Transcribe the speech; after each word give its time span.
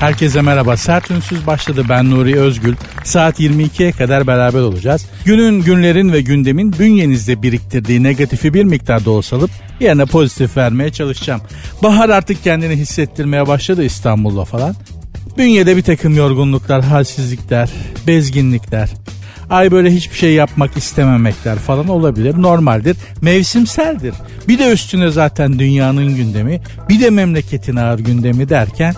Herkese 0.00 0.42
merhaba. 0.42 0.76
Sert 0.76 1.10
Ünsüz 1.10 1.46
başladı. 1.46 1.82
Ben 1.88 2.10
Nuri 2.10 2.40
Özgül. 2.40 2.74
Saat 3.04 3.40
22'ye 3.40 3.92
kadar 3.92 4.26
beraber 4.26 4.60
olacağız. 4.60 5.06
Günün, 5.24 5.62
günlerin 5.62 6.12
ve 6.12 6.20
gündemin 6.20 6.72
bünyenizde 6.78 7.42
biriktirdiği 7.42 8.02
negatifi 8.02 8.54
bir 8.54 8.64
miktarda 8.64 9.10
olsa 9.10 9.36
alıp 9.36 9.50
yerine 9.80 10.04
pozitif 10.04 10.56
vermeye 10.56 10.90
çalışacağım. 10.90 11.40
Bahar 11.82 12.08
artık 12.08 12.44
kendini 12.44 12.76
hissettirmeye 12.76 13.46
başladı 13.46 13.84
İstanbul'da 13.84 14.44
falan. 14.44 14.74
Bünyede 15.38 15.76
bir 15.76 15.82
takım 15.82 16.16
yorgunluklar, 16.16 16.84
halsizlikler, 16.84 17.70
bezginlikler, 18.06 18.90
ay 19.50 19.70
böyle 19.70 19.90
hiçbir 19.90 20.16
şey 20.16 20.34
yapmak 20.34 20.76
istememekler 20.76 21.56
falan 21.56 21.88
olabilir. 21.88 22.42
Normaldir. 22.42 22.96
Mevsimseldir. 23.22 24.14
Bir 24.48 24.58
de 24.58 24.72
üstüne 24.72 25.10
zaten 25.10 25.58
dünyanın 25.58 26.16
gündemi, 26.16 26.60
bir 26.88 27.00
de 27.00 27.10
memleketin 27.10 27.76
ağır 27.76 27.98
gündemi 27.98 28.48
derken 28.48 28.94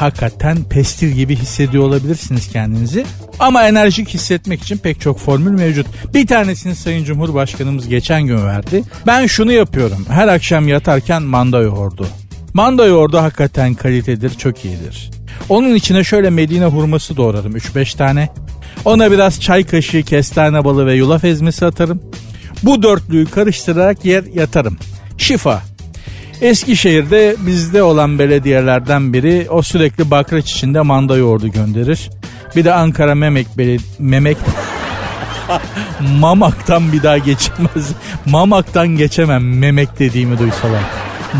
hakikaten 0.00 0.64
pestil 0.64 1.08
gibi 1.08 1.36
hissediyor 1.36 1.84
olabilirsiniz 1.84 2.52
kendinizi. 2.52 3.04
Ama 3.38 3.68
enerjik 3.68 4.08
hissetmek 4.08 4.62
için 4.62 4.76
pek 4.76 5.00
çok 5.00 5.18
formül 5.18 5.50
mevcut. 5.50 5.86
Bir 6.14 6.26
tanesini 6.26 6.74
Sayın 6.74 7.04
Cumhurbaşkanımız 7.04 7.88
geçen 7.88 8.22
gün 8.22 8.46
verdi. 8.46 8.82
Ben 9.06 9.26
şunu 9.26 9.52
yapıyorum. 9.52 10.06
Her 10.08 10.28
akşam 10.28 10.68
yatarken 10.68 11.22
manda 11.22 11.60
yoğurdu. 11.60 12.06
Manda 12.54 12.86
yoğurdu 12.86 13.18
hakikaten 13.18 13.74
kalitedir, 13.74 14.30
çok 14.30 14.64
iyidir. 14.64 15.10
Onun 15.48 15.74
içine 15.74 16.04
şöyle 16.04 16.30
Medine 16.30 16.64
hurması 16.64 17.16
doğrarım 17.16 17.56
3-5 17.56 17.96
tane. 17.96 18.28
Ona 18.84 19.12
biraz 19.12 19.40
çay 19.40 19.64
kaşığı 19.64 20.02
kestane 20.02 20.64
balı 20.64 20.86
ve 20.86 20.94
yulaf 20.94 21.24
ezmesi 21.24 21.66
atarım. 21.66 22.02
Bu 22.62 22.82
dörtlüyü 22.82 23.26
karıştırarak 23.26 24.04
yer 24.04 24.24
yatarım. 24.24 24.76
Şifa. 25.18 25.69
Eskişehir'de 26.40 27.36
bizde 27.38 27.82
olan 27.82 28.18
belediyelerden 28.18 29.12
biri 29.12 29.46
o 29.50 29.62
sürekli 29.62 30.10
bakraç 30.10 30.52
içinde 30.52 30.80
manda 30.80 31.16
yoğurdu 31.16 31.48
gönderir. 31.48 32.10
Bir 32.56 32.64
de 32.64 32.74
Ankara 32.74 33.14
Memek 33.14 33.58
Belediye... 33.58 33.88
Memek... 33.98 34.36
Mamak'tan 36.18 36.92
bir 36.92 37.02
daha 37.02 37.18
geçemez. 37.18 37.92
Mamak'tan 38.26 38.88
geçemem 38.88 39.58
Memek 39.58 39.98
dediğimi 39.98 40.38
duysalar. 40.38 40.82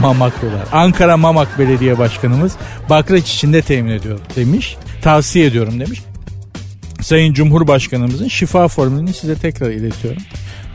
Mamak 0.00 0.40
diyorlar. 0.40 0.62
Ankara 0.72 1.16
Mamak 1.16 1.58
Belediye 1.58 1.98
Başkanımız 1.98 2.52
bakraç 2.90 3.34
içinde 3.34 3.62
temin 3.62 3.90
ediyor 3.90 4.18
demiş. 4.36 4.76
Tavsiye 5.02 5.46
ediyorum 5.46 5.80
demiş. 5.80 6.02
Sayın 7.00 7.32
Cumhurbaşkanımızın 7.32 8.28
şifa 8.28 8.68
formülünü 8.68 9.12
size 9.12 9.34
tekrar 9.34 9.70
iletiyorum. 9.70 10.22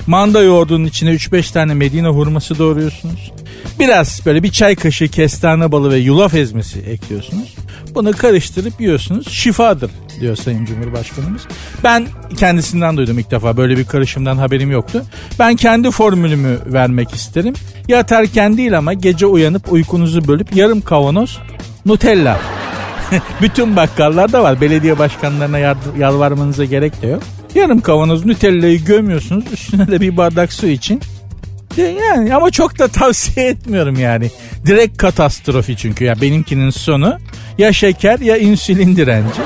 Manda 0.08 0.42
yoğurdunun 0.42 0.86
içine 0.86 1.09
3-5 1.09 1.53
tane 1.53 1.73
Medine 1.73 2.08
hurması 2.08 2.59
doğruyorsunuz. 2.59 3.31
Biraz 3.80 4.22
böyle 4.26 4.44
bir 4.44 4.52
çay 4.52 4.76
kaşığı 4.76 5.08
kestane 5.08 5.72
balı 5.72 5.92
ve 5.92 5.98
yulaf 5.98 6.34
ezmesi 6.34 6.80
ekliyorsunuz. 6.80 7.56
Bunu 7.95 8.12
karıştırıp 8.12 8.81
yiyorsunuz. 8.81 9.28
Şifadır 9.30 9.92
diyor 10.20 10.36
Sayın 10.36 10.66
Cumhurbaşkanımız. 10.66 11.42
Ben 11.84 12.08
kendisinden 12.38 12.98
duydum 12.98 13.20
ilk 13.20 13.31
defa. 13.31 13.58
Böyle 13.58 13.78
bir 13.78 13.86
karışımdan 13.86 14.38
haberim 14.38 14.72
yoktu. 14.72 15.06
Ben 15.40 15.56
kendi 15.56 15.92
formülümü 15.92 16.59
vermek 16.66 17.14
isterim. 17.14 17.53
Yatarken 17.88 18.58
değil 18.58 18.78
ama 18.78 18.94
gece 18.94 19.26
uyanıp 19.26 19.72
uykunuzu 19.72 20.28
bölüp 20.28 20.56
yarım 20.56 20.81
kavanoz 20.81 21.40
Nutella. 21.86 22.40
Bütün 23.42 23.76
bakkallarda 23.76 24.44
var. 24.44 24.62
Belediye 24.62 25.00
başkanlarına 25.00 25.59
yalvarmanıza 26.00 26.66
gerek 26.66 27.02
de 27.02 27.08
yok. 27.08 27.24
Yarım 27.56 27.81
kavanoz 27.81 28.25
Nutella'yı 28.25 28.85
gömüyorsunuz. 28.85 29.46
Üstüne 29.53 29.88
de 29.88 30.02
bir 30.02 30.18
bardak 30.18 30.53
su 30.53 30.68
için. 30.68 31.02
Yani 31.78 32.36
ama 32.36 32.52
çok 32.52 32.80
da 32.80 32.88
tavsiye 32.88 33.47
etmiyorum 33.47 34.00
yani. 34.00 34.31
Direkt 34.66 34.97
katastrofi 34.97 35.78
çünkü 35.78 36.06
ya 36.06 36.22
benimkinin 36.22 36.69
sonu 36.69 37.18
ya 37.58 37.74
şeker 37.74 38.19
ya 38.19 38.38
insülin 38.38 38.96
direnci. 38.96 39.41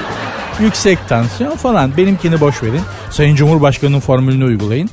Yüksek 0.62 1.10
tansiyon 1.10 1.56
falan. 1.56 1.98
Benimkini 1.98 2.40
boş 2.42 2.64
verin. 2.64 2.82
Sayın 3.12 3.36
Cumhurbaşkanı'nın 3.36 4.00
formülünü 4.00 4.46
uygulayın 4.46 4.90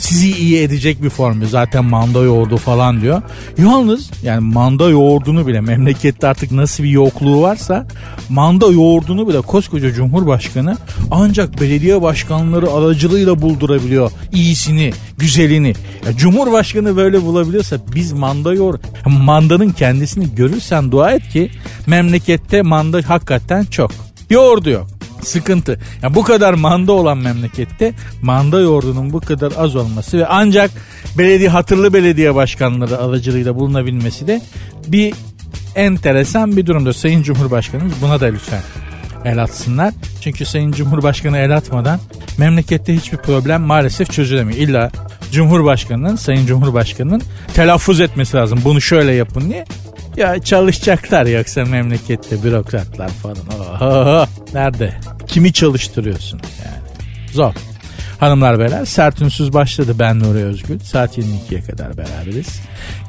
sizi 0.00 0.30
iyi 0.30 0.62
edecek 0.62 1.02
bir 1.02 1.10
formül. 1.10 1.46
Zaten 1.46 1.84
manda 1.84 2.22
yoğurdu 2.22 2.56
falan 2.56 3.00
diyor. 3.00 3.22
Yalnız 3.58 4.10
yani 4.22 4.40
manda 4.40 4.90
yoğurdunu 4.90 5.46
bile 5.46 5.60
memlekette 5.60 6.26
artık 6.26 6.52
nasıl 6.52 6.84
bir 6.84 6.88
yokluğu 6.88 7.42
varsa 7.42 7.86
manda 8.28 8.66
yoğurdunu 8.66 9.28
bile 9.28 9.40
koskoca 9.40 9.92
Cumhurbaşkanı 9.92 10.76
ancak 11.10 11.60
belediye 11.60 12.02
başkanları 12.02 12.70
aracılığıyla 12.70 13.42
buldurabiliyor 13.42 14.10
iyisini, 14.32 14.92
güzelini. 15.18 15.74
Ya 16.06 16.16
Cumhurbaşkanı 16.16 16.96
böyle 16.96 17.22
bulabiliyorsa 17.22 17.76
biz 17.94 18.12
manda 18.12 18.54
yoğur. 18.54 18.74
Mandanın 19.06 19.70
kendisini 19.70 20.34
görürsen 20.34 20.92
dua 20.92 21.12
et 21.12 21.28
ki 21.28 21.50
memlekette 21.86 22.62
manda 22.62 23.00
hakikaten 23.06 23.64
çok. 23.64 23.90
Yoğurdu 24.30 24.70
yok. 24.70 24.99
Sıkıntı. 25.22 25.80
Yani 26.02 26.14
bu 26.14 26.22
kadar 26.22 26.54
manda 26.54 26.92
olan 26.92 27.18
memlekette 27.18 27.94
manda 28.22 28.60
yoğurdunun 28.60 29.12
bu 29.12 29.20
kadar 29.20 29.52
az 29.56 29.76
olması 29.76 30.18
ve 30.18 30.26
ancak 30.26 30.70
belediye 31.18 31.48
hatırlı 31.48 31.94
belediye 31.94 32.34
başkanları 32.34 32.98
aracılığıyla 32.98 33.54
bulunabilmesi 33.54 34.26
de 34.26 34.42
bir 34.86 35.14
enteresan 35.74 36.56
bir 36.56 36.66
durumda. 36.66 36.92
Sayın 36.92 37.22
Cumhurbaşkanımız 37.22 37.92
buna 38.02 38.20
da 38.20 38.26
lütfen 38.26 38.62
el 39.24 39.42
atsınlar. 39.42 39.94
Çünkü 40.20 40.44
Sayın 40.44 40.72
Cumhurbaşkanı 40.72 41.38
el 41.38 41.56
atmadan 41.56 42.00
memlekette 42.38 42.96
hiçbir 42.96 43.18
problem 43.18 43.62
maalesef 43.62 44.10
çözülemiyor. 44.10 44.58
İlla 44.58 44.90
Cumhurbaşkanının, 45.32 46.16
Sayın 46.16 46.46
Cumhurbaşkanının 46.46 47.22
telaffuz 47.54 48.00
etmesi 48.00 48.36
lazım. 48.36 48.60
Bunu 48.64 48.80
şöyle 48.80 49.12
yapın 49.12 49.50
diye. 49.50 49.64
Ya 50.20 50.38
çalışacaklar 50.42 51.26
yoksa 51.26 51.64
memlekette 51.64 52.42
bürokratlar 52.42 53.08
falan. 53.08 53.36
Oho, 53.80 54.26
nerede? 54.54 54.94
Kimi 55.26 55.52
çalıştırıyorsun 55.52 56.40
yani? 56.64 57.00
Zor. 57.32 57.54
Hanımlar 58.20 58.58
beyler 58.58 58.84
sert 58.84 59.22
ünsüz 59.22 59.52
başladı 59.52 59.94
ben 59.98 60.20
Nuri 60.20 60.38
Özgül. 60.38 60.78
Saat 60.78 61.18
22'ye 61.18 61.60
kadar 61.60 61.96
beraberiz. 61.96 62.60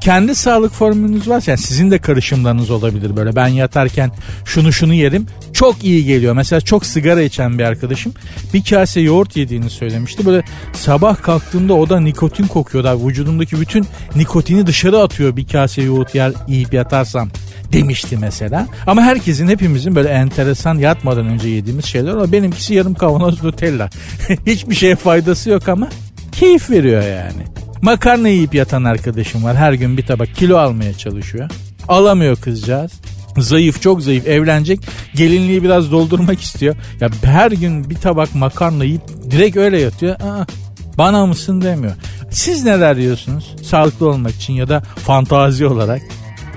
Kendi 0.01 0.35
sağlık 0.35 0.73
formülünüz 0.73 1.29
varsa 1.29 1.51
yani 1.51 1.61
sizin 1.61 1.91
de 1.91 1.99
karışımlarınız 1.99 2.71
olabilir 2.71 3.15
böyle. 3.15 3.35
Ben 3.35 3.47
yatarken 3.47 4.11
şunu 4.45 4.73
şunu 4.73 4.93
yerim 4.93 5.27
çok 5.53 5.83
iyi 5.83 6.05
geliyor. 6.05 6.35
Mesela 6.35 6.61
çok 6.61 6.85
sigara 6.85 7.21
içen 7.21 7.59
bir 7.59 7.63
arkadaşım 7.63 8.13
bir 8.53 8.63
kase 8.63 9.01
yoğurt 9.01 9.37
yediğini 9.37 9.69
söylemişti. 9.69 10.25
Böyle 10.25 10.43
sabah 10.73 11.21
kalktığımda 11.21 11.73
o 11.73 11.89
da 11.89 11.99
nikotin 11.99 12.47
kokuyor 12.47 12.83
da 12.83 13.07
vücudumdaki 13.07 13.61
bütün 13.61 13.87
nikotini 14.15 14.67
dışarı 14.67 14.99
atıyor 14.99 15.35
bir 15.35 15.47
kase 15.47 15.81
yoğurt 15.81 16.15
yer 16.15 16.33
yiyip 16.47 16.73
yatarsam 16.73 17.29
demişti 17.73 18.17
mesela. 18.17 18.67
Ama 18.87 19.01
herkesin 19.01 19.47
hepimizin 19.47 19.95
böyle 19.95 20.09
enteresan 20.09 20.77
yatmadan 20.77 21.25
önce 21.25 21.49
yediğimiz 21.49 21.85
şeyler 21.85 22.13
var. 22.13 22.31
Benimkisi 22.31 22.73
yarım 22.73 22.93
kavanoz 22.93 23.43
Nutella. 23.43 23.89
Hiçbir 24.47 24.75
şeye 24.75 24.95
faydası 24.95 25.49
yok 25.49 25.69
ama 25.69 25.89
keyif 26.31 26.69
veriyor 26.69 27.03
yani. 27.03 27.43
Makarna 27.81 28.27
yiyip 28.29 28.55
yatan 28.55 28.83
arkadaşım 28.83 29.43
var. 29.43 29.55
Her 29.55 29.73
gün 29.73 29.97
bir 29.97 30.05
tabak 30.05 30.35
kilo 30.35 30.57
almaya 30.57 30.93
çalışıyor. 30.93 31.49
Alamıyor 31.87 32.35
kızcağız. 32.35 32.91
Zayıf 33.37 33.81
çok 33.81 34.01
zayıf 34.01 34.27
evlenecek 34.27 34.79
gelinliği 35.15 35.63
biraz 35.63 35.91
doldurmak 35.91 36.41
istiyor. 36.41 36.75
Ya 36.99 37.09
her 37.23 37.51
gün 37.51 37.89
bir 37.89 37.95
tabak 37.95 38.35
makarna 38.35 38.83
yiyip 38.83 39.01
direkt 39.31 39.57
öyle 39.57 39.79
yatıyor. 39.79 40.15
Aa, 40.15 40.45
bana 40.97 41.25
mısın 41.25 41.61
demiyor. 41.61 41.93
Siz 42.31 42.63
neler 42.63 42.97
diyorsunuz? 42.97 43.55
Sağlıklı 43.63 44.09
olmak 44.09 44.35
için 44.35 44.53
ya 44.53 44.69
da 44.69 44.81
fantazi 44.81 45.65
olarak 45.65 46.01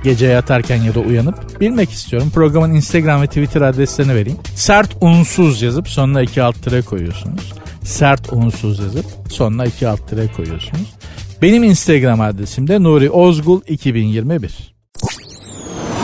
gece 0.04 0.26
yatarken 0.26 0.82
ya 0.82 0.94
da 0.94 1.00
uyanıp 1.00 1.60
bilmek 1.60 1.90
istiyorum. 1.90 2.30
Programın 2.34 2.74
Instagram 2.74 3.22
ve 3.22 3.26
Twitter 3.26 3.60
adreslerini 3.60 4.14
vereyim. 4.14 4.38
Sert 4.54 4.96
unsuz 5.00 5.62
yazıp 5.62 5.88
sonuna 5.88 6.22
iki 6.22 6.42
alt 6.42 6.62
tire 6.62 6.82
koyuyorsunuz. 6.82 7.52
Sert 7.84 8.32
unsuz 8.32 8.78
yazıp 8.78 9.06
sonuna 9.28 9.64
iki 9.64 9.88
alt 9.88 10.08
tire 10.08 10.26
koyuyorsunuz. 10.36 10.94
Benim 11.42 11.64
Instagram 11.64 12.20
adresim 12.20 12.68
de 12.68 12.82
Nuri 12.82 13.10
Ozgul 13.10 13.60
2021. 13.66 14.74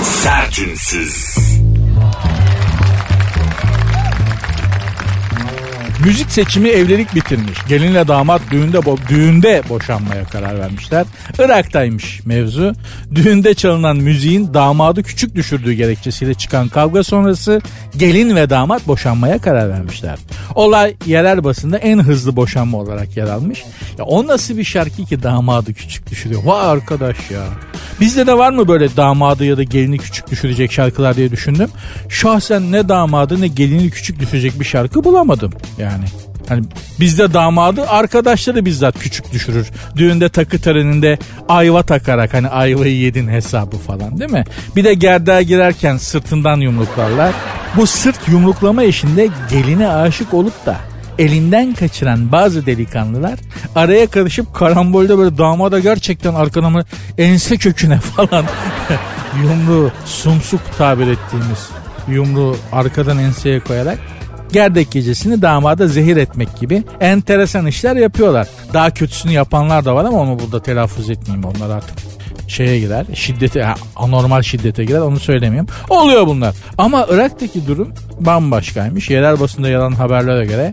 Sertünsüz. 0.03 1.50
Müzik 6.05 6.31
seçimi 6.31 6.69
evlilik 6.69 7.14
bitirmiş. 7.14 7.58
Gelinle 7.69 8.08
damat 8.08 8.43
düğünde 8.50 8.79
bo- 8.79 9.08
düğünde 9.08 9.62
boşanmaya 9.69 10.25
karar 10.25 10.58
vermişler. 10.58 11.06
Irak'taymış 11.38 12.20
mevzu. 12.26 12.73
Düğünde 13.14 13.55
çalınan 13.55 13.97
müziğin 13.97 14.55
damadı 14.55 15.02
küçük 15.02 15.35
düşürdüğü 15.35 15.73
gerekçesiyle 15.73 16.35
çıkan 16.35 16.69
kavga 16.69 17.02
sonrası 17.02 17.61
gelin 17.97 18.37
ve 18.37 18.50
damat 18.50 18.87
boşanmaya 18.87 19.38
karar 19.38 19.69
vermişler. 19.70 20.19
Olay 20.55 20.94
yerel 21.06 21.44
basında 21.44 21.79
en 21.79 21.99
hızlı 21.99 22.37
boşanma 22.37 22.79
olarak 22.79 23.17
yer 23.17 23.26
almış. 23.26 23.64
Ya 23.99 24.05
o 24.05 24.26
nasıl 24.26 24.56
bir 24.56 24.64
şarkı 24.64 25.05
ki 25.05 25.23
damadı 25.23 25.75
küçük 25.75 26.11
düşürüyor? 26.11 26.43
Vay 26.44 26.67
arkadaş 26.67 27.17
ya. 27.31 27.43
Bizde 28.00 28.26
de 28.26 28.38
var 28.38 28.53
mı 28.53 28.69
böyle 28.69 28.96
damadı 28.96 29.44
ya 29.44 29.56
da 29.56 29.62
gelini 29.62 29.99
küçük 29.99 30.31
düşürecek 30.31 30.73
şarkılar 30.73 31.17
diye 31.17 31.31
düşündüm. 31.31 31.69
Şahsen 32.08 32.73
ne 32.73 32.88
damadı 32.88 33.41
ne 33.41 33.49
gelini 33.49 33.91
küçük 33.91 34.20
düşürecek 34.20 34.61
bir 34.61 34.64
şarkı 34.64 35.05
bulamadım 35.05 35.53
yani. 35.79 35.90
Hani 36.49 36.63
bizde 37.01 37.35
damadı 37.35 37.87
arkadaşları 37.89 38.65
bizzat 38.65 38.99
küçük 38.99 39.33
düşürür. 39.33 39.71
Düğünde 39.97 40.29
takı 40.29 40.59
töreninde 40.59 41.19
ayva 41.49 41.83
takarak 41.83 42.35
hani 42.35 42.49
ayvayı 42.49 42.97
yedin 42.97 43.29
hesabı 43.29 43.77
falan 43.77 44.21
değil 44.21 44.31
mi? 44.31 44.45
Bir 44.77 44.85
de 44.85 44.95
gerdeğe 44.95 45.43
girerken 45.43 45.97
sırtından 45.97 46.57
yumruklarlar. 46.57 47.35
Bu 47.77 47.87
sırt 47.87 48.29
yumruklama 48.29 48.83
işinde 48.83 49.29
geline 49.51 49.89
aşık 49.89 50.35
olup 50.35 50.67
da 50.67 50.77
elinden 51.19 51.75
kaçıran 51.75 52.33
bazı 52.33 52.67
delikanlılar 52.67 53.39
araya 53.75 54.07
karışıp 54.07 54.55
karambolde 54.55 55.19
böyle 55.19 55.39
damada 55.39 55.79
gerçekten 55.79 56.35
arkadan 56.35 56.85
ense 57.19 57.57
köküne 57.57 58.01
falan 58.17 58.45
yumruğu 59.43 59.91
sumsuk 60.05 60.61
tabir 60.79 61.07
ettiğimiz 61.07 61.69
yumruğu 62.09 62.57
arkadan 62.73 63.19
enseye 63.19 63.61
koyarak 63.61 63.99
gerdek 64.52 64.91
gecesini 64.91 65.43
damada 65.43 65.88
zehir 65.88 66.17
etmek 66.17 66.61
gibi 66.61 66.82
enteresan 67.00 67.67
işler 67.67 67.97
yapıyorlar. 67.97 68.49
Daha 68.73 68.91
kötüsünü 68.91 69.32
yapanlar 69.32 69.85
da 69.85 69.94
var 69.94 70.05
ama 70.05 70.19
onu 70.19 70.38
burada 70.38 70.62
telaffuz 70.62 71.11
etmeyeyim 71.11 71.44
onlar 71.44 71.76
artık 71.76 71.99
şeye 72.49 72.81
girer 72.81 73.06
şiddete 73.14 73.67
anormal 73.97 74.43
şiddete 74.43 74.85
girer 74.85 75.00
onu 75.00 75.20
söylemiyorum. 75.20 75.69
Oluyor 75.88 76.26
bunlar. 76.26 76.55
Ama 76.79 77.06
Irak'taki 77.11 77.67
durum 77.67 77.94
bambaşkaymış. 78.20 79.11
Yerel 79.11 79.41
basında 79.41 79.69
yalan 79.69 79.93
haberlere 79.93 80.44
göre 80.44 80.73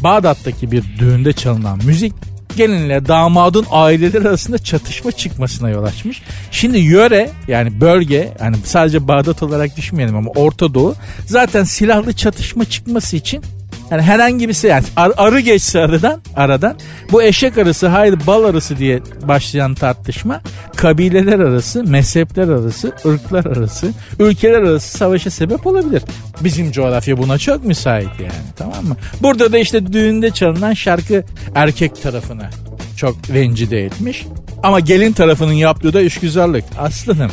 Bağdat'taki 0.00 0.70
bir 0.70 0.84
düğünde 0.98 1.32
çalınan 1.32 1.78
müzik 1.84 2.12
gelinle 2.56 3.06
damadın 3.06 3.66
aileleri 3.70 4.28
arasında 4.28 4.58
çatışma 4.58 5.12
çıkmasına 5.12 5.70
yol 5.70 5.84
açmış. 5.84 6.22
Şimdi 6.50 6.78
yöre 6.78 7.30
yani 7.48 7.80
bölge 7.80 8.32
yani 8.40 8.56
sadece 8.64 9.08
Bağdat 9.08 9.42
olarak 9.42 9.76
düşünmeyelim 9.76 10.16
ama 10.16 10.30
Orta 10.30 10.74
Doğu 10.74 10.94
zaten 11.26 11.64
silahlı 11.64 12.12
çatışma 12.12 12.64
çıkması 12.64 13.16
için 13.16 13.42
yani 13.90 14.02
herhangi 14.02 14.48
bir 14.48 14.54
şey 14.54 14.70
yani 14.70 14.84
ar, 14.96 15.12
arı 15.16 15.40
geçse 15.40 15.80
aradan, 15.80 16.20
aradan 16.36 16.76
bu 17.12 17.22
eşek 17.22 17.58
arısı 17.58 17.88
hayır 17.88 18.18
bal 18.26 18.44
arısı 18.44 18.78
diye 18.78 19.00
başlayan 19.28 19.74
tartışma 19.74 20.40
kabileler 20.76 21.38
arası, 21.38 21.84
mezhepler 21.84 22.48
arası, 22.48 22.92
ırklar 23.06 23.44
arası, 23.44 23.90
ülkeler 24.18 24.62
arası 24.62 24.98
savaşa 24.98 25.30
sebep 25.30 25.66
olabilir. 25.66 26.02
Bizim 26.40 26.72
coğrafya 26.72 27.18
buna 27.18 27.38
çok 27.38 27.64
müsait 27.64 28.20
yani 28.20 28.44
tamam 28.56 28.84
mı? 28.84 28.96
Burada 29.22 29.52
da 29.52 29.58
işte 29.58 29.92
düğünde 29.92 30.30
çalınan 30.30 30.74
şarkı 30.74 31.24
erkek 31.54 32.02
tarafına 32.02 32.50
çok 32.96 33.16
rencide 33.32 33.84
etmiş. 33.84 34.26
Ama 34.62 34.80
gelin 34.80 35.12
tarafının 35.12 35.52
yaptığı 35.52 35.92
da 35.92 36.00
işgüzarlık. 36.00 36.64
Aslanım 36.78 37.30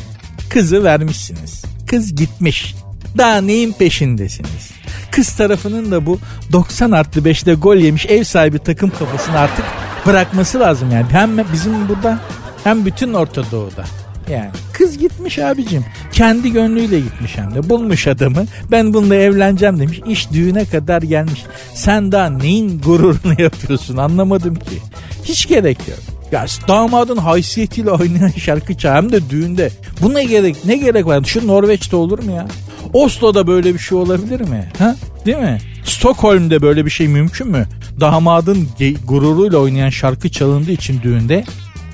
kızı 0.50 0.84
vermişsiniz. 0.84 1.66
Kız 1.88 2.16
gitmiş. 2.16 2.76
Daha 3.18 3.42
neyin 3.42 3.72
peşindesiniz? 3.72 4.81
Kız 5.12 5.36
tarafının 5.36 5.92
da 5.92 6.06
bu 6.06 6.20
90 6.52 6.92
artı 6.92 7.20
5'te 7.20 7.54
gol 7.54 7.76
yemiş 7.76 8.06
ev 8.06 8.24
sahibi 8.24 8.60
takım 8.60 8.90
kafasını 8.90 9.40
artık 9.40 9.66
bırakması 10.06 10.60
lazım 10.60 10.92
yani. 10.92 11.06
Hem 11.12 11.38
bizim 11.54 11.90
burada 11.90 12.20
hem 12.64 12.86
bütün 12.86 13.14
Orta 13.14 13.52
Doğu'da. 13.52 13.84
Yani 14.32 14.50
kız 14.74 14.98
gitmiş 14.98 15.40
abicim. 15.40 15.86
Kendi 16.12 16.52
gönlüyle 16.52 17.00
gitmiş 17.00 17.38
hem 17.38 17.56
de. 17.56 17.70
Bulmuş 17.70 18.08
adamı. 18.08 18.46
Ben 18.72 18.94
bununla 18.94 19.16
evleneceğim 19.16 19.80
demiş. 19.80 20.02
İş 20.08 20.32
düğüne 20.32 20.66
kadar 20.66 21.02
gelmiş. 21.02 21.44
Sen 21.74 22.12
daha 22.12 22.30
neyin 22.30 22.82
gururunu 22.82 23.36
yapıyorsun 23.42 23.98
anlamadım 23.98 24.56
ki. 24.56 24.78
Hiç 25.24 25.48
gerek 25.48 25.78
yok. 25.88 26.00
Ya 26.32 26.46
damadın 26.68 27.18
haysiyetiyle 27.18 27.92
oynayan 27.92 28.30
şarkı 28.38 28.78
çağ 28.78 28.96
hem 28.96 29.12
de 29.12 29.30
düğünde. 29.30 29.72
Bu 30.02 30.14
ne 30.14 30.24
gerek 30.24 30.66
ne 30.66 30.78
gerek 30.78 31.06
var? 31.06 31.24
Şu 31.24 31.48
Norveç'te 31.48 31.96
olur 31.96 32.24
mu 32.24 32.32
ya? 32.32 32.48
Oslo'da 32.94 33.48
böyle 33.48 33.74
bir 33.74 33.80
şey 33.80 33.98
olabilir 33.98 34.42
mi? 34.42 34.70
Ha? 34.78 34.96
Değil 35.26 35.38
mi? 35.38 35.58
Stockholm'de 35.84 36.62
böyle 36.62 36.86
bir 36.86 36.92
şey 36.92 37.08
mümkün 37.08 37.48
mü? 37.48 37.68
Damadın 38.00 38.68
gururuyla 39.06 39.58
oynayan 39.58 39.90
şarkı 39.90 40.30
çalındığı 40.30 40.72
için 40.72 41.02
düğünde 41.02 41.44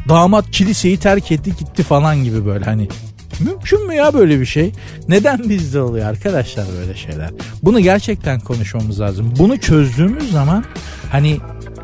damat 0.09 0.51
kiliseyi 0.51 0.97
terk 0.97 1.31
etti 1.31 1.55
gitti 1.59 1.83
falan 1.83 2.23
gibi 2.23 2.45
böyle 2.45 2.65
hani 2.65 2.87
Mümkün 3.39 3.87
mü 3.87 3.93
ya 3.93 4.13
böyle 4.13 4.39
bir 4.39 4.45
şey? 4.45 4.71
Neden 5.07 5.49
bizde 5.49 5.81
oluyor 5.81 6.05
arkadaşlar 6.05 6.65
böyle 6.79 6.95
şeyler? 6.95 7.29
Bunu 7.63 7.79
gerçekten 7.79 8.39
konuşmamız 8.39 9.01
lazım. 9.01 9.33
Bunu 9.39 9.57
çözdüğümüz 9.57 10.31
zaman 10.31 10.63
hani 11.11 11.37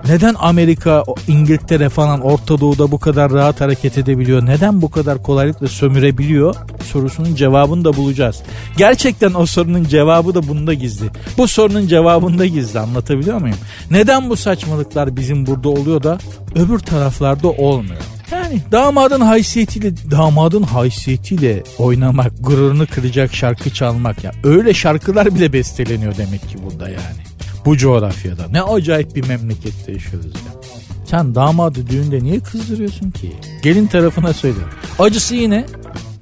neden 0.08 0.36
Amerika, 0.40 1.04
İngiltere 1.28 1.90
falan 1.90 2.22
Orta 2.22 2.60
Doğu'da 2.60 2.92
bu 2.92 3.00
kadar 3.00 3.32
rahat 3.32 3.62
hareket 3.62 3.98
edebiliyor? 3.98 4.46
Neden 4.46 4.82
bu 4.82 4.92
kadar 4.92 5.24
kolaylıkla 5.24 5.68
sömürebiliyor? 5.68 6.56
Sorusunun 6.84 7.36
cevabını 7.36 7.86
da 7.86 7.98
bulacağız. 7.98 8.42
Gerçekten 8.78 9.34
o 9.34 9.46
sorunun 9.46 9.84
cevabı 9.84 10.36
da 10.36 10.48
bunda 10.48 10.74
gizli. 10.74 11.06
Bu 11.38 11.48
sorunun 11.48 11.88
cevabında 11.88 12.46
gizli 12.46 12.80
anlatabiliyor 12.80 13.42
muyum? 13.42 13.58
Neden 13.92 14.30
bu 14.30 14.36
saçmalıklar 14.36 15.16
bizim 15.16 15.46
burada 15.46 15.70
oluyor 15.70 16.04
da 16.04 16.18
öbür 16.56 16.80
taraflarda 16.80 17.48
olmuyor? 17.48 18.02
Yani 18.32 18.60
damadın 18.72 19.22
haysiyetiyle 19.22 20.12
damadın 20.12 20.64
haysiyetiyle 20.64 21.64
oynamak, 21.78 22.32
gururunu 22.40 22.88
kıracak 22.88 23.36
şarkı 23.36 23.70
çalmak 23.70 24.24
ya. 24.24 24.32
Öyle 24.44 24.74
şarkılar 24.74 25.36
bile 25.36 25.54
besteleniyor 25.54 26.18
demek 26.18 26.50
ki 26.50 26.58
burada 26.66 26.90
yani 26.90 27.33
bu 27.66 27.78
coğrafyada. 27.78 28.48
Ne 28.52 28.62
acayip 28.62 29.16
bir 29.16 29.28
memlekette 29.28 29.92
yaşıyoruz 29.92 30.34
ya. 30.36 30.62
Sen 31.06 31.36
damadı 31.36 31.88
düğünde 31.88 32.24
niye 32.24 32.40
kızdırıyorsun 32.40 33.12
ki? 33.12 33.34
Gelin 33.62 33.88
tarafına 33.88 34.34
söyle. 34.34 34.60
Acısı 35.00 35.36
yine 35.36 35.66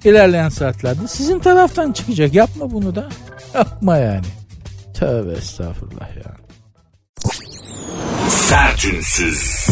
ilerleyen 0.04 0.50
saatlerde 0.50 1.08
sizin 1.08 1.40
taraftan 1.40 1.92
çıkacak. 1.92 2.34
Yapma 2.34 2.72
bunu 2.72 2.96
da. 2.96 3.10
Yapma 3.54 3.98
yani. 3.98 4.26
Tövbe 4.94 5.32
estağfurullah 5.32 6.16
ya. 6.16 6.36
Sertünsüz. 8.30 9.68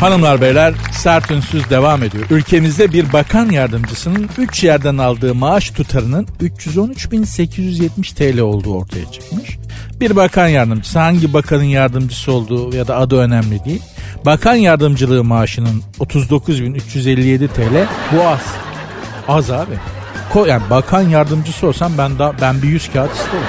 Hanımlar 0.00 0.40
beyler 0.40 0.74
sert 0.92 1.30
ünsüz 1.30 1.70
devam 1.70 2.02
ediyor. 2.02 2.24
Ülkemizde 2.30 2.92
bir 2.92 3.12
bakan 3.12 3.50
yardımcısının 3.50 4.28
3 4.38 4.64
yerden 4.64 4.98
aldığı 4.98 5.34
maaş 5.34 5.70
tutarının 5.70 6.26
313.870 6.40 8.14
TL 8.14 8.38
olduğu 8.38 8.74
ortaya 8.74 9.12
çıkmış. 9.12 9.58
Bir 10.00 10.16
bakan 10.16 10.48
yardımcısı 10.48 10.98
hangi 10.98 11.32
bakanın 11.32 11.62
yardımcısı 11.62 12.32
olduğu 12.32 12.76
ya 12.76 12.88
da 12.88 12.96
adı 12.96 13.16
önemli 13.16 13.64
değil. 13.64 13.82
Bakan 14.26 14.54
yardımcılığı 14.54 15.24
maaşının 15.24 15.82
39.357 16.00 17.48
TL 17.48 17.86
bu 18.12 18.28
az. 18.28 18.40
Az 19.28 19.50
abi. 19.50 19.74
Yani 20.46 20.62
bakan 20.70 21.02
yardımcısı 21.02 21.66
olsam 21.66 21.92
ben 21.98 22.18
da 22.18 22.32
ben 22.40 22.62
bir 22.62 22.68
yüz 22.68 22.92
kağıt 22.92 23.12
isterim. 23.12 23.46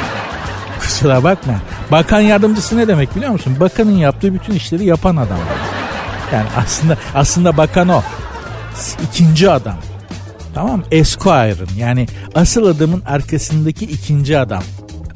Kusura 0.80 1.24
bakma. 1.24 1.54
Bakan 1.92 2.20
yardımcısı 2.20 2.78
ne 2.78 2.88
demek 2.88 3.16
biliyor 3.16 3.32
musun? 3.32 3.58
Bakanın 3.60 3.98
yaptığı 3.98 4.34
bütün 4.34 4.54
işleri 4.54 4.86
yapan 4.86 5.16
adam. 5.16 5.40
Yani 6.34 6.48
aslında 6.58 6.98
aslında 7.16 7.58
bakan 7.58 7.90
o. 7.90 8.02
İkinci 9.10 9.52
adam. 9.52 9.78
Tamam 10.54 10.84
Esquire'ın 10.92 11.78
yani 11.78 12.08
asıl 12.36 12.66
adamın 12.66 13.02
arkasındaki 13.02 13.86
ikinci 13.86 14.38
adam. 14.38 14.64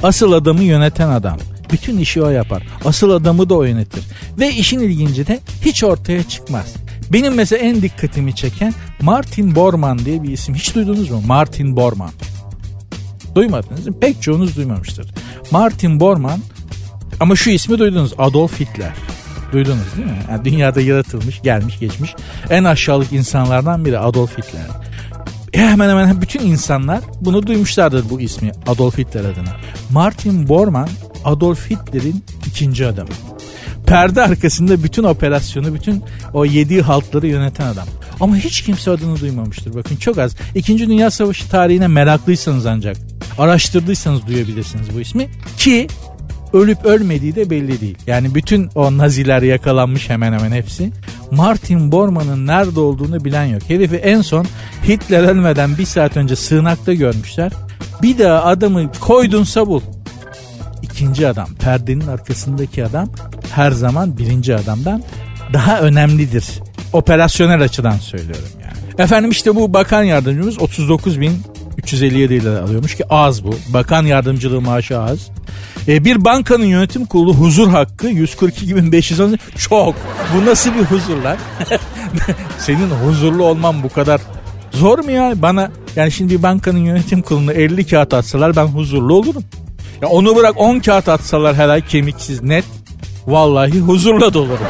Asıl 0.04 0.32
adamı 0.32 0.64
yöneten 0.64 1.10
adam. 1.10 1.38
Bütün 1.72 1.98
işi 1.98 2.22
o 2.22 2.30
yapar. 2.30 2.64
Asıl 2.86 3.10
adamı 3.10 3.50
da 3.50 3.56
o 3.56 3.64
yönetir. 3.64 4.04
Ve 4.40 4.50
işin 4.50 4.80
ilginci 4.80 5.28
de 5.28 5.40
hiç 5.66 5.84
ortaya 5.84 6.24
çıkmaz. 6.24 6.76
Benim 7.14 7.34
mesela 7.34 7.64
en 7.64 7.82
dikkatimi 7.82 8.36
çeken 8.36 8.74
Martin 9.02 9.56
Bormann 9.56 10.00
diye 10.00 10.24
bir 10.24 10.30
isim. 10.30 10.56
Hiç 10.56 10.76
duydunuz 10.76 11.10
mu? 11.10 11.22
Martin 11.28 11.76
Bormann. 11.76 12.12
Duymadınız 13.36 13.88
mı? 13.88 14.00
Pek 14.00 14.22
çoğunuz 14.22 14.56
duymamıştır. 14.58 15.12
Martin 15.52 16.00
Bormann 16.00 16.40
ama 17.20 17.36
şu 17.36 17.50
ismi 17.50 17.80
duydunuz. 17.80 18.14
Adolf 18.18 18.60
Hitler. 18.60 18.94
Duydunuz 19.52 19.96
değil 19.98 20.08
mi? 20.08 20.20
Yani 20.30 20.46
dünyada 20.46 20.82
yaratılmış, 20.82 21.42
gelmiş, 21.42 21.80
geçmiş 21.80 22.16
en 22.50 22.64
aşağılık 22.64 23.14
insanlardan 23.14 23.86
biri 23.86 24.00
Adolf 24.00 24.38
Hitler. 24.38 24.66
E 25.54 25.60
hemen 25.60 25.90
hemen 25.90 26.22
bütün 26.22 26.40
insanlar 26.40 27.00
bunu 27.22 27.48
duymuşlardır 27.48 28.10
bu 28.10 28.22
ismi 28.22 28.52
Adolf 28.68 28.98
Hitler 28.98 29.26
adına. 29.26 29.56
Martin 29.92 30.50
Bormann 30.50 30.90
Adolf 31.26 31.70
Hitler'in 31.70 32.26
ikinci 32.48 32.88
adamı. 32.88 33.10
Perde 33.86 34.22
arkasında 34.22 34.84
bütün 34.84 35.04
operasyonu, 35.04 35.74
bütün 35.74 36.04
o 36.34 36.46
yediği 36.46 36.82
haltları 36.82 37.28
yöneten 37.28 37.68
adam. 37.68 37.88
Ama 38.20 38.36
hiç 38.36 38.62
kimse 38.62 38.92
adını 38.92 39.20
duymamıştır. 39.20 39.74
Bakın 39.76 39.96
çok 39.96 40.18
az. 40.18 40.36
İkinci 40.56 40.88
Dünya 40.88 41.12
Savaşı 41.12 41.50
tarihine 41.50 41.88
meraklıysanız 41.88 42.66
ancak 42.66 42.98
araştırdıysanız 43.38 44.28
duyabilirsiniz 44.28 44.96
bu 44.96 45.00
ismi. 45.00 45.30
Ki 45.58 45.88
ölüp 46.54 46.86
ölmediği 46.86 47.36
de 47.36 47.50
belli 47.50 47.82
değil. 47.82 47.98
Yani 48.08 48.36
bütün 48.36 48.70
o 48.76 48.98
naziler 48.98 49.42
yakalanmış 49.42 50.10
hemen 50.10 50.34
hemen 50.34 50.52
hepsi. 50.52 50.92
Martin 51.32 51.92
Bormann'ın 51.92 52.48
nerede 52.48 52.80
olduğunu 52.80 53.26
bilen 53.26 53.46
yok. 53.46 53.62
Herifi 53.68 53.96
en 53.96 54.22
son 54.22 54.46
Hitler 54.88 55.24
ölmeden 55.24 55.78
bir 55.78 55.86
saat 55.86 56.18
önce 56.18 56.36
sığınakta 56.36 56.94
görmüşler. 56.94 57.52
Bir 58.02 58.20
daha 58.20 58.44
adamı 58.44 58.92
koydunsa 59.00 59.68
bul. 59.68 59.82
İkinci 60.82 61.28
adam, 61.28 61.48
perdenin 61.60 62.08
arkasındaki 62.08 62.86
adam 62.86 63.10
her 63.52 63.72
zaman 63.72 64.18
birinci 64.18 64.56
adamdan 64.56 65.04
daha 65.54 65.80
önemlidir 65.80 66.46
operasyonel 66.94 67.62
açıdan 67.62 67.98
söylüyorum 67.98 68.50
yani. 68.62 69.04
Efendim 69.04 69.32
işte 69.32 69.56
bu 69.56 69.74
bakan 69.74 70.04
yardımcımız 70.04 70.60
39 70.60 71.22
bin 71.22 71.42
357 71.80 72.44
lira 72.44 72.60
alıyormuş 72.60 72.96
ki 72.96 73.04
az 73.10 73.44
bu. 73.44 73.56
Bakan 73.70 74.06
yardımcılığı 74.06 74.62
maaşı 74.62 75.00
az. 75.00 75.30
E, 75.88 76.06
bir 76.06 76.26
bankanın 76.26 76.66
yönetim 76.66 77.06
kurulu 77.06 77.34
huzur 77.34 77.68
hakkı 77.68 78.10
142.510 78.10 79.38
çok. 79.58 79.96
Bu 80.36 80.46
nasıl 80.46 80.74
bir 80.74 80.84
huzur 80.84 81.18
lan? 81.18 81.38
Senin 82.58 82.90
huzurlu 82.90 83.44
olman 83.44 83.84
bu 83.84 83.90
kadar 83.90 84.22
zor 84.72 85.00
mu 85.00 85.12
ya? 85.12 85.34
Bana 85.36 85.72
yani 85.96 86.12
şimdi 86.12 86.38
bir 86.38 86.44
bankanın 86.44 86.86
yönetim 86.86 87.22
kuruluna 87.22 87.54
50 87.54 87.88
kağıt 87.88 88.14
atsalar 88.14 88.56
ben 88.56 88.66
huzurlu 88.66 89.14
olurum. 89.14 89.44
Ya 90.02 90.08
onu 90.08 90.36
bırak 90.36 90.54
10 90.58 90.80
kağıt 90.80 91.10
atsalar 91.10 91.56
her 91.56 91.70
ay 91.70 91.86
kemiksiz 91.86 92.44
net. 92.44 92.66
Vallahi 93.28 93.80
huzurla 93.80 94.34
dolurum. 94.34 94.68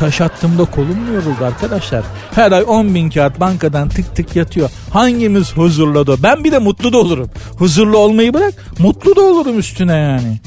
Taş 0.00 0.20
attığımda 0.20 0.64
kolum 0.64 0.98
mu 0.98 1.14
yoruldu 1.14 1.44
arkadaşlar? 1.44 2.04
Her 2.34 2.52
ay 2.52 2.64
10 2.66 2.94
bin 2.94 3.10
kağıt 3.10 3.40
bankadan 3.40 3.88
tık 3.88 4.16
tık 4.16 4.36
yatıyor. 4.36 4.70
Hangimiz 4.90 5.52
huzurlu 5.52 6.06
da? 6.06 6.22
Ben 6.22 6.44
bir 6.44 6.52
de 6.52 6.58
mutlu 6.58 6.92
da 6.92 6.98
olurum. 6.98 7.30
Huzurlu 7.58 7.98
olmayı 7.98 8.34
bırak 8.34 8.54
mutlu 8.78 9.16
da 9.16 9.20
olurum 9.20 9.58
üstüne 9.58 9.96
yani. 9.96 10.40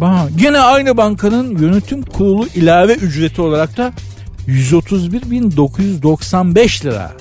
Bak, 0.00 0.30
yine 0.38 0.58
aynı 0.58 0.96
bankanın 0.96 1.58
yönetim 1.58 2.02
kurulu 2.02 2.46
ilave 2.54 2.94
ücreti 2.94 3.42
olarak 3.42 3.76
da 3.76 3.92
131.995 4.46 6.84
lira. 6.84 7.12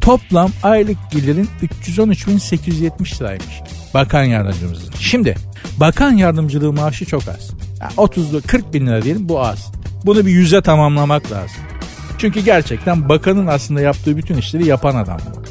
Toplam 0.00 0.50
aylık 0.62 0.98
gelirin 1.12 1.48
313.870 1.82 3.20
liraymış. 3.20 3.60
Bakan 3.94 4.22
yardımcımızın. 4.22 4.92
Şimdi 5.00 5.34
bakan 5.76 6.12
yardımcılığı 6.12 6.72
maaşı 6.72 7.06
çok 7.06 7.28
az. 7.28 7.50
Yani 7.80 7.92
30 7.96 8.42
40 8.46 8.74
bin 8.74 8.86
lira 8.86 9.02
diyelim 9.02 9.28
bu 9.28 9.40
az. 9.40 9.77
Bunu 10.08 10.26
bir 10.26 10.30
yüze 10.30 10.60
tamamlamak 10.62 11.32
lazım. 11.32 11.56
Çünkü 12.18 12.40
gerçekten 12.40 13.08
bakanın 13.08 13.46
aslında 13.46 13.80
yaptığı 13.80 14.16
bütün 14.16 14.38
işleri 14.38 14.66
yapan 14.66 14.94
adam 14.94 15.18
bu. 15.26 15.42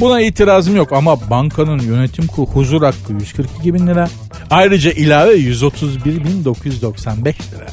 Buna 0.00 0.20
itirazım 0.20 0.76
yok 0.76 0.92
ama 0.92 1.30
bankanın 1.30 1.78
yönetim 1.78 2.26
kurulu 2.26 2.50
huzur 2.50 2.82
hakkı 2.82 3.12
142 3.12 3.74
bin 3.74 3.86
lira. 3.86 4.08
Ayrıca 4.50 4.90
ilave 4.90 5.34
131 5.34 6.24
bin 6.24 6.44
995 6.44 7.36
lira. 7.52 7.66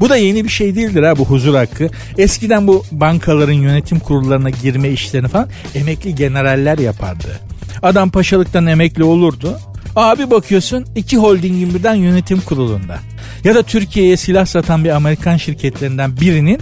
Bu 0.00 0.08
da 0.08 0.16
yeni 0.16 0.44
bir 0.44 0.48
şey 0.48 0.74
değildir 0.74 1.02
ha 1.02 1.18
bu 1.18 1.24
huzur 1.24 1.54
hakkı. 1.54 1.88
Eskiden 2.18 2.66
bu 2.66 2.84
bankaların 2.92 3.52
yönetim 3.52 3.98
kurullarına 3.98 4.50
girme 4.50 4.88
işlerini 4.88 5.28
falan 5.28 5.48
emekli 5.74 6.14
generaller 6.14 6.78
yapardı. 6.78 7.40
Adam 7.82 8.10
paşalıktan 8.10 8.66
emekli 8.66 9.04
olurdu. 9.04 9.58
Abi 9.96 10.30
bakıyorsun 10.30 10.86
iki 10.96 11.16
holdingin 11.16 11.74
birden 11.74 11.94
yönetim 11.94 12.40
kurulunda. 12.40 12.98
Ya 13.44 13.54
da 13.54 13.62
Türkiye'ye 13.62 14.16
silah 14.16 14.46
satan 14.46 14.84
bir 14.84 14.90
Amerikan 14.90 15.36
şirketlerinden 15.36 16.16
birinin 16.20 16.60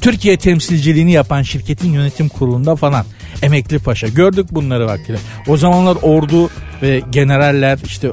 Türkiye 0.00 0.36
temsilciliğini 0.36 1.12
yapan 1.12 1.42
şirketin 1.42 1.92
yönetim 1.92 2.28
kurulunda 2.28 2.76
falan. 2.76 3.04
Emekli 3.42 3.78
paşa. 3.78 4.08
Gördük 4.08 4.46
bunları 4.50 4.86
vaktiyle. 4.86 5.18
O 5.48 5.56
zamanlar 5.56 5.96
ordu 6.02 6.50
ve 6.82 7.02
generaller 7.10 7.78
işte 7.84 8.10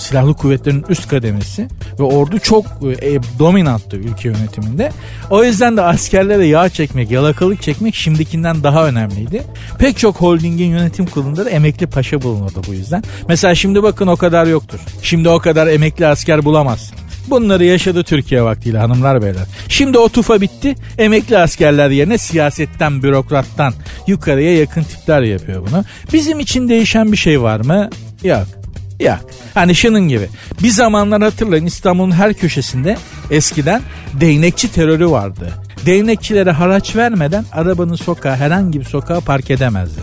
silahlı 0.00 0.34
kuvvetlerin 0.34 0.84
üst 0.88 1.08
kademesi 1.08 1.68
ve 1.98 2.02
ordu 2.02 2.38
çok 2.38 2.66
e, 3.02 3.18
dominanttı 3.38 3.96
ülke 3.96 4.28
yönetiminde. 4.28 4.92
O 5.30 5.44
yüzden 5.44 5.76
de 5.76 5.82
askerlere 5.82 6.46
yağ 6.46 6.68
çekmek, 6.68 7.10
yalakalık 7.10 7.62
çekmek 7.62 7.94
şimdikinden 7.94 8.62
daha 8.62 8.86
önemliydi. 8.86 9.42
Pek 9.78 9.98
çok 9.98 10.16
holdingin 10.16 10.70
yönetim 10.70 11.06
kurulunda 11.06 11.44
da 11.44 11.50
emekli 11.50 11.86
paşa 11.86 12.22
bulunurdu 12.22 12.62
bu 12.68 12.74
yüzden. 12.74 13.02
Mesela 13.28 13.54
şimdi 13.54 13.82
bakın 13.82 14.06
o 14.06 14.16
kadar 14.16 14.46
yoktur. 14.46 14.78
Şimdi 15.02 15.28
o 15.28 15.38
kadar 15.38 15.66
emekli 15.66 16.06
asker 16.06 16.44
bulamazsın. 16.44 16.98
Bunları 17.30 17.64
yaşadı 17.64 18.02
Türkiye 18.02 18.42
vaktiyle 18.42 18.78
hanımlar 18.78 19.22
beyler. 19.22 19.44
Şimdi 19.68 19.98
o 19.98 20.08
tufa 20.08 20.40
bitti. 20.40 20.74
Emekli 20.98 21.38
askerler 21.38 21.90
yerine 21.90 22.18
siyasetten, 22.18 23.02
bürokrattan 23.02 23.74
yukarıya 24.06 24.56
yakın 24.56 24.82
tipler 24.82 25.22
yapıyor 25.22 25.66
bunu. 25.70 25.84
Bizim 26.12 26.40
için 26.40 26.68
değişen 26.68 27.12
bir 27.12 27.16
şey 27.16 27.42
var 27.42 27.60
mı? 27.60 27.90
Yok. 28.24 28.59
Ya 29.00 29.20
hani 29.54 29.74
şunun 29.74 30.08
gibi. 30.08 30.28
Bir 30.62 30.70
zamanlar 30.70 31.22
hatırlayın 31.22 31.66
İstanbul'un 31.66 32.10
her 32.10 32.34
köşesinde 32.34 32.96
eskiden 33.30 33.82
değnekçi 34.20 34.72
terörü 34.72 35.10
vardı. 35.10 35.50
Değnekçilere 35.86 36.50
haraç 36.50 36.96
vermeden 36.96 37.44
arabanın 37.52 37.94
sokağa 37.94 38.36
herhangi 38.36 38.80
bir 38.80 38.84
sokağa 38.84 39.20
park 39.20 39.50
edemezdi. 39.50 40.00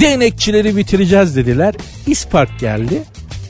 Değnekçileri 0.00 0.76
bitireceğiz 0.76 1.36
dediler. 1.36 1.74
İspark 2.06 2.58
geldi. 2.58 3.02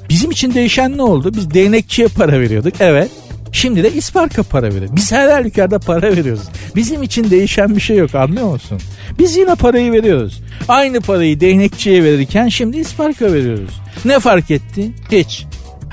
Bizim 0.09 0.31
için 0.31 0.55
değişen 0.55 0.97
ne 0.97 1.03
oldu? 1.03 1.35
Biz 1.35 1.55
değnekçiye 1.55 2.09
para 2.09 2.41
veriyorduk. 2.41 2.75
Evet. 2.81 3.11
Şimdi 3.53 3.83
de 3.83 3.93
İspark'a 3.93 4.43
para 4.43 4.67
veriyoruz. 4.67 4.97
Biz 4.97 5.13
her 5.13 5.29
halükarda 5.29 5.79
para 5.79 6.17
veriyoruz. 6.17 6.43
Bizim 6.77 7.03
için 7.03 7.31
değişen 7.31 7.77
bir 7.77 7.81
şey 7.81 7.97
yok 7.97 8.15
anlıyor 8.15 8.53
musun? 8.53 8.79
Biz 9.19 9.37
yine 9.37 9.55
parayı 9.55 9.93
veriyoruz. 9.93 10.41
Aynı 10.69 11.01
parayı 11.01 11.41
değnekçiye 11.41 12.05
verirken 12.05 12.49
şimdi 12.49 12.79
İspark'a 12.79 13.33
veriyoruz. 13.33 13.81
Ne 14.07 14.21
fark 14.21 14.51
etti? 14.51 14.93
Hiç. 15.13 15.47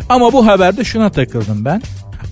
Ama 0.10 0.34
bu 0.34 0.48
haberde 0.48 0.84
şuna 0.84 1.12
takıldım 1.12 1.66
ben. 1.66 1.82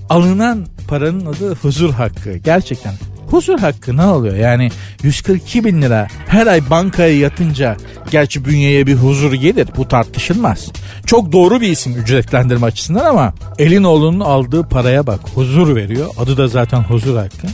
Alınan 0.10 0.66
paranın 0.88 1.26
adı 1.26 1.56
huzur 1.56 1.94
hakkı. 1.94 2.38
Gerçekten 2.38 2.94
huzur 3.30 3.60
hakkı 3.60 3.98
ne 3.98 4.06
oluyor? 4.06 4.36
Yani 4.36 4.72
142 5.04 5.64
bin 5.66 5.82
lira 5.82 6.08
her 6.28 6.48
ay 6.48 6.70
bankaya 6.70 7.18
yatınca 7.18 7.78
gerçi 8.12 8.46
bünyeye 8.46 8.88
bir 8.88 8.96
huzur 8.96 9.34
gelir 9.34 9.68
bu 9.78 9.88
tartışılmaz. 9.88 10.72
Çok 11.06 11.32
doğru 11.32 11.62
bir 11.62 11.70
isim 11.70 11.98
ücretlendirme 11.98 12.66
açısından 12.66 13.06
ama 13.06 13.34
Elinoğlu'nun 13.60 14.20
aldığı 14.20 14.64
paraya 14.64 15.08
bak 15.08 15.20
huzur 15.36 15.76
veriyor. 15.76 16.08
Adı 16.18 16.38
da 16.38 16.48
zaten 16.48 16.80
huzur 16.80 17.18
hakkı. 17.18 17.48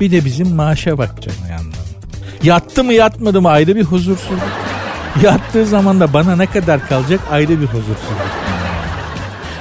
Bir 0.00 0.10
de 0.10 0.24
bizim 0.24 0.54
maaşa 0.54 0.98
bak 0.98 1.22
canım 1.22 1.50
yandan. 1.50 1.82
Yattı 2.42 2.84
mı 2.84 2.92
yatmadı 2.92 3.42
mı 3.42 3.48
ayrı 3.48 3.76
bir 3.76 3.84
huzursuzluk. 3.84 4.71
Yattığı 5.22 5.66
zaman 5.66 6.00
da 6.00 6.12
bana 6.12 6.36
ne 6.36 6.46
kadar 6.46 6.88
kalacak 6.88 7.20
ayrı 7.30 7.60
bir 7.60 7.66
huzursuzluk. 7.66 8.30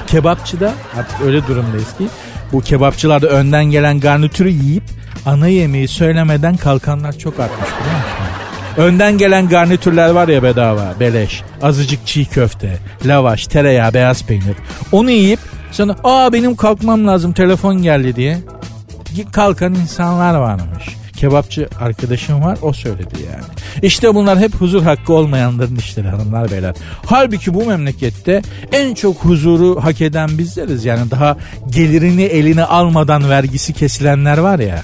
Kebapçıda 0.08 0.74
artık 0.98 1.22
öyle 1.22 1.48
durumdayız 1.48 1.98
ki 1.98 2.08
bu 2.52 2.62
kebapçılarda 2.62 3.28
önden 3.28 3.66
gelen 3.66 4.00
garnitürü 4.00 4.50
yiyip 4.50 4.84
ana 5.26 5.48
yemeği 5.48 5.88
söylemeden 5.88 6.58
kalkanlar 6.58 7.14
çok 7.14 7.40
artmış 7.40 7.70
biliyor 7.70 7.96
musun? 7.96 8.32
Önden 8.78 9.18
gelen 9.18 9.50
garnitürler 9.50 10.10
var 10.10 10.28
ya 10.28 10.44
bedava, 10.44 10.94
beleş. 11.00 11.42
Azıcık 11.62 12.08
çiğ 12.08 12.26
köfte, 12.26 12.78
lavaş, 13.06 13.48
tereyağı, 13.48 13.94
beyaz 13.94 14.26
peynir. 14.26 14.56
Onu 14.92 15.12
yiyip 15.12 15.40
sonra 15.72 15.96
aa 16.04 16.34
benim 16.34 16.56
kalkmam 16.56 17.08
lazım 17.08 17.34
telefon 17.34 17.82
geldi 17.82 18.16
diye 18.16 18.38
kalkan 19.32 19.74
insanlar 19.76 20.36
varmış. 20.36 21.01
Kebapçı 21.22 21.68
arkadaşım 21.80 22.44
var 22.44 22.58
o 22.62 22.74
söyledi 22.74 23.16
yani. 23.32 23.44
İşte 23.82 24.16
bunlar 24.16 24.40
hep 24.40 24.54
huzur 24.56 24.84
hakkı 24.84 25.14
olmayanların 25.14 25.76
işleri 25.76 26.08
hanımlar 26.08 26.52
beyler. 26.52 26.76
Halbuki 27.06 27.54
bu 27.54 27.66
memlekette 27.66 28.42
en 28.72 28.94
çok 28.94 29.16
huzuru 29.16 29.84
hak 29.84 30.02
eden 30.02 30.38
bizleriz. 30.38 30.86
Yani 30.86 31.12
daha 31.12 31.38
gelirini 31.70 32.24
eline 32.24 32.64
almadan 32.64 33.30
vergisi 33.30 33.74
kesilenler 33.74 34.38
var 34.38 34.60
ya. 34.60 34.82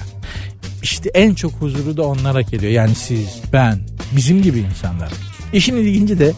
İşte 0.82 1.10
en 1.14 1.34
çok 1.34 1.52
huzuru 1.52 1.96
da 1.96 2.02
onlar 2.02 2.32
hak 2.32 2.54
ediyor. 2.54 2.72
Yani 2.72 2.94
siz, 2.94 3.40
ben, 3.52 3.78
bizim 4.16 4.42
gibi 4.42 4.58
insanlar. 4.58 5.08
İşin 5.52 5.76
ilginci 5.76 6.18
de 6.18 6.32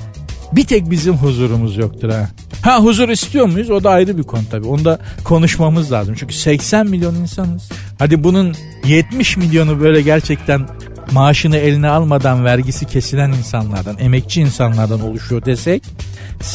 bir 0.52 0.64
tek 0.64 0.90
bizim 0.90 1.14
huzurumuz 1.14 1.76
yoktur 1.76 2.10
ha. 2.10 2.30
Ha 2.62 2.82
huzur 2.82 3.08
istiyor 3.08 3.46
muyuz? 3.46 3.70
O 3.70 3.84
da 3.84 3.90
ayrı 3.90 4.18
bir 4.18 4.22
konu 4.22 4.42
tabii. 4.50 4.66
Onu 4.66 4.84
da 4.84 4.98
konuşmamız 5.24 5.92
lazım. 5.92 6.14
Çünkü 6.18 6.34
80 6.34 6.86
milyon 6.86 7.14
insanız. 7.14 7.68
Hadi 8.00 8.24
bunun 8.24 8.54
70 8.86 9.36
milyonu 9.36 9.80
böyle 9.80 10.02
gerçekten 10.02 10.68
maaşını 11.12 11.56
eline 11.56 11.88
almadan 11.88 12.44
vergisi 12.44 12.86
kesilen 12.86 13.32
insanlardan, 13.32 13.98
emekçi 13.98 14.40
insanlardan 14.40 15.00
oluşuyor 15.00 15.44
desek 15.44 15.82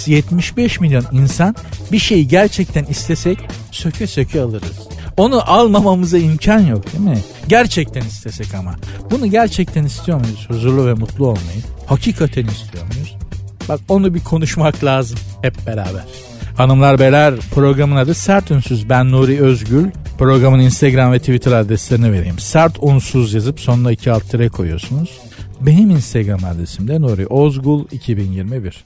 75 0.05 0.79
milyon 0.79 1.05
insan 1.11 1.55
bir 1.91 1.99
şeyi 1.99 2.27
gerçekten 2.27 2.85
istesek 2.85 3.39
söke 3.71 4.07
söke 4.07 4.41
alırız. 4.41 4.87
Onu 5.17 5.51
almamamıza 5.51 6.17
imkan 6.17 6.59
yok 6.59 6.93
değil 6.93 7.03
mi? 7.03 7.19
Gerçekten 7.47 8.01
istesek 8.01 8.53
ama. 8.55 8.75
Bunu 9.11 9.27
gerçekten 9.27 9.83
istiyor 9.83 10.19
muyuz? 10.19 10.45
Huzurlu 10.49 10.87
ve 10.87 10.93
mutlu 10.93 11.27
olmayı. 11.27 11.61
Hakikaten 11.85 12.45
istiyor 12.45 12.83
muyuz? 12.93 13.15
Bak 13.69 13.79
onu 13.89 14.13
bir 14.13 14.23
konuşmak 14.23 14.83
lazım 14.83 15.19
hep 15.41 15.67
beraber. 15.67 16.03
Hanımlar 16.57 16.99
beyler 16.99 17.35
programın 17.53 17.95
adı 17.95 18.13
Sert 18.13 18.51
Ünsüz. 18.51 18.89
Ben 18.89 19.11
Nuri 19.11 19.41
Özgül. 19.41 19.85
Programın 20.17 20.59
Instagram 20.59 21.11
ve 21.11 21.19
Twitter 21.19 21.51
adreslerini 21.51 22.11
vereyim. 22.11 22.39
Sert 22.39 22.77
unsuz 22.81 23.33
yazıp 23.33 23.59
sonuna 23.59 23.91
iki 23.91 24.11
alt 24.11 24.29
tire 24.29 24.49
koyuyorsunuz. 24.49 25.09
Benim 25.61 25.89
Instagram 25.89 26.43
adresim 26.43 26.87
de 26.87 27.01
Nuri 27.01 27.27
Ozgul 27.27 27.85
2021. 27.91 28.83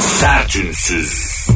Sert 0.00 0.56
Ünsüz. 0.56 1.46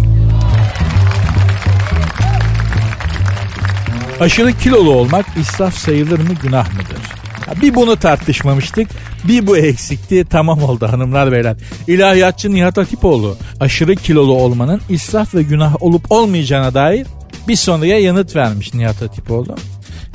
Aşırı 4.21 4.52
kilolu 4.52 4.90
olmak 4.90 5.26
israf 5.40 5.75
sayılır 5.75 6.18
mı 6.18 6.35
günah 6.42 6.73
mıdır? 6.73 7.24
Bir 7.63 7.75
bunu 7.75 7.97
tartışmamıştık. 7.97 8.89
Bir 9.25 9.47
bu 9.47 9.57
eksikti 9.57 10.25
tamam 10.31 10.63
oldu 10.63 10.89
hanımlar 10.91 11.33
beyler. 11.33 11.57
İlahiyatçı 11.87 12.55
Nihat 12.55 12.77
Hatipoğlu 12.77 13.37
aşırı 13.61 13.97
kilolu 13.97 14.33
olmanın 14.33 14.81
israf 14.89 15.35
ve 15.35 15.43
günah 15.43 15.83
olup 15.83 16.13
olmayacağına 16.13 16.75
dair 16.75 17.07
bir 17.49 17.57
sonraya 17.57 17.99
yanıt 18.01 18.37
vermiş 18.37 18.75
Nihat 18.75 19.03
Hatipoğlu. 19.03 19.57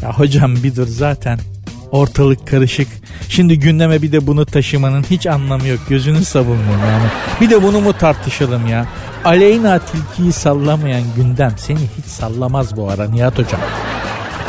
Ya 0.01 0.13
hocam 0.13 0.55
bir 0.63 0.75
dur 0.75 0.87
zaten 0.87 1.39
ortalık 1.91 2.47
karışık. 2.47 2.87
Şimdi 3.29 3.59
gündeme 3.59 4.01
bir 4.01 4.11
de 4.11 4.27
bunu 4.27 4.45
taşımanın 4.45 5.03
hiç 5.03 5.27
anlamı 5.27 5.67
yok. 5.67 5.79
Gözünü 5.89 6.25
savunmuyorum 6.25 6.85
yani. 6.89 7.07
Bir 7.41 7.49
de 7.49 7.63
bunu 7.63 7.81
mu 7.81 7.93
tartışalım 7.93 8.67
ya? 8.67 8.87
Aleyna 9.25 9.79
tilkiyi 9.79 10.31
sallamayan 10.31 11.03
gündem 11.15 11.53
seni 11.57 11.79
hiç 11.97 12.05
sallamaz 12.05 12.77
bu 12.77 12.89
ara 12.89 13.09
Nihat 13.09 13.37
hocam. 13.37 13.61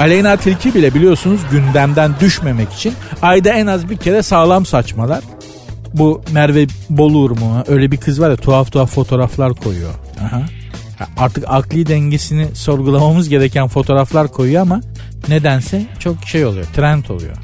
Aleyna 0.01 0.37
Tilki 0.37 0.75
bile 0.75 0.95
biliyorsunuz 0.95 1.41
gündemden 1.51 2.13
düşmemek 2.21 2.73
için 2.73 2.95
ayda 3.23 3.51
en 3.51 3.67
az 3.67 3.91
bir 3.91 3.97
kere 3.97 4.23
sağlam 4.23 4.67
saçmalar. 4.67 5.25
Bu 5.95 6.23
Merve 6.33 6.67
Bolur 6.91 7.31
mu? 7.31 7.65
Öyle 7.69 7.91
bir 7.91 7.97
kız 7.97 8.21
var 8.21 8.31
ya 8.31 8.37
tuhaf 8.37 8.73
tuhaf 8.73 8.91
fotoğraflar 8.91 9.55
koyuyor. 9.55 9.95
Aha. 10.21 10.43
Artık 11.17 11.45
akli 11.47 11.87
dengesini 11.87 12.49
sorgulamamız 12.55 13.29
gereken 13.29 13.69
fotoğraflar 13.69 14.29
koyuyor 14.29 14.63
ama 14.63 14.81
nedense 15.29 15.87
çok 15.99 16.25
şey 16.25 16.47
oluyor. 16.47 16.67
Trend 16.77 17.05
oluyor. 17.05 17.37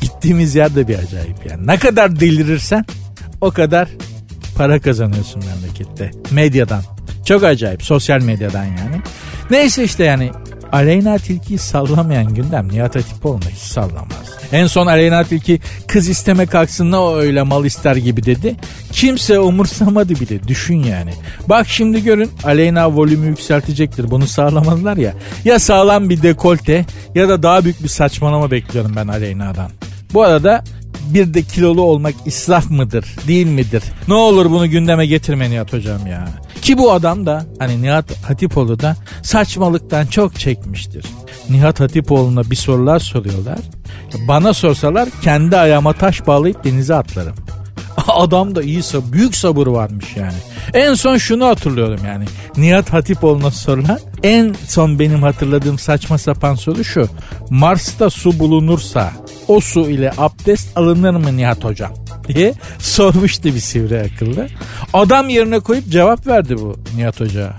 Gittiğimiz 0.00 0.54
yer 0.54 0.74
de 0.74 0.88
bir 0.88 0.98
acayip 0.98 1.46
yani. 1.50 1.66
Ne 1.66 1.78
kadar 1.78 2.20
delirirsen 2.20 2.84
o 3.40 3.50
kadar 3.50 3.88
para 4.56 4.80
kazanıyorsun 4.80 5.42
memlekette. 5.46 6.10
Medyadan. 6.30 6.82
Çok 7.26 7.44
acayip. 7.44 7.82
Sosyal 7.82 8.22
medyadan 8.22 8.64
yani. 8.64 9.00
Neyse 9.50 9.84
işte 9.84 10.04
yani 10.04 10.30
Aleyna 10.74 11.18
Tilki'yi 11.18 11.58
sallamayan 11.58 12.34
gündem 12.34 12.68
Nihat 12.72 12.96
Hatipoğlu'na 12.96 13.50
hiç 13.50 13.58
sallamaz. 13.58 14.34
En 14.52 14.66
son 14.66 14.86
Aleyna 14.86 15.24
Tilki 15.24 15.60
kız 15.88 16.08
isteme 16.08 16.46
kalksın 16.46 16.92
ne 16.92 16.96
öyle 16.96 17.42
mal 17.42 17.64
ister 17.64 17.96
gibi 17.96 18.24
dedi. 18.24 18.56
Kimse 18.92 19.38
umursamadı 19.38 20.20
bile 20.20 20.48
düşün 20.48 20.82
yani. 20.82 21.10
Bak 21.48 21.68
şimdi 21.68 22.04
görün 22.04 22.30
Aleyna 22.44 22.92
volümü 22.92 23.26
yükseltecektir 23.26 24.10
bunu 24.10 24.26
sağlamadılar 24.26 24.96
ya. 24.96 25.14
Ya 25.44 25.58
sağlam 25.58 26.10
bir 26.10 26.22
dekolte 26.22 26.84
ya 27.14 27.28
da 27.28 27.42
daha 27.42 27.64
büyük 27.64 27.82
bir 27.82 27.88
saçmalama 27.88 28.50
bekliyorum 28.50 28.92
ben 28.96 29.08
Aleyna'dan. 29.08 29.70
Bu 30.14 30.22
arada 30.22 30.64
bir 31.14 31.34
de 31.34 31.42
kilolu 31.42 31.82
olmak 31.82 32.14
israf 32.26 32.70
mıdır 32.70 33.16
değil 33.28 33.46
midir? 33.46 33.82
Ne 34.08 34.14
olur 34.14 34.50
bunu 34.50 34.70
gündeme 34.70 35.06
getirme 35.06 35.50
Nihat 35.50 35.72
hocam 35.72 36.06
ya. 36.06 36.28
Ki 36.64 36.78
bu 36.78 36.92
adam 36.92 37.26
da 37.26 37.44
hani 37.58 37.82
Nihat 37.82 38.24
Hatipoğlu 38.24 38.80
da 38.80 38.96
saçmalıktan 39.22 40.06
çok 40.06 40.40
çekmiştir. 40.40 41.04
Nihat 41.50 41.80
Hatipoğlu'na 41.80 42.50
bir 42.50 42.56
sorular 42.56 42.98
soruyorlar. 42.98 43.58
Bana 44.28 44.52
sorsalar 44.52 45.08
kendi 45.22 45.56
ayağıma 45.56 45.92
taş 45.92 46.26
bağlayıp 46.26 46.64
denize 46.64 46.94
atlarım. 46.94 47.34
Adam 48.08 48.54
da 48.54 48.62
iyi 48.62 48.82
büyük 49.12 49.36
sabır 49.36 49.66
varmış 49.66 50.16
yani. 50.16 50.36
En 50.74 50.94
son 50.94 51.16
şunu 51.16 51.46
hatırlıyorum 51.46 52.00
yani. 52.06 52.24
Nihat 52.56 52.92
Hatipoğlu'na 52.92 53.50
sorulan 53.50 53.98
en 54.22 54.54
son 54.66 54.98
benim 54.98 55.22
hatırladığım 55.22 55.78
saçma 55.78 56.18
sapan 56.18 56.54
soru 56.54 56.84
şu. 56.84 57.08
Mars'ta 57.50 58.10
su 58.10 58.38
bulunursa 58.38 59.12
o 59.48 59.60
su 59.60 59.90
ile 59.90 60.12
abdest 60.18 60.78
alınır 60.78 61.10
mı 61.10 61.36
Nihat 61.36 61.64
hocam? 61.64 61.92
diye 62.28 62.54
sormuştu 62.78 63.44
bir 63.44 63.60
sivri 63.60 64.00
akıllı. 64.00 64.48
Adam 64.92 65.28
yerine 65.28 65.60
koyup 65.60 65.88
cevap 65.88 66.26
verdi 66.26 66.58
bu 66.58 66.76
Nihat 66.96 67.20
Hoca. 67.20 67.52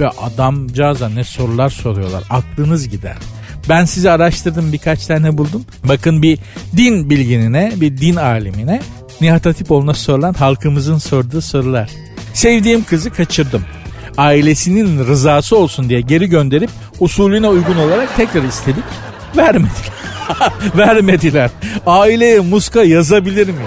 Ve 0.00 0.08
adamcağıza 0.08 1.08
ne 1.08 1.24
sorular 1.24 1.70
soruyorlar 1.70 2.24
aklınız 2.30 2.88
gider. 2.88 3.16
Ben 3.68 3.84
sizi 3.84 4.10
araştırdım 4.10 4.72
birkaç 4.72 5.06
tane 5.06 5.38
buldum. 5.38 5.64
Bakın 5.84 6.22
bir 6.22 6.38
din 6.76 7.10
bilginine, 7.10 7.72
bir 7.76 7.96
din 7.96 8.16
alimine 8.16 8.80
Nihat 9.20 9.46
Hatipoğlu'na 9.46 9.94
sorulan 9.94 10.34
halkımızın 10.34 10.98
sorduğu 10.98 11.40
sorular. 11.40 11.90
Sevdiğim 12.34 12.84
kızı 12.84 13.10
kaçırdım. 13.10 13.64
Ailesinin 14.16 15.06
rızası 15.06 15.56
olsun 15.56 15.88
diye 15.88 16.00
geri 16.00 16.26
gönderip 16.26 16.70
usulüne 17.00 17.48
uygun 17.48 17.76
olarak 17.76 18.16
tekrar 18.16 18.42
istedik. 18.42 18.84
Vermediler. 19.36 19.70
Vermediler. 20.76 21.50
Aileye 21.86 22.40
muska 22.40 22.82
yazabilir 22.82 23.48
mi? 23.48 23.64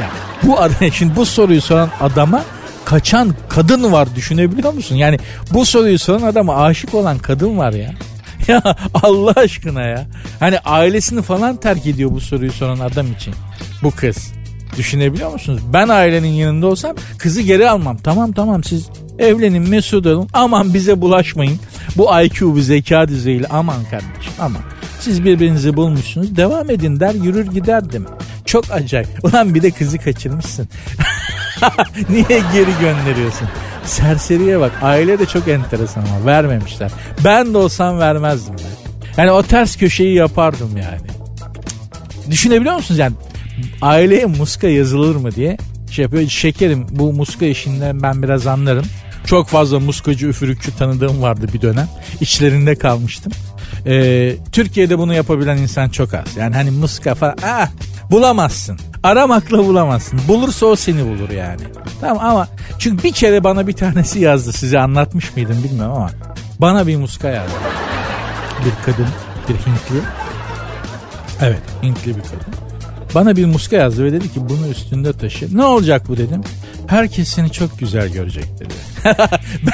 Ya 0.00 0.10
bu 0.42 0.60
adam 0.60 0.92
şimdi 0.92 1.16
bu 1.16 1.26
soruyu 1.26 1.60
soran 1.60 1.90
adama 2.00 2.42
kaçan 2.84 3.34
kadın 3.48 3.92
var 3.92 4.08
düşünebiliyor 4.16 4.72
musun? 4.72 4.96
Yani 4.96 5.18
bu 5.50 5.66
soruyu 5.66 5.98
soran 5.98 6.22
adama 6.22 6.56
aşık 6.56 6.94
olan 6.94 7.18
kadın 7.18 7.58
var 7.58 7.72
ya. 7.72 7.90
Ya 8.48 8.62
Allah 9.02 9.32
aşkına 9.36 9.82
ya. 9.82 10.06
Hani 10.40 10.58
ailesini 10.58 11.22
falan 11.22 11.56
terk 11.56 11.86
ediyor 11.86 12.10
bu 12.10 12.20
soruyu 12.20 12.52
soran 12.52 12.78
adam 12.78 13.12
için. 13.12 13.34
Bu 13.82 13.90
kız. 13.90 14.32
Düşünebiliyor 14.76 15.32
musunuz? 15.32 15.60
Ben 15.72 15.88
ailenin 15.88 16.28
yanında 16.28 16.66
olsam 16.66 16.96
kızı 17.18 17.42
geri 17.42 17.70
almam. 17.70 17.96
Tamam 17.96 18.32
tamam 18.32 18.64
siz 18.64 18.88
evlenin 19.18 19.68
mesut 19.68 20.06
olun. 20.06 20.28
Aman 20.32 20.74
bize 20.74 21.00
bulaşmayın. 21.00 21.60
Bu 21.96 22.20
IQ 22.22 22.54
bu 22.54 22.60
zeka 22.60 23.08
düzeyiyle 23.08 23.46
aman 23.50 23.84
kardeşim 23.90 24.32
aman. 24.38 24.62
Siz 25.02 25.24
birbirinizi 25.24 25.76
bulmuşsunuz 25.76 26.36
devam 26.36 26.70
edin 26.70 27.00
der 27.00 27.14
yürür 27.14 27.46
giderdim. 27.46 28.06
Çok 28.44 28.70
acayip. 28.70 29.24
Ulan 29.24 29.54
bir 29.54 29.62
de 29.62 29.70
kızı 29.70 29.98
kaçırmışsın. 29.98 30.68
Niye 32.08 32.42
geri 32.52 32.70
gönderiyorsun? 32.80 33.48
Serseriye 33.84 34.60
bak. 34.60 34.72
Aile 34.82 35.18
de 35.18 35.26
çok 35.26 35.48
enteresan 35.48 36.00
ama 36.02 36.26
vermemişler. 36.26 36.90
Ben 37.24 37.54
de 37.54 37.58
olsam 37.58 37.98
vermezdim 37.98 38.54
ben. 38.58 39.22
Yani 39.22 39.30
o 39.30 39.42
ters 39.42 39.76
köşeyi 39.76 40.14
yapardım 40.14 40.76
yani. 40.76 41.00
Düşünebiliyor 42.30 42.74
musunuz 42.74 42.98
yani? 42.98 43.14
Aileye 43.82 44.26
muska 44.26 44.68
yazılır 44.68 45.16
mı 45.16 45.32
diye 45.32 45.56
şey 45.90 46.02
yapıyor. 46.02 46.28
Şekerim 46.28 46.86
bu 46.90 47.12
muska 47.12 47.46
işinden 47.46 48.02
ben 48.02 48.22
biraz 48.22 48.46
anlarım. 48.46 48.84
Çok 49.26 49.48
fazla 49.48 49.80
muskacı 49.80 50.26
üfürükçü 50.26 50.76
tanıdığım 50.76 51.22
vardı 51.22 51.46
bir 51.54 51.62
dönem. 51.62 51.88
İçlerinde 52.20 52.74
kalmıştım. 52.74 53.32
Ee, 53.86 54.36
Türkiye'de 54.52 54.98
bunu 54.98 55.14
yapabilen 55.14 55.56
insan 55.56 55.88
çok 55.88 56.14
az. 56.14 56.36
Yani 56.36 56.54
hani 56.54 56.70
muska 56.70 57.14
falan 57.14 57.36
ah, 57.44 57.68
bulamazsın. 58.10 58.78
Aramakla 59.02 59.58
bulamazsın. 59.58 60.20
Bulursa 60.28 60.66
o 60.66 60.76
seni 60.76 61.04
bulur 61.04 61.30
yani. 61.30 61.62
Tamam 62.00 62.24
ama 62.26 62.48
çünkü 62.78 63.04
bir 63.04 63.12
kere 63.12 63.44
bana 63.44 63.66
bir 63.66 63.72
tanesi 63.72 64.20
yazdı. 64.20 64.52
Size 64.52 64.78
anlatmış 64.78 65.36
mıydım 65.36 65.64
bilmiyorum 65.64 65.92
ama 65.92 66.10
bana 66.58 66.86
bir 66.86 66.96
muska 66.96 67.28
yazdı. 67.28 67.52
Bir 68.64 68.84
kadın, 68.84 69.08
bir 69.48 69.54
Hintli. 69.54 70.06
Evet, 71.40 71.62
Hintli 71.82 72.16
bir 72.16 72.22
kadın. 72.22 72.54
Bana 73.14 73.36
bir 73.36 73.46
muska 73.46 73.76
yazdı 73.76 74.04
ve 74.04 74.12
dedi 74.12 74.32
ki 74.32 74.48
bunu 74.48 74.68
üstünde 74.68 75.12
taşı. 75.12 75.56
Ne 75.56 75.64
olacak 75.64 76.08
bu 76.08 76.16
dedim. 76.16 76.40
Herkes 76.86 77.28
seni 77.28 77.52
çok 77.52 77.78
güzel 77.78 78.08
görecek 78.08 78.44
dedi. 78.60 78.74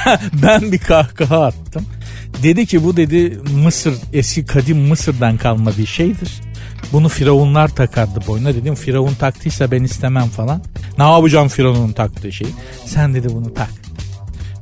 ben, 0.05 0.19
ben 0.43 0.71
bir 0.71 0.79
kahkaha 0.79 1.45
attım. 1.45 1.85
Dedi 2.43 2.65
ki 2.65 2.83
bu 2.83 2.97
dedi 2.97 3.39
Mısır 3.63 3.93
eski 4.13 4.45
kadim 4.45 4.77
Mısır'dan 4.77 5.37
kalma 5.37 5.71
bir 5.77 5.85
şeydir. 5.85 6.41
Bunu 6.93 7.09
firavunlar 7.09 7.67
takardı 7.67 8.19
boynuna. 8.27 8.55
Dedim 8.55 8.75
firavun 8.75 9.13
taktıysa 9.13 9.71
ben 9.71 9.83
istemem 9.83 10.27
falan. 10.27 10.61
Ne 10.97 11.03
yapacağım 11.03 11.47
firavunun 11.47 11.91
taktığı 11.91 12.31
şeyi. 12.31 12.51
Sen 12.85 13.13
dedi 13.13 13.27
bunu 13.33 13.53
tak. 13.53 13.69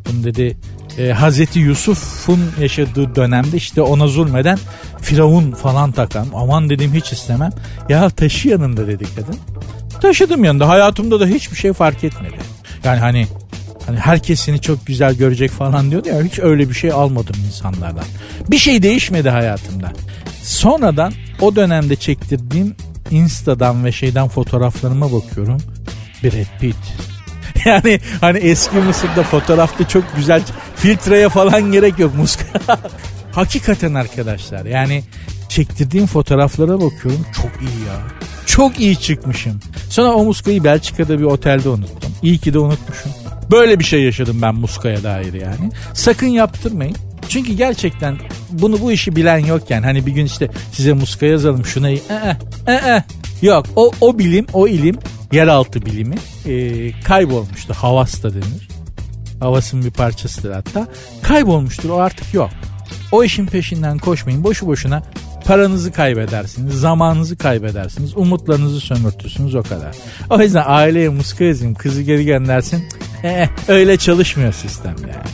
Bunu 0.10 0.24
dedi 0.24 0.58
e, 0.98 1.12
Hazreti 1.12 1.60
Yusuf'un 1.60 2.40
yaşadığı 2.60 3.16
dönemde 3.16 3.58
işte 3.58 3.82
ona 3.82 4.08
zulmeden 4.08 4.60
Firavun 5.02 5.52
falan 5.52 5.92
takan. 5.92 6.28
Aman 6.34 6.70
dedim 6.70 6.94
hiç 6.94 7.12
istemem. 7.12 7.52
Ya 7.90 8.10
taşı 8.10 8.50
yanında 8.50 8.88
dedi 8.88 9.06
kadın. 9.16 9.36
Taşıdım 10.02 10.44
yanında. 10.44 10.70
Hayatımda 10.70 11.20
da 11.20 11.26
hiçbir 11.26 11.58
şey 11.58 11.74
fark 11.74 12.04
etmedi. 12.04 12.36
Yani 12.84 13.00
hani 13.00 13.28
Hani 13.88 14.00
herkes 14.00 14.40
seni 14.40 14.62
çok 14.62 14.86
güzel 14.86 15.16
görecek 15.16 15.52
falan 15.52 15.92
diyordu 15.92 16.10
ya 16.10 16.22
hiç 16.24 16.40
öyle 16.40 16.70
bir 16.70 16.74
şey 16.74 16.92
almadım 16.92 17.36
insanlardan. 17.48 18.06
Bir 18.52 18.58
şey 18.58 18.84
değişmedi 18.84 19.30
hayatımda. 19.30 19.92
Sonradan 20.44 21.14
o 21.42 21.56
dönemde 21.56 21.96
çektirdiğim 21.96 22.76
Insta'dan 23.12 23.86
ve 23.86 23.92
şeyden 23.92 24.28
fotoğraflarıma 24.28 25.12
bakıyorum. 25.12 25.58
Brad 26.24 26.60
Pitt. 26.60 26.76
Yani 27.66 28.00
hani 28.22 28.38
eski 28.38 28.76
Mısır'da 28.76 29.24
fotoğrafta 29.24 29.88
çok 29.88 30.04
güzel 30.16 30.44
filtreye 30.76 31.30
falan 31.30 31.72
gerek 31.72 32.00
yok 32.00 32.16
muska. 32.16 32.46
Hakikaten 33.32 33.94
arkadaşlar 33.94 34.66
yani 34.66 35.04
çektirdiğim 35.50 36.08
fotoğraflara 36.08 36.82
bakıyorum 36.82 37.26
çok 37.34 37.52
iyi 37.62 37.88
ya. 37.88 37.96
Çok 38.46 38.80
iyi 38.80 39.00
çıkmışım. 39.00 39.60
Sonra 39.90 40.14
o 40.14 40.24
muskayı 40.24 40.64
Belçika'da 40.64 41.20
bir 41.20 41.24
otelde 41.24 41.70
unuttum. 41.70 42.12
İyi 42.22 42.38
ki 42.38 42.54
de 42.54 42.60
unutmuşum. 42.60 43.12
Böyle 43.52 43.80
bir 43.80 43.84
şey 43.84 44.04
yaşadım 44.04 44.42
ben 44.42 44.56
muskaya 44.56 45.04
dair 45.04 45.34
yani. 45.34 45.72
Sakın 45.94 46.28
yaptırmayın. 46.28 46.96
Çünkü 47.30 47.54
gerçekten 47.54 48.18
bunu 48.52 48.82
bu 48.82 48.92
işi 48.92 49.16
bilen 49.16 49.38
yok 49.38 49.70
yani. 49.70 49.86
Hani 49.86 50.06
bir 50.06 50.12
gün 50.12 50.26
işte 50.26 50.50
size 50.72 50.94
muska 50.94 51.26
yazalım 51.26 51.66
şuna. 51.66 51.90
Ee, 51.90 52.02
ee. 52.68 53.04
Yok 53.42 53.66
o, 53.76 53.92
o 54.02 54.20
bilim 54.20 54.46
o 54.54 54.68
ilim 54.68 54.96
yeraltı 55.32 55.86
bilimi 55.86 56.16
e, 56.46 56.92
kaybolmuştu. 57.02 57.74
Havas 57.74 58.24
da 58.24 58.34
denir. 58.34 58.68
Havasın 59.40 59.86
bir 59.86 59.92
parçasıdır 59.92 60.52
hatta. 60.52 60.88
Kaybolmuştur 61.22 61.90
o 61.90 61.98
artık 61.98 62.34
yok. 62.34 62.50
O 63.12 63.24
işin 63.24 63.46
peşinden 63.46 63.98
koşmayın. 63.98 64.44
Boşu 64.44 64.68
boşuna 64.68 65.04
paranızı 65.46 65.92
kaybedersiniz, 65.92 66.74
zamanınızı 66.74 67.38
kaybedersiniz, 67.38 68.18
umutlarınızı 68.18 68.80
sömürtürsünüz 68.80 69.56
o 69.56 69.64
kadar. 69.64 69.96
O 70.30 70.42
yüzden 70.42 70.64
aileye 70.66 71.10
muska 71.10 71.44
yazayım, 71.44 71.76
kızı 71.76 72.02
geri 72.02 72.26
göndersin. 72.26 72.90
Ee, 73.24 73.50
öyle 73.68 73.98
çalışmıyor 73.98 74.54
sistem 74.54 74.96
yani. 75.02 75.30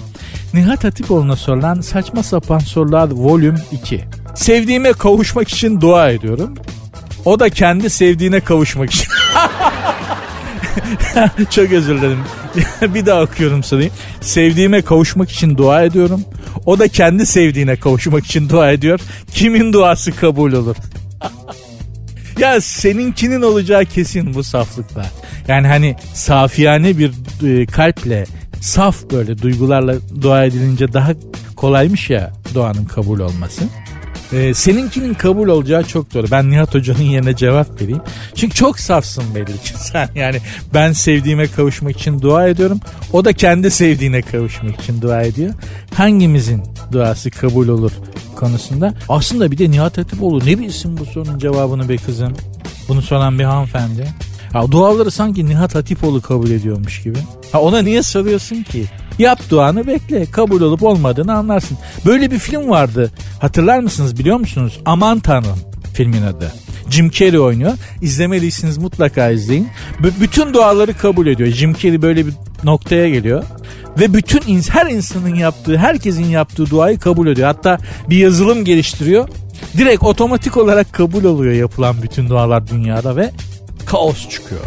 Nihat 0.54 0.84
Hatipoğlu'na 0.84 1.36
sorulan 1.36 1.82
saçma 1.82 2.24
sapan 2.24 2.60
sorular 2.60 3.12
volüm 3.12 3.56
2. 3.72 4.04
Sevdiğime 4.36 4.94
kavuşmak 4.94 5.50
için 5.50 5.82
dua 5.82 6.10
ediyorum. 6.10 6.54
O 7.26 7.40
da 7.40 7.50
kendi 7.50 7.90
sevdiğine 7.90 8.40
kavuşmak 8.40 8.92
için. 8.92 9.08
Çok 11.50 11.72
özür 11.72 12.02
dilerim. 12.02 12.24
bir 12.94 13.06
daha 13.06 13.22
okuyorum 13.22 13.64
soruyu. 13.64 13.90
Sevdiğime 14.22 14.82
kavuşmak 14.82 15.32
için 15.32 15.58
dua 15.58 15.84
ediyorum. 15.84 16.22
O 16.66 16.80
da 16.80 16.88
kendi 16.88 17.26
sevdiğine 17.26 17.76
kavuşmak 17.76 18.26
için 18.26 18.50
dua 18.50 18.72
ediyor. 18.72 19.00
Kimin 19.32 19.74
duası 19.74 20.12
kabul 20.12 20.54
olur? 20.54 20.76
ya 22.40 22.62
seninkinin 22.62 23.42
olacağı 23.42 23.86
kesin 23.86 24.34
bu 24.34 24.44
saflıkla. 24.44 25.06
Yani 25.48 25.68
hani 25.68 25.96
safiyane 26.14 26.98
bir 26.98 27.12
e, 27.48 27.66
kalple 27.66 28.26
saf 28.62 29.12
böyle 29.12 29.38
duygularla 29.42 29.96
dua 30.22 30.46
edilince 30.46 30.94
daha 30.94 31.12
kolaymış 31.56 32.10
ya 32.10 32.32
duanın 32.54 32.86
kabul 32.86 33.20
olması. 33.20 33.64
Ee, 34.34 34.54
seninkinin 34.54 35.14
kabul 35.14 35.48
olacağı 35.48 35.84
çok 35.84 36.14
doğru. 36.14 36.28
Ben 36.32 36.52
Nihat 36.52 36.76
Hoca'nın 36.76 37.02
yerine 37.02 37.36
cevap 37.36 37.82
vereyim. 37.82 38.02
Çünkü 38.36 38.56
çok 38.56 38.80
safsın 38.80 39.24
belli 39.36 39.58
ki 39.58 39.74
sen. 39.78 40.10
Yani 40.16 40.38
ben 40.74 40.92
sevdiğime 40.92 41.48
kavuşmak 41.48 42.00
için 42.00 42.22
dua 42.22 42.48
ediyorum. 42.48 42.80
O 43.14 43.26
da 43.26 43.34
kendi 43.34 43.72
sevdiğine 43.72 44.22
kavuşmak 44.22 44.82
için 44.82 45.02
dua 45.02 45.22
ediyor. 45.22 45.54
Hangimizin 45.94 46.64
duası 46.92 47.32
kabul 47.32 47.68
olur 47.68 47.92
konusunda. 48.36 48.94
Aslında 49.10 49.52
bir 49.52 49.58
de 49.58 49.72
Nihat 49.72 49.98
Hatipoğlu 49.98 50.46
ne 50.46 50.60
bilsin 50.60 50.98
bu 50.98 51.06
sorunun 51.06 51.40
cevabını 51.40 51.90
be 51.90 51.98
kızım. 51.98 52.34
Bunu 52.88 53.02
soran 53.02 53.40
bir 53.40 53.44
hanımefendi. 53.44 54.08
Ya 54.54 54.72
duaları 54.72 55.12
sanki 55.12 55.46
Nihat 55.46 55.76
Hatipoğlu 55.76 56.22
kabul 56.22 56.50
ediyormuş 56.50 57.04
gibi. 57.04 57.18
Ha 57.52 57.62
ona 57.62 57.82
niye 57.82 58.04
soruyorsun 58.04 58.64
ki? 58.64 58.86
Yap 59.20 59.40
duanı 59.50 59.88
bekle. 59.88 60.26
Kabul 60.26 60.62
olup 60.62 60.84
olmadığını 60.84 61.34
anlarsın. 61.34 61.78
Böyle 62.06 62.32
bir 62.32 62.40
film 62.40 62.70
vardı. 62.70 63.12
Hatırlar 63.42 63.80
mısınız 63.80 64.20
biliyor 64.20 64.38
musunuz? 64.38 64.80
Aman 64.86 65.20
Tanrım 65.20 65.60
filmin 65.94 66.22
adı. 66.22 66.54
Jim 66.90 67.10
Carrey 67.12 67.40
oynuyor. 67.40 67.74
İzlemediyseniz 68.02 68.78
mutlaka 68.78 69.30
izleyin. 69.30 69.68
B- 70.04 70.22
bütün 70.22 70.54
duaları 70.54 70.98
kabul 70.98 71.28
ediyor. 71.28 71.50
Jim 71.50 71.74
Carrey 71.74 72.02
böyle 72.02 72.26
bir 72.28 72.34
noktaya 72.64 73.10
geliyor. 73.10 73.44
Ve 74.00 74.14
bütün 74.14 74.42
ins 74.48 74.70
her 74.70 74.86
insanın 74.86 75.36
yaptığı, 75.36 75.78
herkesin 75.78 76.26
yaptığı 76.26 76.70
duayı 76.70 77.00
kabul 77.00 77.28
ediyor. 77.28 77.48
Hatta 77.48 77.78
bir 78.10 78.18
yazılım 78.18 78.66
geliştiriyor. 78.66 79.30
Direkt 79.78 80.04
otomatik 80.04 80.58
olarak 80.58 80.94
kabul 80.94 81.24
oluyor 81.24 81.54
yapılan 81.54 81.96
bütün 82.02 82.30
dualar 82.30 82.68
dünyada 82.68 83.16
ve 83.16 83.32
kaos 83.94 84.30
çıkıyor. 84.30 84.62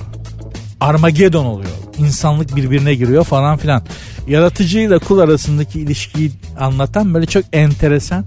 Armageddon 0.81 1.45
oluyor. 1.45 1.71
İnsanlık 1.99 2.57
birbirine 2.57 2.95
giriyor 2.95 3.25
falan 3.25 3.57
filan. 3.57 3.83
Yaratıcıyla 4.29 4.99
kul 4.99 5.19
arasındaki 5.19 5.81
ilişkiyi 5.81 6.33
anlatan 6.59 7.15
böyle 7.15 7.27
çok 7.27 7.45
enteresan 7.53 8.25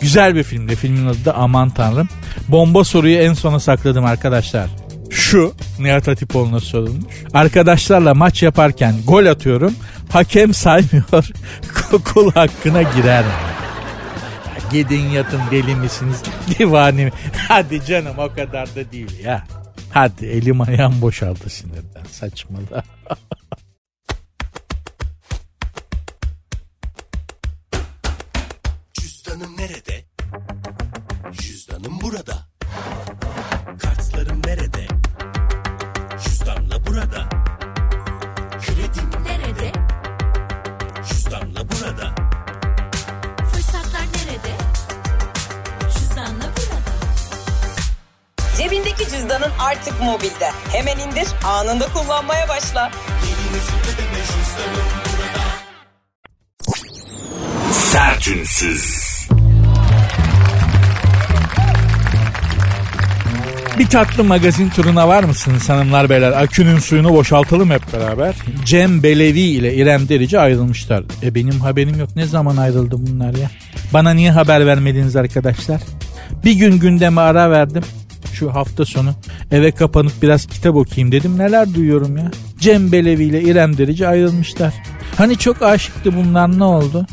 güzel 0.00 0.34
bir 0.34 0.42
filmdi. 0.42 0.76
Filmin 0.76 1.06
adı 1.06 1.24
da 1.24 1.34
Aman 1.34 1.70
Tanrım. 1.70 2.08
Bomba 2.48 2.84
soruyu 2.84 3.16
en 3.16 3.32
sona 3.32 3.60
sakladım 3.60 4.04
arkadaşlar. 4.04 4.70
Şu 5.10 5.54
Nihat 5.78 6.06
Hatipoğlu'na 6.06 6.60
sorulmuş. 6.60 7.14
Arkadaşlarla 7.34 8.14
maç 8.14 8.42
yaparken 8.42 8.94
gol 9.06 9.26
atıyorum. 9.26 9.74
Hakem 10.12 10.54
saymıyor. 10.54 11.30
Kul 12.04 12.32
hakkına 12.32 12.82
girer 12.82 13.24
mi? 13.24 13.30
Gidin 14.72 15.08
yatın 15.08 15.40
deli 15.50 15.74
misiniz? 15.74 16.22
Divani 16.58 17.04
mi? 17.04 17.12
Hadi 17.48 17.84
canım 17.84 18.18
o 18.18 18.34
kadar 18.34 18.66
da 18.66 18.92
değil 18.92 19.24
ya. 19.24 19.44
Hadi 19.94 20.26
elim 20.26 20.60
ayağım 20.60 21.02
boşaldı 21.02 21.50
sinirden 21.50 22.04
saçmalı. 22.10 22.82
Cüzdanın 49.44 49.58
artık 49.58 50.02
mobilde. 50.02 50.50
Hemen 50.72 50.98
indir, 50.98 51.28
anında 51.44 51.86
kullanmaya 51.88 52.48
başla. 52.48 52.90
Sertünsüz. 57.72 59.04
Bir 63.78 63.86
tatlı 63.86 64.24
magazin 64.24 64.68
turuna 64.68 65.08
var 65.08 65.24
mısınız 65.24 65.68
hanımlar 65.68 66.10
beyler? 66.10 66.32
Akünün 66.32 66.78
suyunu 66.78 67.14
boşaltalım 67.14 67.70
hep 67.70 67.92
beraber. 67.92 68.34
Cem 68.64 69.02
Belevi 69.02 69.40
ile 69.40 69.74
İrem 69.74 70.08
Derici 70.08 70.38
ayrılmışlar. 70.38 71.04
E 71.22 71.34
benim 71.34 71.60
haberim 71.60 71.98
yok. 71.98 72.16
Ne 72.16 72.26
zaman 72.26 72.56
ayrıldı 72.56 72.96
bunlar 72.98 73.34
ya? 73.34 73.50
Bana 73.92 74.10
niye 74.10 74.30
haber 74.30 74.66
vermediniz 74.66 75.16
arkadaşlar? 75.16 75.80
Bir 76.44 76.52
gün 76.52 76.78
gündeme 76.78 77.20
ara 77.20 77.50
verdim. 77.50 77.82
Şu 78.34 78.54
hafta 78.54 78.84
sonu 78.84 79.14
eve 79.50 79.70
kapanıp 79.70 80.12
biraz 80.22 80.46
kitap 80.46 80.76
okuyayım 80.76 81.12
dedim. 81.12 81.38
Neler 81.38 81.74
duyuyorum 81.74 82.16
ya? 82.16 82.30
Cem 82.58 82.92
Belevi 82.92 83.24
ile 83.24 83.42
İrem 83.42 83.78
Derici 83.78 84.08
ayrılmışlar. 84.08 84.74
Hani 85.16 85.38
çok 85.38 85.62
aşıktı 85.62 86.16
bunlar 86.16 86.58
ne 86.58 86.64
oldu? 86.64 87.06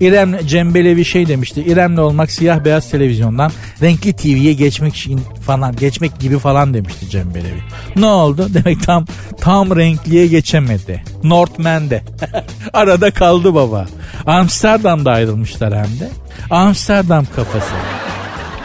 İrem 0.00 0.46
Cembelevi 0.46 1.04
şey 1.04 1.28
demişti. 1.28 1.62
İrem'le 1.62 1.98
olmak 1.98 2.30
siyah 2.30 2.64
beyaz 2.64 2.90
televizyondan 2.90 3.52
renkli 3.82 4.12
TV'ye 4.12 4.52
geçmek 4.52 4.96
için 4.96 5.20
falan 5.46 5.76
geçmek 5.76 6.20
gibi 6.20 6.38
falan 6.38 6.74
demişti 6.74 7.10
Cembelevi. 7.10 7.60
Ne 7.96 8.06
oldu? 8.06 8.48
Demek 8.54 8.82
tam 8.82 9.06
tam 9.40 9.76
renkliye 9.76 10.26
geçemedi. 10.26 11.02
Northman'de. 11.24 12.02
Arada 12.72 13.10
kaldı 13.10 13.54
baba. 13.54 13.86
Amsterdam'da 14.26 15.10
ayrılmışlar 15.10 15.74
hem 15.74 16.00
de. 16.00 16.10
Amsterdam 16.50 17.26
kafası. 17.36 17.74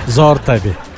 Zor 0.08 0.36
tabi. 0.36 0.89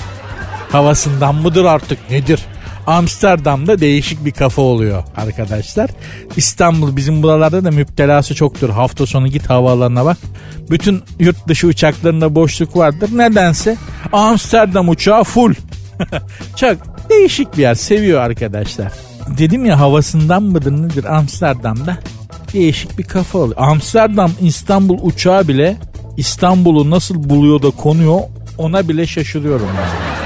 Havasından 0.72 1.36
mıdır 1.36 1.66
artık 1.66 2.12
nedir? 2.12 2.40
Amsterdam'da 2.88 3.80
değişik 3.80 4.26
bir 4.26 4.32
kafa 4.32 4.62
oluyor 4.62 5.04
arkadaşlar. 5.18 5.90
İstanbul 6.36 6.96
bizim 6.96 7.24
buralarda 7.24 7.64
da 7.64 7.72
müptelası 7.72 8.36
çoktur. 8.36 8.70
Hafta 8.70 9.06
sonu 9.06 9.28
git 9.28 9.50
havaalanına 9.50 10.06
bak. 10.06 10.18
Bütün 10.70 11.04
yurt 11.20 11.48
dışı 11.48 11.68
uçaklarında 11.68 12.36
boşluk 12.36 12.78
vardır. 12.78 13.10
Nedense 13.14 13.78
Amsterdam 14.14 14.90
uçağı 14.90 15.24
full. 15.24 15.54
Çok 16.56 16.78
değişik 17.10 17.58
bir 17.58 17.62
yer. 17.62 17.76
Seviyor 17.76 18.22
arkadaşlar. 18.22 18.92
Dedim 19.38 19.66
ya 19.66 19.80
havasından 19.80 20.44
mıdır 20.44 20.72
nedir 20.72 21.16
Amsterdam'da? 21.16 21.98
Değişik 22.54 22.98
bir 22.98 23.04
kafa 23.04 23.40
oluyor. 23.40 23.58
Amsterdam 23.58 24.32
İstanbul 24.42 25.00
uçağı 25.02 25.48
bile 25.48 25.78
İstanbul'u 26.18 26.90
nasıl 26.90 27.30
buluyor 27.30 27.62
da 27.62 27.70
konuyor 27.70 28.20
ona 28.58 28.88
bile 28.88 29.08
şaşırıyorum 29.08 29.68
yani. 29.68 30.21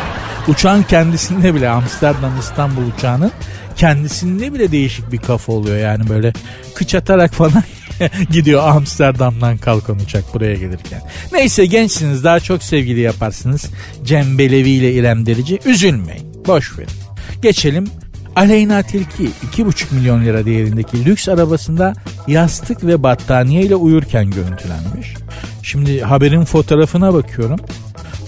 Uçağın 0.48 0.84
kendisinde 0.84 1.56
bile 1.56 1.70
Amsterdam 1.70 2.40
İstanbul 2.40 2.82
uçağının 2.98 3.32
kendisinde 3.76 4.54
bile 4.54 4.72
değişik 4.72 5.12
bir 5.12 5.18
kafa 5.18 5.54
oluyor 5.54 5.78
yani 5.78 6.10
böyle 6.10 6.34
kıç 6.76 6.96
atarak 6.96 7.34
falan 7.34 7.64
gidiyor 8.32 8.68
Amsterdam'dan 8.68 9.58
kalkan 9.58 10.00
uçak 10.00 10.34
buraya 10.34 10.56
gelirken. 10.56 11.02
Neyse 11.32 11.66
gençsiniz 11.66 12.24
daha 12.24 12.40
çok 12.40 12.64
sevgili 12.64 13.00
yaparsınız. 13.00 13.66
Cem 14.04 14.38
Belevi 14.38 14.70
ile 14.70 14.94
İrem 14.94 15.26
Derici 15.26 15.60
üzülmeyin 15.66 16.46
boş 16.48 16.78
verin. 16.78 16.90
Geçelim 17.42 17.88
Aleyna 18.36 18.84
Tilki 18.84 19.30
2,5 19.56 19.94
milyon 19.96 20.26
lira 20.26 20.46
değerindeki 20.46 21.06
lüks 21.06 21.30
arabasında 21.30 21.94
yastık 22.28 22.84
ve 22.84 23.04
battaniye 23.04 23.62
ile 23.62 23.76
uyurken 23.76 24.32
görüntülenmiş. 24.32 25.14
Şimdi 25.64 26.02
haberin 26.02 26.46
fotoğrafına 26.46 27.14
bakıyorum. 27.14 27.60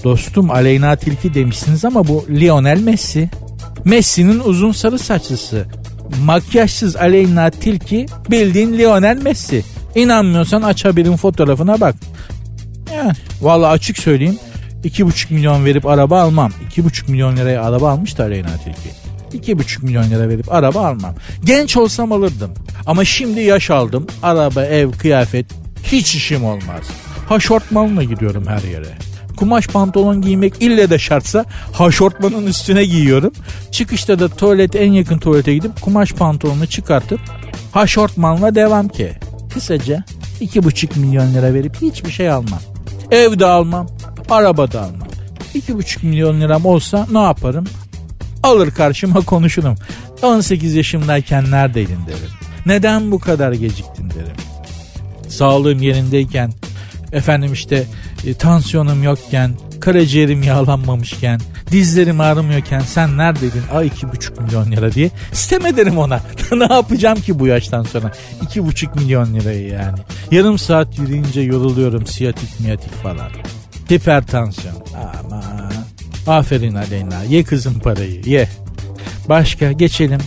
Dostum 0.03 0.51
Aleyna 0.51 0.95
Tilki 0.95 1.33
demişsiniz 1.33 1.85
ama 1.85 2.07
bu 2.07 2.25
Lionel 2.29 2.79
Messi. 2.81 3.29
Messi'nin 3.85 4.39
uzun 4.39 4.71
sarı 4.71 4.99
saçlısı. 4.99 5.65
Makyajsız 6.23 6.95
Aleyna 6.95 7.49
Tilki 7.49 8.05
bildiğin 8.31 8.77
Lionel 8.77 9.17
Messi. 9.21 9.63
İnanmıyorsan 9.95 10.61
aç 10.61 10.85
haberin 10.85 11.15
fotoğrafına 11.15 11.81
bak. 11.81 11.95
Yani 12.95 13.11
vallahi 13.41 13.71
açık 13.71 13.97
söyleyeyim 13.97 14.39
2,5 14.83 15.33
milyon 15.33 15.65
verip 15.65 15.85
araba 15.85 16.21
almam. 16.21 16.51
2,5 16.77 17.11
milyon 17.11 17.37
liraya 17.37 17.63
araba 17.63 17.91
almış 17.91 18.17
da 18.17 18.23
Aleyna 18.23 18.47
Tilki. 18.47 19.51
2,5 19.51 19.85
milyon 19.85 20.09
lira 20.09 20.29
verip 20.29 20.53
araba 20.53 20.87
almam. 20.87 21.15
Genç 21.43 21.77
olsam 21.77 22.11
alırdım. 22.11 22.51
Ama 22.85 23.05
şimdi 23.05 23.41
yaş 23.41 23.69
aldım. 23.69 24.07
Araba, 24.23 24.63
ev, 24.63 24.91
kıyafet 24.91 25.45
hiç 25.83 26.15
işim 26.15 26.43
olmaz. 26.45 26.81
Haşortmanla 27.29 28.03
gidiyorum 28.03 28.45
her 28.47 28.61
yere 28.61 29.07
kumaş 29.37 29.67
pantolon 29.67 30.21
giymek 30.21 30.53
ille 30.59 30.89
de 30.89 30.99
şartsa 30.99 31.45
haşortmanın 31.73 32.47
üstüne 32.47 32.85
giyiyorum. 32.85 33.31
Çıkışta 33.71 34.19
da 34.19 34.29
tuvalet 34.29 34.75
en 34.75 34.91
yakın 34.91 35.17
tuvalete 35.17 35.53
gidip 35.53 35.81
kumaş 35.81 36.11
pantolonu 36.11 36.67
çıkartıp 36.67 37.19
haşortmanla 37.71 38.55
devam 38.55 38.87
ki. 38.87 39.11
Kısaca 39.53 40.03
2,5 40.41 40.99
milyon 40.99 41.33
lira 41.33 41.53
verip 41.53 41.81
hiçbir 41.81 42.11
şey 42.11 42.29
almam. 42.29 42.59
Ev 43.11 43.39
de 43.39 43.45
almam. 43.45 43.87
Araba 44.29 44.71
da 44.71 44.81
almam. 44.81 45.07
2,5 45.55 46.05
milyon 46.05 46.41
liram 46.41 46.65
olsa 46.65 47.07
ne 47.11 47.19
yaparım? 47.19 47.65
Alır 48.43 48.71
karşıma 48.71 49.21
konuşurum. 49.21 49.75
18 50.21 50.75
yaşımdayken 50.75 51.51
neredeydin 51.51 51.99
derim. 52.07 52.31
Neden 52.65 53.11
bu 53.11 53.19
kadar 53.19 53.51
geciktin 53.51 54.09
derim. 54.09 54.35
Sağlığım 55.29 55.81
yerindeyken 55.81 56.51
efendim 57.11 57.53
işte 57.53 57.83
e, 58.27 58.33
tansiyonum 58.33 59.03
yokken 59.03 59.51
karaciğerim 59.79 60.43
yağlanmamışken 60.43 61.39
dizlerim 61.71 62.21
ağrımıyorken 62.21 62.79
sen 62.79 63.17
neredeydin? 63.17 63.63
Ay 63.73 63.87
iki 63.87 64.11
buçuk 64.11 64.41
milyon 64.41 64.71
lira 64.71 64.91
diye. 64.91 65.09
Sitem 65.33 65.65
ederim 65.65 65.97
ona. 65.97 66.21
Ne 66.51 66.73
yapacağım 66.73 67.21
ki 67.21 67.39
bu 67.39 67.47
yaştan 67.47 67.83
sonra? 67.83 68.11
İki 68.41 68.65
buçuk 68.65 68.95
milyon 68.95 69.33
lirayı 69.33 69.67
yani. 69.67 69.99
Yarım 70.31 70.57
saat 70.57 70.99
yürüyünce 70.99 71.41
yoruluyorum 71.41 72.07
siyatik 72.07 72.59
miyatik 72.59 72.93
falan. 73.03 73.29
Hipertansiyon 73.91 74.75
aman. 74.95 75.71
Aferin 76.27 76.75
Aleyna 76.75 77.23
ye 77.23 77.43
kızım 77.43 77.79
parayı 77.79 78.21
ye. 78.25 78.49
Başka 79.29 79.71
geçelim. 79.71 80.19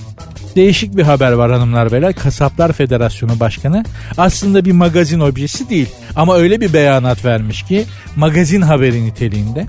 Değişik 0.56 0.96
bir 0.96 1.02
haber 1.02 1.32
var 1.32 1.52
hanımlar 1.52 1.92
beyler. 1.92 2.12
Kasaplar 2.12 2.72
Federasyonu 2.72 3.40
Başkanı 3.40 3.84
aslında 4.18 4.64
bir 4.64 4.72
magazin 4.72 5.20
objesi 5.20 5.70
değil. 5.70 5.88
Ama 6.16 6.36
öyle 6.36 6.60
bir 6.60 6.72
beyanat 6.72 7.24
vermiş 7.24 7.62
ki 7.62 7.84
magazin 8.16 8.62
haberi 8.62 9.04
niteliğinde. 9.06 9.66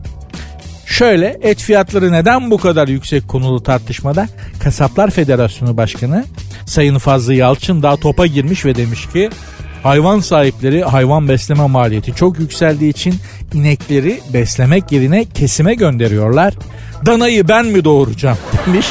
Şöyle 0.86 1.38
et 1.42 1.62
fiyatları 1.62 2.12
neden 2.12 2.52
bu 2.52 2.58
kadar 2.58 2.88
yüksek 2.88 3.28
konulu 3.28 3.64
tartışmada 3.64 4.28
Kasaplar 4.64 5.10
Federasyonu 5.10 5.78
Başkanı 5.78 6.26
Sayın 6.66 6.98
Fazlı 6.98 7.34
Yalçın 7.34 7.84
daha 7.84 7.98
topa 7.98 8.26
girmiş 8.26 8.66
ve 8.66 8.76
demiş 8.76 9.10
ki 9.14 9.30
hayvan 9.84 10.20
sahipleri 10.20 10.84
hayvan 10.84 11.30
besleme 11.30 11.68
maliyeti 11.68 12.16
çok 12.16 12.40
yükseldiği 12.40 12.92
için 12.92 13.16
inekleri 13.54 14.20
beslemek 14.34 14.92
yerine 14.92 15.26
kesime 15.26 15.74
gönderiyorlar. 15.74 16.54
Danayı 17.06 17.48
ben 17.48 17.66
mi 17.66 17.84
doğuracağım 17.84 18.38
demiş. 18.68 18.88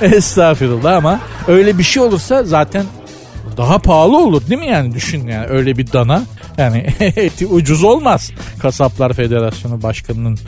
Estağfurullah 0.00 0.96
ama 0.96 1.20
öyle 1.48 1.78
bir 1.78 1.82
şey 1.82 2.02
olursa 2.02 2.44
zaten 2.44 2.84
daha 3.56 3.78
pahalı 3.78 4.24
olur 4.24 4.46
değil 4.48 4.60
mi 4.60 4.66
yani 4.66 4.94
düşün 4.94 5.26
yani 5.26 5.46
öyle 5.46 5.78
bir 5.78 5.92
dana 5.92 6.22
yani 6.58 6.86
eti 7.00 7.46
ucuz 7.46 7.84
olmaz. 7.84 8.30
Kasaplar 8.58 9.12
Federasyonu 9.12 9.82
Başkanı'nın 9.82 10.38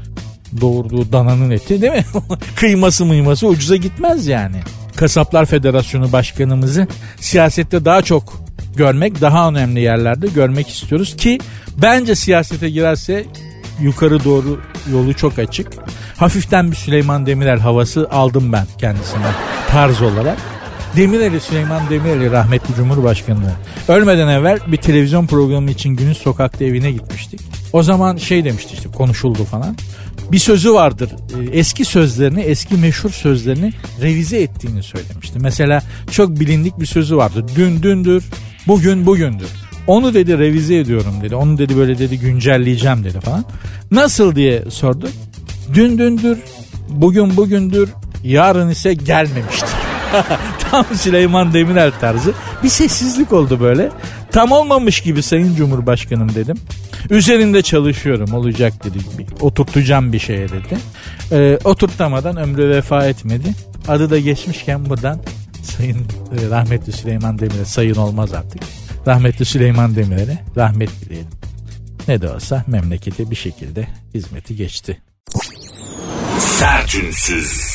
doğurduğu 0.61 1.13
dananın 1.13 1.51
eti 1.51 1.83
değil 1.83 1.93
mi? 1.93 2.05
Kıyması 2.57 3.05
mıyması 3.05 3.47
ucuza 3.47 3.77
gitmez 3.77 4.27
yani. 4.27 4.57
Kasaplar 4.97 5.47
Federasyonu 5.47 6.13
Başkanımızı 6.13 6.89
siyasette 7.21 7.85
daha 7.85 8.03
çok 8.03 8.35
görmek, 8.77 9.21
daha 9.21 9.49
önemli 9.49 9.81
yerlerde 9.81 10.27
görmek 10.27 10.69
istiyoruz 10.69 11.17
ki 11.17 11.39
bence 11.77 12.15
siyasete 12.15 12.71
girerse 12.71 13.25
yukarı 13.81 14.25
doğru 14.25 14.61
yolu 14.93 15.15
çok 15.15 15.39
açık. 15.39 15.69
Hafiften 16.17 16.71
bir 16.71 16.77
Süleyman 16.77 17.27
Demirel 17.27 17.59
havası 17.59 18.09
aldım 18.11 18.53
ben 18.53 18.67
kendisinden 18.79 19.33
tarz 19.71 20.03
olarak. 20.03 20.54
Demirel'i 20.97 21.41
Süleyman 21.41 21.91
Demirel'i 21.91 22.31
rahmetli 22.31 22.75
Cumhurbaşkanı 22.75 23.53
ölmeden 23.89 24.29
evvel 24.29 24.59
bir 24.67 24.77
televizyon 24.77 25.27
programı 25.27 25.71
için 25.71 25.91
günün 25.91 26.13
sokakta 26.13 26.65
evine 26.65 26.93
gitmiştik. 26.93 27.41
O 27.73 27.83
zaman 27.83 28.17
şey 28.17 28.45
demişti 28.45 28.75
işte 28.75 28.89
konuşuldu 28.89 29.45
falan. 29.45 29.77
Bir 30.33 30.39
sözü 30.39 30.75
vardır 30.75 31.11
e, 31.11 31.59
eski 31.59 31.85
sözlerini 31.85 32.41
eski 32.41 32.75
meşhur 32.75 33.11
sözlerini 33.11 33.73
revize 34.03 34.43
ettiğini 34.43 34.83
söylemişti. 34.83 35.39
Mesela 35.39 35.83
çok 36.11 36.41
bilindik 36.41 36.81
bir 36.81 36.87
sözü 36.87 37.17
vardı. 37.17 37.47
Dün 37.57 37.83
dündür 37.83 38.25
bugün 38.67 39.07
bugündür. 39.07 39.49
Onu 39.87 40.15
dedi 40.15 40.39
revize 40.39 40.77
ediyorum 40.77 41.15
dedi. 41.23 41.37
Onu 41.37 41.59
dedi 41.59 41.77
böyle 41.77 41.99
dedi 41.99 42.19
güncelleyeceğim 42.19 43.05
dedi 43.05 43.21
falan. 43.21 43.45
Nasıl 43.91 44.35
diye 44.35 44.65
sordu. 44.71 45.09
Dün 45.75 45.99
dündür, 45.99 46.39
bugün 46.89 47.37
bugündür, 47.37 47.89
yarın 48.25 48.69
ise 48.69 48.95
gelmemiştir. 48.95 49.69
Tam 50.71 50.87
Süleyman 50.95 51.55
Demirel 51.55 51.93
tarzı. 52.01 52.33
Bir 52.63 52.69
sessizlik 52.69 53.33
oldu 53.33 53.61
böyle. 53.61 53.91
Tam 54.33 54.53
olmamış 54.53 55.01
gibi 55.01 55.23
Sayın 55.23 55.55
Cumhurbaşkanım 55.57 56.35
dedim. 56.35 56.57
Üzerinde 57.11 57.63
çalışıyorum 57.63 58.35
olacak 58.35 58.85
dedi. 58.85 58.99
Oturtacağım 59.41 60.13
bir 60.13 60.19
şeye 60.19 60.49
dedi. 60.49 60.79
Ee, 61.33 61.59
oturtamadan 61.65 62.37
ömrü 62.37 62.69
vefa 62.69 63.07
etmedi. 63.07 63.55
Adı 63.89 64.11
da 64.11 64.19
geçmişken 64.19 64.89
buradan 64.89 65.21
Sayın 65.63 65.99
e, 65.99 66.51
rahmetli 66.51 66.93
Süleyman 66.93 67.39
Demirel 67.39 67.65
sayın 67.65 67.95
olmaz 67.95 68.33
artık. 68.33 68.63
Rahmetli 69.07 69.45
Süleyman 69.45 69.97
Demirel'e 69.97 70.39
rahmet 70.57 70.91
dileyelim. 71.01 71.31
Ne 72.09 72.23
de 72.23 72.31
olsa 72.31 72.65
memlekete 72.67 73.31
bir 73.31 73.37
şekilde 73.37 73.89
hizmeti 74.15 74.57
geçti. 74.57 75.03
Sertünsüz. 76.39 77.74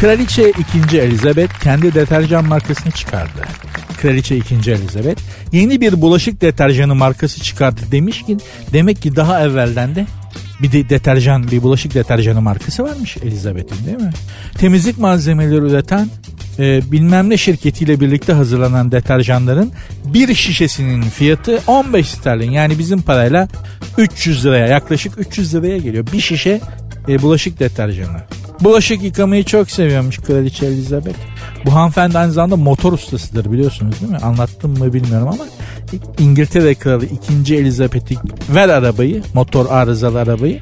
Kraliçe 0.00 0.52
2. 0.88 0.98
Elizabeth 0.98 1.60
kendi 1.62 1.94
deterjan 1.94 2.44
markasını 2.44 2.92
çıkardı. 2.92 3.40
Kraliçe 4.00 4.36
2. 4.36 4.54
Elizabeth 4.54 5.20
yeni 5.52 5.80
bir 5.80 6.00
bulaşık 6.00 6.40
deterjanı 6.40 6.94
markası 6.94 7.40
çıkardı 7.42 7.80
demiş 7.92 8.22
ki 8.22 8.36
demek 8.72 9.02
ki 9.02 9.16
daha 9.16 9.40
evvelden 9.40 9.94
de 9.94 10.06
bir 10.62 10.72
de 10.72 10.88
deterjan, 10.88 11.50
bir 11.50 11.62
bulaşık 11.62 11.94
deterjanı 11.94 12.40
markası 12.40 12.82
varmış 12.82 13.16
Elizabeth'in 13.16 13.86
değil 13.86 13.96
mi? 13.96 14.10
Temizlik 14.58 14.98
malzemeleri 14.98 15.54
üreten 15.54 16.08
e, 16.58 16.92
bilmem 16.92 17.30
ne 17.30 17.36
şirketiyle 17.36 18.00
birlikte 18.00 18.32
hazırlanan 18.32 18.92
deterjanların 18.92 19.72
bir 20.04 20.34
şişesinin 20.34 21.02
fiyatı 21.02 21.60
15 21.66 22.08
sterlin. 22.08 22.50
Yani 22.50 22.78
bizim 22.78 23.02
parayla 23.02 23.48
300 23.98 24.44
liraya 24.44 24.66
yaklaşık 24.66 25.18
300 25.18 25.54
liraya 25.54 25.78
geliyor. 25.78 26.06
Bir 26.12 26.20
şişe 26.20 26.60
e, 27.08 27.22
bulaşık 27.22 27.60
deterjanı. 27.60 28.18
Bulaşık 28.60 29.02
yıkamayı 29.02 29.44
çok 29.44 29.70
seviyormuş 29.70 30.18
Kraliçe 30.18 30.66
Elizabeth. 30.66 31.18
Bu 31.64 31.74
hanımefendi 31.74 32.18
aynı 32.18 32.32
zamanda 32.32 32.56
motor 32.56 32.92
ustasıdır 32.92 33.52
biliyorsunuz 33.52 34.00
değil 34.00 34.12
mi? 34.12 34.18
Anlattım 34.18 34.78
mı 34.78 34.92
bilmiyorum 34.92 35.28
ama 35.28 35.44
İngiltere 36.18 36.74
Kralı 36.74 37.06
2. 37.44 37.56
Elizabeth'i 37.56 38.16
ver 38.54 38.68
arabayı, 38.68 39.22
motor 39.34 39.66
arızalı 39.70 40.20
arabayı. 40.20 40.60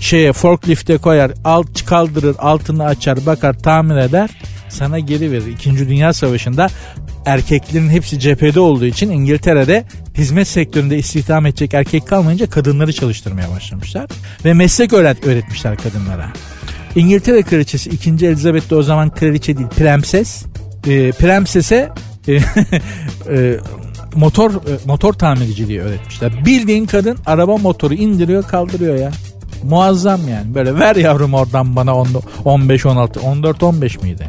Şeye 0.00 0.32
forklifte 0.32 0.98
koyar, 0.98 1.32
alt 1.44 1.84
kaldırır, 1.84 2.36
altını 2.38 2.84
açar, 2.84 3.26
bakar, 3.26 3.58
tamir 3.58 3.96
eder. 3.96 4.30
Sana 4.68 4.98
geri 4.98 5.32
verir. 5.32 5.46
İkinci 5.46 5.88
Dünya 5.88 6.12
Savaşı'nda 6.12 6.68
erkeklerin 7.26 7.88
hepsi 7.88 8.18
cephede 8.18 8.60
olduğu 8.60 8.84
için 8.84 9.10
İngiltere'de 9.10 9.84
hizmet 10.14 10.48
sektöründe 10.48 10.98
istihdam 10.98 11.46
edecek 11.46 11.74
erkek 11.74 12.06
kalmayınca 12.06 12.50
kadınları 12.50 12.92
çalıştırmaya 12.92 13.50
başlamışlar. 13.50 14.06
Ve 14.44 14.54
meslek 14.54 14.92
öğret 14.92 15.26
öğretmişler 15.26 15.76
kadınlara. 15.76 16.32
İngiltere 16.96 17.42
kraliçesi 17.42 17.90
2. 17.90 18.10
Elizabeth 18.10 18.70
de 18.70 18.74
o 18.74 18.82
zaman 18.82 19.10
kraliçe 19.10 19.56
değil 19.56 19.68
prenses. 19.68 20.44
E, 20.86 21.12
prensese 21.12 21.90
e, 22.28 22.34
e, 23.30 23.56
motor 24.14 24.50
e, 24.50 24.56
motor 24.86 25.12
tamirciliği 25.12 25.80
öğretmişler. 25.80 26.44
Bildiğin 26.46 26.86
kadın 26.86 27.18
araba 27.26 27.56
motoru 27.56 27.94
indiriyor 27.94 28.42
kaldırıyor 28.42 28.96
ya. 28.96 29.10
Muazzam 29.62 30.28
yani. 30.28 30.54
Böyle 30.54 30.74
ver 30.74 30.96
yavrum 30.96 31.34
oradan 31.34 31.76
bana 31.76 31.94
15 32.44 32.86
16 32.86 33.20
14 33.20 33.62
15 33.62 34.02
miydi? 34.02 34.28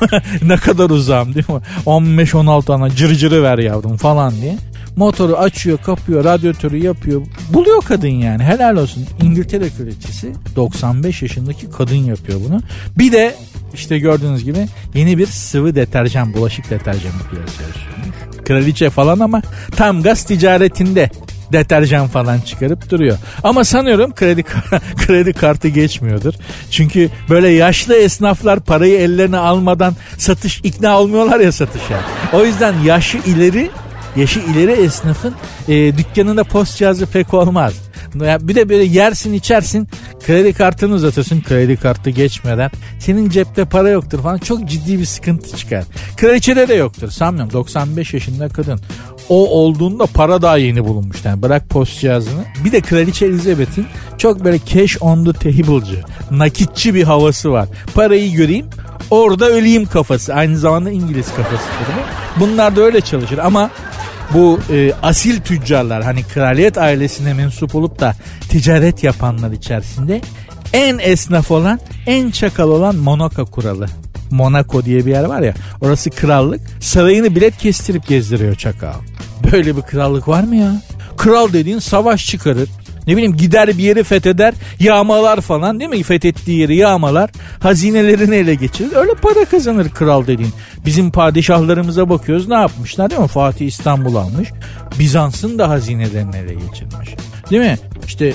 ne 0.42 0.56
kadar 0.56 0.90
uzağım 0.90 1.34
değil 1.34 1.50
mi? 1.50 1.60
15 1.86 2.34
16 2.34 2.74
ana 2.74 2.90
cırcırı 2.90 3.42
ver 3.42 3.58
yavrum 3.58 3.96
falan 3.96 4.34
diye. 4.40 4.56
Motoru 4.96 5.36
açıyor, 5.36 5.78
kapıyor, 5.78 6.24
radyatörü 6.24 6.76
yapıyor. 6.76 7.22
Buluyor 7.52 7.82
kadın 7.82 8.08
yani. 8.08 8.42
Helal 8.42 8.76
olsun. 8.76 9.06
İngiltere 9.22 9.68
kraliçesi 9.78 10.32
95 10.56 11.22
yaşındaki 11.22 11.70
kadın 11.70 11.94
yapıyor 11.94 12.40
bunu. 12.48 12.60
Bir 12.98 13.12
de 13.12 13.34
işte 13.74 13.98
gördüğünüz 13.98 14.44
gibi 14.44 14.68
yeni 14.94 15.18
bir 15.18 15.26
sıvı 15.26 15.74
deterjan, 15.74 16.34
bulaşık 16.34 16.70
deterjanı 16.70 17.12
piyasaya. 17.30 18.44
Kraliçe 18.44 18.90
falan 18.90 19.18
ama 19.18 19.42
tam 19.76 20.02
gaz 20.02 20.24
ticaretinde 20.24 21.10
deterjan 21.52 22.08
falan 22.08 22.40
çıkarıp 22.40 22.90
duruyor. 22.90 23.18
Ama 23.44 23.64
sanıyorum 23.64 24.14
kredi 24.14 24.42
kredi 25.06 25.32
kartı 25.32 25.68
geçmiyordur. 25.68 26.34
Çünkü 26.70 27.10
böyle 27.30 27.48
yaşlı 27.48 27.94
esnaflar 27.94 28.60
parayı 28.60 28.98
ellerine 28.98 29.38
almadan 29.38 29.96
satış 30.18 30.60
ikna 30.64 31.00
olmuyorlar 31.00 31.40
ya 31.40 31.52
satışa. 31.52 32.00
O 32.32 32.44
yüzden 32.44 32.74
yaşı 32.78 33.18
ileri 33.18 33.70
yaşı 34.16 34.40
ileri 34.40 34.72
esnafın 34.72 35.34
e, 35.68 35.98
dükkanında 35.98 36.44
post 36.44 36.76
cihazı 36.76 37.06
pek 37.06 37.34
olmaz. 37.34 37.74
Bir 38.14 38.54
de 38.54 38.68
böyle 38.68 38.84
yersin 38.84 39.32
içersin 39.32 39.88
kredi 40.26 40.52
kartını 40.52 40.94
uzatırsın 40.94 41.42
kredi 41.42 41.76
kartı 41.76 42.10
geçmeden 42.10 42.70
senin 42.98 43.30
cepte 43.30 43.64
para 43.64 43.88
yoktur 43.88 44.22
falan 44.22 44.38
çok 44.38 44.68
ciddi 44.68 44.98
bir 44.98 45.04
sıkıntı 45.04 45.56
çıkar. 45.56 45.84
Kraliçede 46.16 46.68
de 46.68 46.74
yoktur 46.74 47.10
sanmıyorum 47.10 47.52
95 47.52 48.14
yaşında 48.14 48.48
kadın 48.48 48.80
o 49.28 49.48
olduğunda 49.48 50.06
para 50.06 50.42
daha 50.42 50.56
yeni 50.56 50.84
bulunmuş. 50.84 51.16
Yani 51.24 51.42
bırak 51.42 51.70
post 51.70 52.00
cihazını. 52.00 52.44
Bir 52.64 52.72
de 52.72 52.80
Kraliçe 52.80 53.26
Elizabeth'in 53.26 53.86
çok 54.18 54.44
böyle 54.44 54.58
cash 54.66 54.96
on 55.00 55.24
the 55.24 55.32
table'cı, 55.32 56.02
nakitçi 56.30 56.94
bir 56.94 57.02
havası 57.02 57.52
var. 57.52 57.68
Parayı 57.94 58.32
göreyim 58.32 58.66
orada 59.10 59.48
öleyim 59.48 59.86
kafası. 59.86 60.34
Aynı 60.34 60.58
zamanda 60.58 60.90
İngiliz 60.90 61.34
kafası. 61.34 61.64
Bunlar 62.40 62.76
da 62.76 62.80
öyle 62.80 63.00
çalışır 63.00 63.38
ama 63.38 63.70
bu 64.34 64.60
e, 64.70 64.92
asil 65.02 65.40
tüccarlar 65.40 66.02
hani 66.02 66.22
kraliyet 66.22 66.78
ailesine 66.78 67.34
mensup 67.34 67.74
olup 67.74 68.00
da 68.00 68.14
ticaret 68.48 69.04
yapanlar 69.04 69.52
içerisinde 69.52 70.20
en 70.72 70.98
esnaf 70.98 71.50
olan, 71.50 71.80
en 72.06 72.30
çakal 72.30 72.68
olan 72.68 72.96
Monaco 72.96 73.46
kuralı. 73.46 73.86
Monaco 74.30 74.84
diye 74.84 75.06
bir 75.06 75.10
yer 75.10 75.24
var 75.24 75.40
ya 75.40 75.54
orası 75.80 76.10
krallık 76.10 76.60
sarayını 76.80 77.36
bilet 77.36 77.56
kestirip 77.56 78.08
gezdiriyor 78.08 78.54
çakal. 78.54 78.92
Böyle 79.52 79.76
bir 79.76 79.82
krallık 79.82 80.28
var 80.28 80.42
mı 80.42 80.56
ya? 80.56 80.82
Kral 81.16 81.52
dediğin 81.52 81.78
savaş 81.78 82.26
çıkarır. 82.26 82.68
Ne 83.06 83.16
bileyim 83.16 83.36
gider 83.36 83.68
bir 83.68 83.82
yeri 83.82 84.04
fetheder 84.04 84.54
yağmalar 84.80 85.40
falan 85.40 85.80
değil 85.80 85.90
mi? 85.90 86.02
Fethettiği 86.02 86.58
yeri 86.58 86.76
yağmalar 86.76 87.30
hazinelerini 87.60 88.34
ele 88.34 88.54
geçirir. 88.54 88.92
Öyle 88.96 89.14
para 89.14 89.44
kazanır 89.44 89.88
kral 89.88 90.26
dediğin. 90.26 90.52
Bizim 90.86 91.10
padişahlarımıza 91.10 92.08
bakıyoruz 92.08 92.48
ne 92.48 92.54
yapmışlar 92.54 93.10
değil 93.10 93.20
mi? 93.20 93.28
Fatih 93.28 93.66
İstanbul 93.66 94.14
almış. 94.14 94.48
Bizans'ın 94.98 95.58
da 95.58 95.68
hazinelerini 95.68 96.36
ele 96.36 96.54
geçirmiş. 96.54 97.08
Değil 97.50 97.62
mi? 97.62 97.78
İşte 98.06 98.32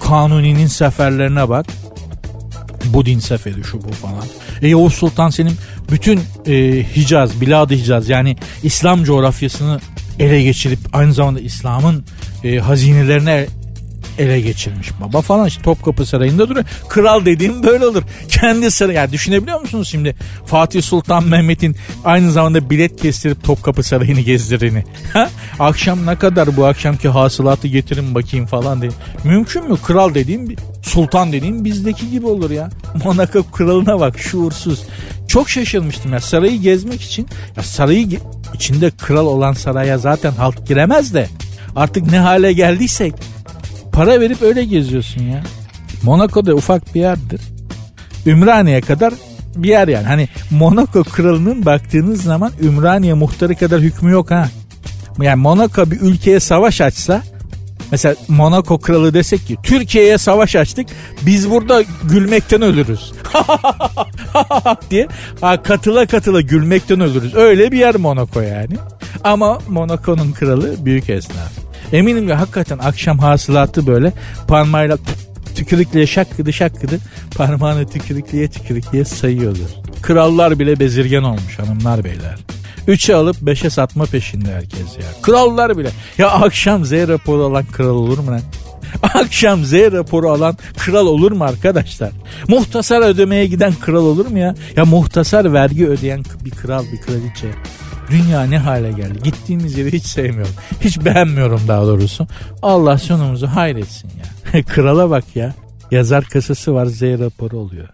Kanuni'nin 0.00 0.66
seferlerine 0.66 1.48
bak. 1.48 1.66
Budin 2.84 3.18
seferi 3.18 3.64
şu 3.64 3.82
bu 3.82 3.92
falan. 3.92 4.24
E 4.62 4.68
Yavuz 4.68 4.94
Sultan 4.94 5.30
senin 5.30 5.52
bütün 5.90 6.20
e, 6.46 6.84
Hicaz, 6.96 7.40
Bilad-ı 7.40 7.74
Hicaz 7.74 8.08
yani 8.08 8.36
İslam 8.62 9.04
coğrafyasını 9.04 9.80
ele 10.18 10.42
geçirip 10.42 10.78
aynı 10.92 11.12
zamanda 11.12 11.40
İslam'ın 11.40 12.04
e, 12.44 12.58
hazinelerine 12.58 13.46
ele 14.18 14.40
geçirmiş 14.40 14.90
baba 15.00 15.20
falan 15.20 15.46
işte 15.46 15.62
Topkapı 15.62 16.06
Sarayı'nda 16.06 16.48
duruyor. 16.48 16.66
Kral 16.88 17.24
dediğim 17.24 17.62
böyle 17.62 17.86
olur. 17.86 18.02
Kendi 18.28 18.70
saray 18.70 18.94
yani 18.94 19.12
düşünebiliyor 19.12 19.60
musunuz 19.60 19.88
şimdi 19.88 20.16
Fatih 20.46 20.82
Sultan 20.82 21.24
Mehmet'in 21.24 21.76
aynı 22.04 22.32
zamanda 22.32 22.70
bilet 22.70 23.02
kestirip 23.02 23.44
Topkapı 23.44 23.82
Sarayı'nı 23.82 24.20
gezdirini. 24.20 24.84
akşam 25.58 26.06
ne 26.06 26.16
kadar 26.16 26.56
bu 26.56 26.66
akşamki 26.66 27.08
hasılatı 27.08 27.68
getirin 27.68 28.14
bakayım 28.14 28.46
falan 28.46 28.82
diye. 28.82 28.90
Mümkün 29.24 29.70
mü? 29.70 29.76
Kral 29.86 30.14
dediğim 30.14 30.56
sultan 30.82 31.32
dediğim 31.32 31.64
bizdeki 31.64 32.10
gibi 32.10 32.26
olur 32.26 32.50
ya. 32.50 32.70
Monaco 33.04 33.42
kralına 33.50 34.00
bak 34.00 34.18
şuursuz. 34.18 34.82
Çok 35.28 35.50
şaşırmıştım 35.50 36.12
ya 36.12 36.20
sarayı 36.20 36.60
gezmek 36.60 37.02
için. 37.02 37.28
Ya 37.56 37.62
sarayı 37.62 38.08
içinde 38.54 38.90
kral 38.90 39.26
olan 39.26 39.52
saraya 39.52 39.98
zaten 39.98 40.32
halk 40.32 40.66
giremez 40.66 41.14
de. 41.14 41.28
Artık 41.76 42.10
ne 42.10 42.18
hale 42.18 42.52
geldiysek 42.52 43.14
para 43.98 44.20
verip 44.20 44.42
öyle 44.42 44.64
geziyorsun 44.64 45.22
ya. 45.22 45.42
Monaco 46.02 46.46
da 46.46 46.54
ufak 46.54 46.94
bir 46.94 47.00
yerdir. 47.00 47.40
Ümraniye 48.26 48.80
kadar 48.80 49.14
bir 49.56 49.68
yer 49.68 49.88
yani. 49.88 50.06
Hani 50.06 50.28
Monaco 50.50 51.04
kralının 51.04 51.66
baktığınız 51.66 52.22
zaman 52.22 52.52
Ümraniye 52.62 53.14
muhtarı 53.14 53.54
kadar 53.54 53.80
hükmü 53.80 54.10
yok 54.10 54.30
ha. 54.30 54.48
Yani 55.20 55.42
Monaco 55.42 55.90
bir 55.90 56.00
ülkeye 56.00 56.40
savaş 56.40 56.80
açsa 56.80 57.22
Mesela 57.90 58.14
Monaco 58.28 58.78
kralı 58.78 59.14
desek 59.14 59.46
ki 59.46 59.56
Türkiye'ye 59.62 60.18
savaş 60.18 60.56
açtık 60.56 60.86
biz 61.26 61.50
burada 61.50 61.82
gülmekten 62.04 62.62
ölürüz. 62.62 63.12
diye 64.90 65.08
ha, 65.40 65.62
katıla 65.62 66.06
katıla 66.06 66.40
gülmekten 66.40 67.00
ölürüz. 67.00 67.34
Öyle 67.34 67.72
bir 67.72 67.78
yer 67.78 67.96
Monaco 67.96 68.40
yani. 68.40 68.74
Ama 69.24 69.58
Monaco'nun 69.68 70.32
kralı 70.32 70.84
büyük 70.84 71.10
esnaf. 71.10 71.67
Eminim 71.92 72.26
ki 72.26 72.34
hakikaten 72.34 72.78
akşam 72.78 73.18
hasılatı 73.18 73.86
böyle 73.86 74.12
parmağıyla 74.48 74.98
tükürükle 75.54 76.06
şakkıdı 76.06 76.52
şakkıdı 76.52 76.98
parmağını 77.36 77.88
tükürükleye 77.88 78.48
tükürükleye 78.48 79.04
sayıyordur. 79.04 79.68
Krallar 80.02 80.58
bile 80.58 80.80
bezirgen 80.80 81.22
olmuş 81.22 81.58
hanımlar 81.58 82.04
beyler. 82.04 82.36
Üçe 82.86 83.14
alıp 83.14 83.36
beşe 83.42 83.70
satma 83.70 84.04
peşinde 84.04 84.52
herkes 84.54 84.96
ya. 84.96 85.22
Krallar 85.22 85.78
bile. 85.78 85.90
Ya 86.18 86.30
akşam 86.30 86.84
Z 86.84 86.92
raporu 86.92 87.44
alan 87.44 87.64
kral 87.64 87.88
olur 87.88 88.18
mu 88.18 88.30
lan? 88.30 88.40
Akşam 89.02 89.64
Z 89.64 89.72
raporu 89.72 90.30
alan 90.30 90.56
kral 90.76 91.06
olur 91.06 91.32
mu 91.32 91.44
arkadaşlar? 91.44 92.10
Muhtasar 92.48 93.00
ödemeye 93.00 93.46
giden 93.46 93.72
kral 93.72 94.04
olur 94.04 94.26
mu 94.26 94.38
ya? 94.38 94.54
Ya 94.76 94.84
muhtasar 94.84 95.52
vergi 95.52 95.88
ödeyen 95.88 96.24
bir 96.44 96.50
kral 96.50 96.84
bir 96.92 97.00
kraliçe. 97.00 97.48
Dünya 98.10 98.42
ne 98.42 98.58
hale 98.58 98.92
geldi? 98.92 99.18
Gittiğimiz 99.24 99.78
yeri 99.78 99.92
hiç 99.92 100.06
sevmiyorum. 100.06 100.54
Hiç 100.80 101.04
beğenmiyorum 101.04 101.60
daha 101.68 101.86
doğrusu. 101.86 102.26
Allah 102.62 102.98
sonumuzu 102.98 103.46
hayretsin 103.46 104.10
ya. 104.54 104.62
Krala 104.64 105.10
bak 105.10 105.24
ya. 105.34 105.54
Yazar 105.90 106.24
kasası 106.24 106.74
var 106.74 106.86
Z 106.86 107.02
raporu 107.02 107.56
oluyor. 107.56 107.88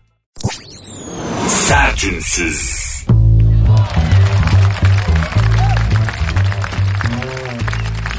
Sertünsüz. 1.49 2.85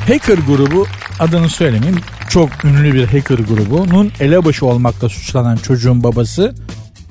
Hacker 0.08 0.38
grubu 0.38 0.88
adını 1.19 1.49
söylemeyeyim 1.49 2.01
çok 2.29 2.65
ünlü 2.65 2.93
bir 2.93 3.05
hacker 3.05 3.39
grubunun 3.39 4.12
elebaşı 4.19 4.65
olmakla 4.65 5.10
suçlanan 5.10 5.55
çocuğun 5.55 6.03
babası 6.03 6.55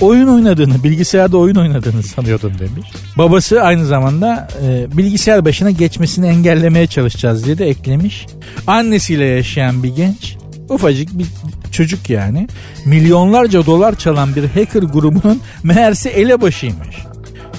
oyun 0.01 0.29
oynadığını, 0.29 0.85
bilgisayarda 0.85 1.37
oyun 1.37 1.55
oynadığını 1.55 2.03
sanıyordum 2.03 2.53
demiş. 2.59 2.89
Babası 3.19 3.63
aynı 3.63 3.87
zamanda 3.87 4.49
e, 4.63 4.97
bilgisayar 4.97 5.45
başına 5.45 5.71
geçmesini 5.71 6.27
engellemeye 6.27 6.87
çalışacağız 6.87 7.45
diye 7.45 7.59
de 7.59 7.67
eklemiş. 7.67 8.27
Annesiyle 8.67 9.25
yaşayan 9.25 9.83
bir 9.83 9.97
genç, 9.97 10.37
ufacık 10.69 11.19
bir 11.19 11.27
çocuk 11.73 12.11
yani, 12.11 12.49
milyonlarca 12.85 13.67
dolar 13.67 13.99
çalan 13.99 14.37
bir 14.37 14.45
hacker 14.45 14.83
grubunun 14.83 15.41
meğerse 15.63 16.11
elebaşıymış. 16.11 16.97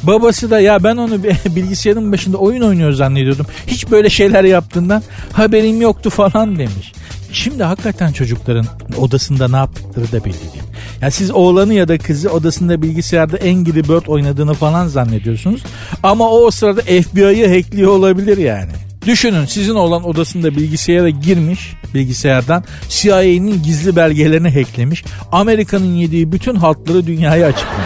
Babası 0.04 0.52
da 0.52 0.60
ya 0.60 0.84
ben 0.84 0.98
onu 0.98 1.24
bilgisayarın 1.56 2.12
başında 2.12 2.38
oyun 2.38 2.62
oynuyor 2.62 2.92
zannediyordum. 2.92 3.46
Hiç 3.68 3.92
böyle 3.92 4.10
şeyler 4.10 4.44
yaptığından 4.44 5.04
haberim 5.34 5.82
yoktu 5.82 6.10
falan 6.10 6.60
demiş. 6.60 6.94
Şimdi 7.36 7.64
hakikaten 7.64 8.12
çocukların 8.12 8.66
odasında 8.98 9.48
ne 9.48 9.56
yaptıkları 9.56 10.12
da 10.12 10.26
belli 10.26 10.34
değil. 10.54 10.64
Ya 11.02 11.12
siz 11.12 11.32
oğlanı 11.32 11.74
ya 11.74 11.88
da 11.88 11.98
kızı 11.98 12.30
odasında 12.30 12.82
bilgisayarda 12.82 13.38
Angry 13.38 13.84
Bird 13.84 14.08
oynadığını 14.08 14.54
falan 14.54 14.88
zannediyorsunuz. 14.88 15.64
Ama 16.04 16.30
o, 16.30 16.46
o 16.46 16.52
sırada 16.52 16.82
FBI'yı 16.82 17.48
hackliyor 17.48 17.92
olabilir 17.92 18.38
yani. 18.38 18.72
Düşünün 19.06 19.46
sizin 19.46 19.76
oğlan 19.76 20.04
odasında 20.08 20.56
bilgisayara 20.56 21.10
girmiş 21.10 21.74
bilgisayardan 21.94 22.64
CIA'nin 22.90 23.64
gizli 23.64 23.96
belgelerini 23.96 24.54
hacklemiş. 24.54 25.04
Amerika'nın 25.32 25.96
yediği 25.96 26.32
bütün 26.32 26.56
haltları 26.56 27.08
dünyaya 27.08 27.48
açıklamış. 27.48 27.86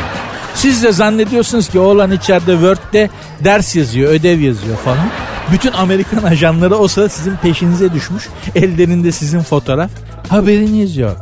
Siz 0.55 0.83
de 0.83 0.91
zannediyorsunuz 0.91 1.69
ki 1.69 1.79
oğlan 1.79 2.11
içeride 2.11 2.51
Word'de 2.51 3.09
ders 3.43 3.75
yazıyor, 3.75 4.11
ödev 4.11 4.39
yazıyor 4.39 4.77
falan. 4.77 5.09
Bütün 5.53 5.71
Amerikan 5.71 6.23
ajanları 6.23 6.75
o 6.75 6.87
sırada 6.87 7.09
sizin 7.09 7.35
peşinize 7.35 7.93
düşmüş. 7.93 8.27
Ellerinde 8.55 9.11
sizin 9.11 9.39
fotoğraf. 9.39 9.91
Haberiniz 10.29 10.97
yok. 10.97 11.21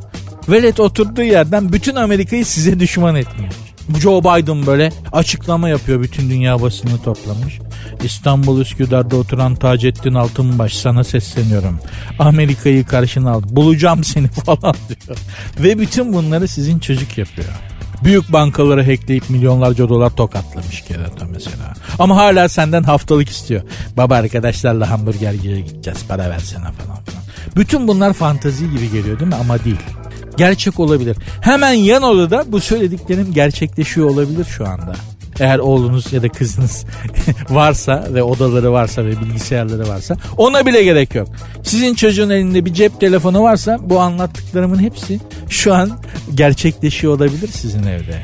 Velet 0.49 0.79
oturduğu 0.79 1.23
yerden 1.23 1.73
bütün 1.73 1.95
Amerika'yı 1.95 2.45
size 2.45 2.79
düşman 2.79 3.15
etmiyor. 3.15 3.53
Joe 4.01 4.21
Biden 4.21 4.65
böyle 4.65 4.91
açıklama 5.11 5.69
yapıyor 5.69 6.03
bütün 6.03 6.29
dünya 6.29 6.61
basını 6.61 7.01
toplamış. 7.01 7.59
İstanbul 8.03 8.61
Üsküdar'da 8.61 9.15
oturan 9.15 9.55
Taceddin 9.55 10.13
Altınbaş 10.13 10.77
sana 10.77 11.03
sesleniyorum. 11.03 11.79
Amerika'yı 12.19 12.85
karşına 12.85 13.31
al. 13.31 13.41
Bulacağım 13.49 14.03
seni 14.03 14.27
falan 14.45 14.75
diyor. 14.89 15.17
Ve 15.59 15.79
bütün 15.79 16.13
bunları 16.13 16.47
sizin 16.47 16.79
çocuk 16.79 17.17
yapıyor. 17.17 17.47
Büyük 18.03 18.33
bankaları 18.33 18.85
hackleyip 18.85 19.29
milyonlarca 19.29 19.89
dolar 19.89 20.09
tokatlamış 20.09 20.81
kerata 20.81 21.25
mesela. 21.25 21.73
Ama 21.99 22.15
hala 22.15 22.49
senden 22.49 22.83
haftalık 22.83 23.29
istiyor. 23.29 23.61
Baba 23.97 24.15
arkadaşlarla 24.15 24.89
hamburgerciye 24.89 25.61
gideceğiz 25.61 25.99
para 26.07 26.29
versene 26.29 26.63
falan 26.63 27.03
falan. 27.03 27.23
Bütün 27.55 27.87
bunlar 27.87 28.13
fantazi 28.13 28.71
gibi 28.71 28.91
geliyor 28.91 29.19
değil 29.19 29.29
mi? 29.29 29.35
Ama 29.35 29.63
değil. 29.63 29.79
Gerçek 30.37 30.79
olabilir. 30.79 31.17
Hemen 31.41 31.73
yan 31.73 32.03
odada 32.03 32.45
bu 32.47 32.59
söylediklerim 32.59 33.33
gerçekleşiyor 33.33 34.09
olabilir 34.09 34.45
şu 34.45 34.67
anda. 34.67 34.95
Eğer 35.39 35.59
oğlunuz 35.59 36.13
ya 36.13 36.23
da 36.23 36.29
kızınız 36.29 36.85
varsa 37.49 38.07
ve 38.13 38.23
odaları 38.23 38.71
varsa 38.71 39.05
ve 39.05 39.21
bilgisayarları 39.21 39.87
varsa 39.87 40.15
ona 40.37 40.65
bile 40.65 40.83
gerek 40.83 41.15
yok. 41.15 41.27
Sizin 41.63 41.95
çocuğun 41.95 42.29
elinde 42.29 42.65
bir 42.65 42.73
cep 42.73 42.99
telefonu 42.99 43.43
varsa 43.43 43.77
bu 43.81 43.99
anlattıklarımın 43.99 44.79
hepsi 44.79 45.19
şu 45.49 45.73
an 45.73 45.91
gerçekleşiyor 46.35 47.13
olabilir 47.13 47.47
sizin 47.47 47.83
evde. 47.83 48.21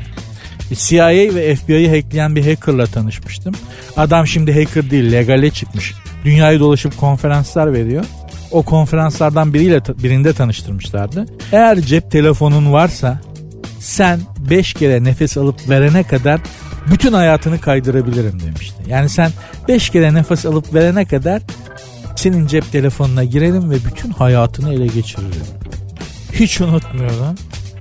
CIA 0.74 1.34
ve 1.34 1.56
FBI'yi 1.56 1.90
hackleyen 1.90 2.36
bir 2.36 2.46
hackerla 2.46 2.86
tanışmıştım. 2.86 3.54
Adam 3.96 4.26
şimdi 4.26 4.64
hacker 4.64 4.90
değil 4.90 5.12
legale 5.12 5.50
çıkmış. 5.50 5.94
Dünyayı 6.24 6.60
dolaşıp 6.60 6.96
konferanslar 6.96 7.72
veriyor. 7.72 8.04
O 8.50 8.62
konferanslardan 8.62 9.54
biriyle 9.54 9.80
birinde 10.02 10.32
tanıştırmışlardı. 10.32 11.26
Eğer 11.52 11.80
cep 11.80 12.10
telefonun 12.10 12.72
varsa 12.72 13.20
sen 13.80 14.20
5 14.50 14.74
kere 14.74 15.04
nefes 15.04 15.36
alıp 15.36 15.68
verene 15.68 16.02
kadar 16.02 16.40
bütün 16.90 17.12
hayatını 17.12 17.60
kaydırabilirim 17.60 18.40
demişti. 18.40 18.76
Yani 18.88 19.08
sen 19.08 19.30
5 19.68 19.90
kere 19.90 20.14
nefes 20.14 20.46
alıp 20.46 20.74
verene 20.74 21.04
kadar 21.04 21.42
senin 22.16 22.46
cep 22.46 22.72
telefonuna 22.72 23.24
girerim 23.24 23.70
ve 23.70 23.76
bütün 23.84 24.10
hayatını 24.10 24.74
ele 24.74 24.86
geçiririm. 24.86 25.46
Hiç 26.32 26.60
unutmuyorum. 26.60 27.34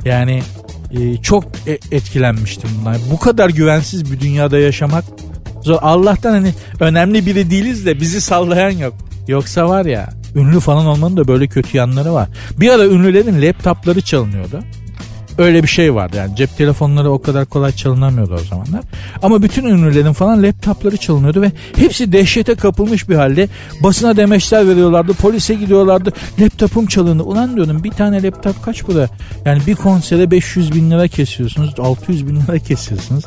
Yani 0.05 0.43
e, 0.91 1.17
çok 1.17 1.43
e- 1.67 1.95
etkilenmiştim 1.95 2.69
bundan. 2.79 2.95
Bu 3.11 3.19
kadar 3.19 3.49
güvensiz 3.49 4.11
bir 4.11 4.19
dünyada 4.19 4.59
yaşamak 4.59 5.03
zor. 5.61 5.77
Allah'tan 5.81 6.31
hani 6.31 6.53
önemli 6.79 7.25
biri 7.25 7.49
değiliz 7.51 7.85
de 7.85 7.99
bizi 7.99 8.21
sallayan 8.21 8.71
yok. 8.71 8.93
Yoksa 9.27 9.69
var 9.69 9.85
ya 9.85 10.09
ünlü 10.35 10.59
falan 10.59 10.85
olmanın 10.85 11.17
da 11.17 11.27
böyle 11.27 11.47
kötü 11.47 11.77
yanları 11.77 12.13
var. 12.13 12.29
Bir 12.59 12.69
ara 12.69 12.85
ünlülerin 12.85 13.41
laptopları 13.41 14.01
çalınıyordu. 14.01 14.59
Öyle 15.37 15.63
bir 15.63 15.67
şey 15.67 15.95
vardı 15.95 16.17
yani 16.17 16.35
cep 16.35 16.57
telefonları 16.57 17.11
o 17.11 17.21
kadar 17.21 17.45
kolay 17.45 17.71
çalınamıyordu 17.71 18.33
o 18.33 18.37
zamanlar. 18.37 18.81
Ama 19.21 19.43
bütün 19.43 19.65
ünlülerin 19.65 20.13
falan 20.13 20.43
laptopları 20.43 20.97
çalınıyordu 20.97 21.41
ve 21.41 21.51
hepsi 21.75 22.11
dehşete 22.11 22.55
kapılmış 22.55 23.09
bir 23.09 23.15
halde 23.15 23.47
basına 23.83 24.17
demeçler 24.17 24.67
veriyorlardı. 24.67 25.13
Polise 25.13 25.53
gidiyorlardı. 25.53 26.13
Laptopum 26.39 26.85
çalındı. 26.85 27.23
Ulan 27.23 27.55
diyordum 27.55 27.83
bir 27.83 27.91
tane 27.91 28.23
laptop 28.23 28.63
kaç 28.63 28.87
bu 28.87 28.95
da? 28.95 29.09
Yani 29.45 29.61
bir 29.67 29.75
konsere 29.75 30.31
500 30.31 30.75
bin 30.75 30.91
lira 30.91 31.07
kesiyorsunuz. 31.07 31.79
600 31.79 32.27
bin 32.27 32.35
lira 32.35 32.59
kesiyorsunuz. 32.59 33.23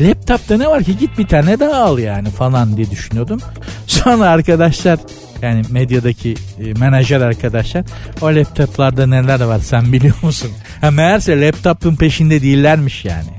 Laptopta 0.00 0.56
ne 0.56 0.68
var 0.68 0.82
ki 0.82 0.98
git 0.98 1.18
bir 1.18 1.26
tane 1.26 1.60
daha 1.60 1.82
al 1.82 1.98
yani 1.98 2.30
falan 2.30 2.76
diye 2.76 2.90
düşünüyordum. 2.90 3.40
Sonra 3.86 4.24
arkadaşlar 4.24 4.98
yani 5.42 5.62
medyadaki 5.70 6.34
e, 6.64 6.72
menajer 6.72 7.20
arkadaşlar 7.20 7.84
o 8.22 8.26
laptoplarda 8.26 9.06
neler 9.06 9.40
var 9.40 9.58
sen 9.58 9.92
biliyor 9.92 10.14
musun? 10.22 10.50
Ha 10.80 10.90
meğerse 10.90 11.40
laptopun 11.40 11.96
peşinde 11.96 12.42
değillermiş 12.42 13.04
yani. 13.04 13.30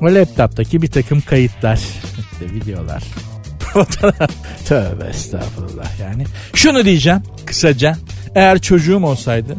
O 0.00 0.06
laptoptaki 0.06 0.82
bir 0.82 0.90
takım 0.90 1.20
kayıtlar, 1.20 1.80
işte 2.18 2.54
videolar, 2.54 3.02
fotoğraf. 3.58 4.30
Tövbe 4.66 5.04
estağfurullah 5.04 6.00
yani. 6.00 6.24
Şunu 6.54 6.84
diyeceğim 6.84 7.22
kısaca. 7.46 7.96
Eğer 8.34 8.58
çocuğum 8.58 9.04
olsaydı 9.04 9.56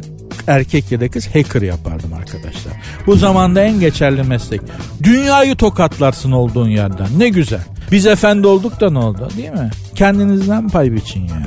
erkek 0.47 0.91
ya 0.91 1.01
da 1.01 1.09
kız 1.09 1.27
hacker 1.27 1.61
yapardım 1.61 2.13
arkadaşlar. 2.13 2.73
Bu 3.07 3.15
zamanda 3.15 3.61
en 3.61 3.79
geçerli 3.79 4.23
meslek. 4.23 4.61
Dünyayı 5.03 5.55
tokatlarsın 5.55 6.31
olduğun 6.31 6.69
yerden. 6.69 7.07
Ne 7.17 7.29
güzel. 7.29 7.61
Biz 7.91 8.05
efendi 8.05 8.47
olduk 8.47 8.79
da 8.81 8.89
ne 8.89 8.99
oldu 8.99 9.29
değil 9.37 9.51
mi? 9.51 9.69
Kendinizden 9.95 10.69
pay 10.69 10.91
biçin 10.91 11.27
yani. 11.27 11.45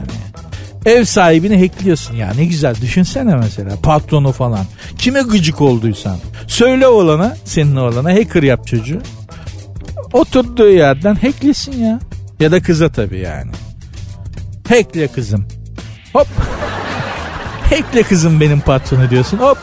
Ev 0.86 1.04
sahibini 1.04 1.60
hackliyorsun 1.60 2.16
ya 2.16 2.32
ne 2.34 2.44
güzel 2.44 2.74
düşünsene 2.74 3.36
mesela 3.36 3.76
patronu 3.82 4.32
falan. 4.32 4.66
Kime 4.98 5.20
gıcık 5.22 5.60
olduysan 5.60 6.16
söyle 6.46 6.86
olana 6.86 7.36
senin 7.44 7.76
olana 7.76 8.12
hacker 8.12 8.42
yap 8.42 8.66
çocuğu. 8.66 9.00
Oturduğu 10.12 10.70
yerden 10.70 11.14
hacklesin 11.14 11.84
ya. 11.84 12.00
Ya 12.40 12.52
da 12.52 12.62
kıza 12.62 12.88
tabii 12.88 13.18
yani. 13.18 13.50
Hackle 14.68 15.08
kızım. 15.08 15.46
Hop. 16.12 16.28
Hackle 17.72 18.02
kızım 18.02 18.40
benim 18.40 18.60
patronu 18.60 19.10
diyorsun. 19.10 19.38
Hop. 19.38 19.58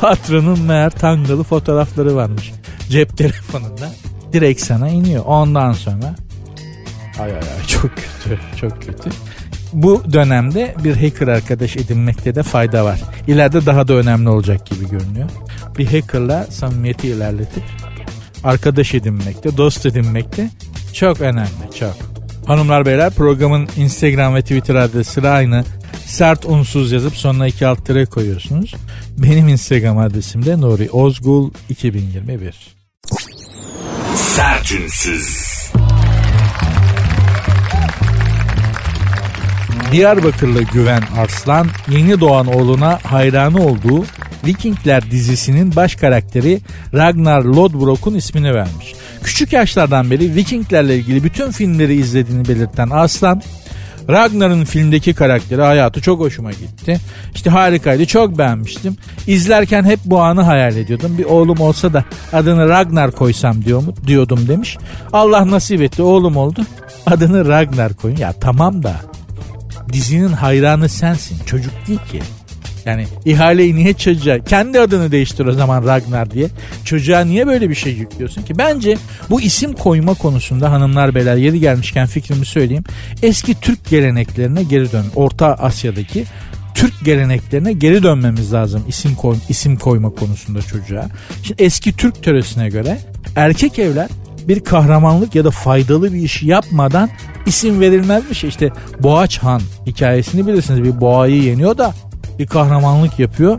Patronun 0.00 0.60
meğer 0.60 0.90
tangalı 0.90 1.44
fotoğrafları 1.44 2.16
varmış. 2.16 2.52
Cep 2.90 3.16
telefonunda. 3.16 3.90
Direkt 4.32 4.60
sana 4.60 4.88
iniyor. 4.88 5.24
Ondan 5.26 5.72
sonra 5.72 6.16
ay 7.20 7.30
ay 7.30 7.36
ay 7.36 7.66
çok 7.66 7.90
kötü 7.96 8.38
çok 8.60 8.82
kötü. 8.82 9.10
Bu 9.72 10.12
dönemde 10.12 10.74
bir 10.84 10.96
hacker 10.96 11.28
arkadaş 11.28 11.76
edinmekte 11.76 12.34
de 12.34 12.42
fayda 12.42 12.84
var. 12.84 13.00
İleride 13.26 13.66
daha 13.66 13.88
da 13.88 13.94
önemli 13.94 14.28
olacak 14.28 14.66
gibi 14.66 14.90
görünüyor. 14.90 15.30
Bir 15.78 15.86
hackerla 15.86 16.46
samimiyeti 16.50 17.08
ilerletip 17.08 17.62
arkadaş 18.44 18.94
edinmekte, 18.94 19.56
dost 19.56 19.86
edinmekte 19.86 20.50
çok 20.92 21.20
önemli, 21.20 21.74
çok. 21.78 21.94
Hanımlar 22.46 22.86
beyler 22.86 23.10
programın 23.10 23.68
Instagram 23.76 24.34
ve 24.34 24.42
Twitter 24.42 24.74
adresi 24.74 25.28
aynı. 25.28 25.64
Sert 26.08 26.44
unsuz 26.46 26.92
yazıp 26.92 27.16
sonuna 27.16 27.46
iki 27.46 27.66
alt 27.66 27.86
tere 27.86 28.06
koyuyorsunuz. 28.06 28.74
Benim 29.18 29.48
Instagram 29.48 29.98
adresim 29.98 30.44
de 30.44 30.60
Nuri 30.60 30.90
Ozgul 30.90 31.50
2021. 31.68 32.54
Sertünsüz. 34.14 35.48
Diyarbakırlı 39.92 40.62
Güven 40.62 41.02
Arslan 41.16 41.66
yeni 41.88 42.20
doğan 42.20 42.46
oğluna 42.46 42.98
hayranı 43.02 43.66
olduğu 43.66 44.04
Vikingler 44.46 45.10
dizisinin 45.10 45.76
baş 45.76 45.94
karakteri 45.94 46.60
Ragnar 46.94 47.42
Lodbrok'un 47.42 48.14
ismini 48.14 48.54
vermiş. 48.54 48.94
Küçük 49.22 49.52
yaşlardan 49.52 50.10
beri 50.10 50.34
Vikinglerle 50.34 50.96
ilgili 50.96 51.24
bütün 51.24 51.50
filmleri 51.50 51.94
izlediğini 51.94 52.48
belirten 52.48 52.90
Arslan 52.90 53.42
Ragnar'ın 54.10 54.64
filmdeki 54.64 55.14
karakteri 55.14 55.62
hayatı 55.62 56.00
çok 56.00 56.20
hoşuma 56.20 56.50
gitti. 56.50 57.00
İşte 57.34 57.50
harikaydı 57.50 58.06
çok 58.06 58.38
beğenmiştim. 58.38 58.96
İzlerken 59.26 59.84
hep 59.84 60.00
bu 60.04 60.20
anı 60.20 60.42
hayal 60.42 60.76
ediyordum. 60.76 61.18
Bir 61.18 61.24
oğlum 61.24 61.60
olsa 61.60 61.92
da 61.92 62.04
adını 62.32 62.68
Ragnar 62.68 63.10
koysam 63.10 63.64
diyor 63.64 63.82
mu, 63.82 63.94
diyordum 64.06 64.48
demiş. 64.48 64.78
Allah 65.12 65.50
nasip 65.50 65.82
etti 65.82 66.02
oğlum 66.02 66.36
oldu. 66.36 66.60
Adını 67.06 67.48
Ragnar 67.48 67.94
koyun. 67.94 68.16
Ya 68.16 68.32
tamam 68.32 68.82
da 68.82 68.94
dizinin 69.92 70.32
hayranı 70.32 70.88
sensin. 70.88 71.38
Çocuk 71.46 71.72
değil 71.86 72.00
ki. 72.12 72.22
Yani 72.88 73.06
ihaleyi 73.24 73.76
niye 73.76 73.94
çocuğa 73.94 74.38
kendi 74.38 74.80
adını 74.80 75.12
değiştir 75.12 75.46
o 75.46 75.52
zaman 75.52 75.86
Ragnar 75.86 76.30
diye. 76.30 76.48
Çocuğa 76.84 77.20
niye 77.20 77.46
böyle 77.46 77.70
bir 77.70 77.74
şey 77.74 77.92
yüklüyorsun 77.92 78.42
ki? 78.42 78.58
Bence 78.58 78.96
bu 79.30 79.40
isim 79.40 79.72
koyma 79.72 80.14
konusunda 80.14 80.72
hanımlar 80.72 81.14
beyler 81.14 81.36
yeri 81.36 81.60
gelmişken 81.60 82.06
fikrimi 82.06 82.46
söyleyeyim. 82.46 82.84
Eski 83.22 83.60
Türk 83.60 83.88
geleneklerine 83.88 84.62
geri 84.62 84.92
dön. 84.92 85.04
Orta 85.14 85.46
Asya'daki 85.46 86.24
Türk 86.74 87.04
geleneklerine 87.04 87.72
geri 87.72 88.02
dönmemiz 88.02 88.52
lazım 88.52 88.82
isim 88.88 89.14
koy, 89.14 89.36
isim 89.48 89.76
koyma 89.76 90.10
konusunda 90.10 90.62
çocuğa. 90.62 91.06
Şimdi 91.42 91.62
eski 91.62 91.96
Türk 91.96 92.22
töresine 92.22 92.68
göre 92.68 92.98
erkek 93.36 93.78
evler 93.78 94.08
bir 94.48 94.60
kahramanlık 94.60 95.34
ya 95.34 95.44
da 95.44 95.50
faydalı 95.50 96.12
bir 96.12 96.22
iş 96.22 96.42
yapmadan 96.42 97.10
isim 97.46 97.80
verilmezmiş. 97.80 98.44
İşte 98.44 98.70
Boğaç 99.00 99.38
Han 99.38 99.60
hikayesini 99.86 100.46
bilirsiniz. 100.46 100.84
Bir 100.84 101.00
boğayı 101.00 101.42
yeniyor 101.42 101.78
da 101.78 101.94
bir 102.38 102.46
kahramanlık 102.46 103.18
yapıyor. 103.18 103.58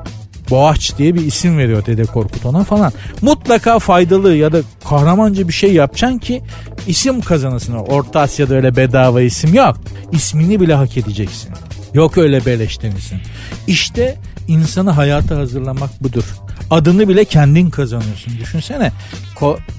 Boğaç 0.50 0.98
diye 0.98 1.16
bir 1.16 1.26
isim 1.26 1.58
veriyor 1.58 1.86
Dede 1.86 2.04
Korkut 2.04 2.46
ona 2.46 2.64
falan. 2.64 2.94
Mutlaka 3.22 3.80
faydalı 3.80 4.36
ya 4.36 4.54
da 4.54 4.62
kahramanca 4.90 5.48
bir 5.48 5.54
şey 5.54 5.74
yapacaksın 5.74 6.18
ki 6.18 6.42
isim 6.88 7.22
kazanırsın. 7.22 7.74
Orta 7.74 8.20
Asya'da 8.20 8.56
öyle 8.56 8.76
bedava 8.76 9.22
isim 9.22 9.54
yok. 9.54 9.78
İsmini 10.12 10.60
bile 10.60 10.74
hak 10.74 10.98
edeceksin. 10.98 11.52
Yok 11.94 12.18
öyle 12.18 12.46
beleşten 12.46 12.92
isim. 12.92 13.20
İşte 13.68 14.18
insanı 14.48 14.92
hayata 14.92 15.38
hazırlamak 15.38 16.04
budur. 16.04 16.24
Adını 16.70 17.08
bile 17.08 17.26
kendin 17.26 17.70
kazanıyorsun. 17.70 18.34
Düşünsene 18.40 18.92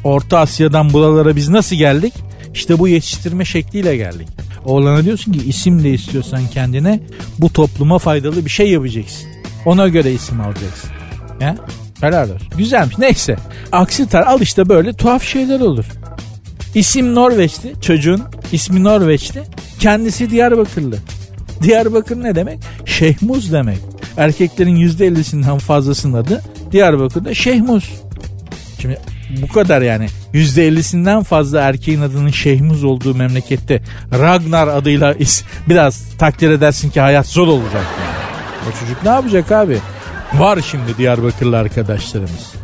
Orta 0.04 0.38
Asya'dan 0.38 0.92
buralara 0.92 1.36
biz 1.36 1.48
nasıl 1.48 1.76
geldik? 1.76 2.14
İşte 2.54 2.78
bu 2.78 2.88
yetiştirme 2.88 3.44
şekliyle 3.44 3.96
geldik. 3.96 4.28
Oğlana 4.64 5.04
diyorsun 5.04 5.32
ki 5.32 5.38
isim 5.46 5.84
de 5.84 5.90
istiyorsan 5.90 6.46
kendine 6.46 7.00
bu 7.38 7.52
topluma 7.52 7.98
faydalı 7.98 8.44
bir 8.44 8.50
şey 8.50 8.70
yapacaksın. 8.70 9.28
Ona 9.64 9.88
göre 9.88 10.12
isim 10.12 10.40
alacaksın. 10.40 10.90
Ya? 11.40 11.56
Helal 12.00 12.30
olsun. 12.30 12.48
Güzelmiş. 12.58 12.98
Neyse. 12.98 13.36
Aksi 13.72 14.08
tar 14.08 14.22
al 14.22 14.40
işte 14.40 14.68
böyle 14.68 14.92
tuhaf 14.92 15.24
şeyler 15.24 15.60
olur. 15.60 15.84
İsim 16.74 17.14
Norveçli. 17.14 17.72
Çocuğun 17.80 18.22
ismi 18.52 18.84
Norveçli. 18.84 19.42
Kendisi 19.78 20.30
Diyarbakırlı. 20.30 20.96
Diyarbakır 21.62 22.22
ne 22.22 22.34
demek? 22.34 22.58
Şehmuz 22.86 23.52
demek. 23.52 23.78
Erkeklerin 24.16 24.76
%50'sinden 24.76 25.58
fazlasının 25.58 26.12
adı 26.16 26.42
Diyarbakır'da 26.72 27.34
Şehmuz. 27.34 27.90
Şimdi 28.78 28.98
bu 29.42 29.48
kadar 29.48 29.82
yani 29.82 30.06
%50'sinden 30.34 31.22
fazla 31.22 31.60
erkeğin 31.60 32.00
adının 32.00 32.30
Şehmuz 32.30 32.84
olduğu 32.84 33.14
memlekette 33.14 33.82
Ragnar 34.12 34.68
adıyla 34.68 35.14
is 35.14 35.44
biraz 35.68 36.16
takdir 36.18 36.50
edersin 36.50 36.90
ki 36.90 37.00
hayat 37.00 37.26
zor 37.26 37.48
olacak. 37.48 37.84
O 38.68 38.80
çocuk 38.80 39.04
ne 39.04 39.10
yapacak 39.10 39.52
abi? 39.52 39.78
Var 40.34 40.58
şimdi 40.70 40.96
Diyarbakırlı 40.98 41.58
arkadaşlarımız. 41.58 42.54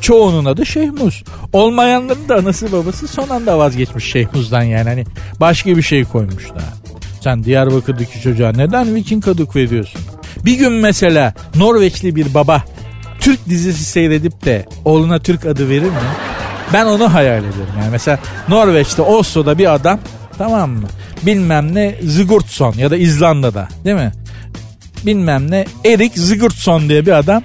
Çoğunun 0.00 0.44
adı 0.44 0.66
Şehmuz. 0.66 1.24
Olmayanların 1.52 2.28
da 2.28 2.36
anası 2.36 2.72
babası 2.72 3.08
son 3.08 3.28
anda 3.28 3.58
vazgeçmiş 3.58 4.04
Şehmuz'dan 4.04 4.62
yani. 4.62 4.88
Hani 4.88 5.04
başka 5.40 5.76
bir 5.76 5.82
şey 5.82 6.04
koymuşlar. 6.04 6.62
Sen 7.20 7.44
Diyarbakır'daki 7.44 8.20
çocuğa 8.22 8.52
neden 8.52 8.94
Viking 8.94 9.28
adı 9.28 9.46
veriyorsun? 9.56 10.00
Bir 10.44 10.58
gün 10.58 10.72
mesela 10.72 11.34
Norveçli 11.56 12.16
bir 12.16 12.34
baba 12.34 12.64
Türk 13.20 13.48
dizisi 13.48 13.84
seyredip 13.84 14.44
de 14.44 14.66
oğluna 14.84 15.18
Türk 15.18 15.46
adı 15.46 15.68
verir 15.68 15.82
mi? 15.82 16.33
Ben 16.74 16.86
onu 16.86 17.14
hayal 17.14 17.38
ediyorum. 17.38 17.74
Yani 17.78 17.90
mesela 17.90 18.18
Norveç'te 18.48 19.02
Oslo'da 19.02 19.58
bir 19.58 19.74
adam 19.74 20.00
tamam 20.38 20.70
mı? 20.70 20.88
Bilmem 21.22 21.74
ne 21.74 21.94
Sigurdsson 22.10 22.74
ya 22.74 22.90
da 22.90 22.96
İzlanda'da 22.96 23.68
değil 23.84 23.96
mi? 23.96 24.12
Bilmem 25.06 25.50
ne 25.50 25.64
Erik 25.84 26.18
Sigurdsson 26.18 26.88
diye 26.88 27.06
bir 27.06 27.12
adam 27.12 27.42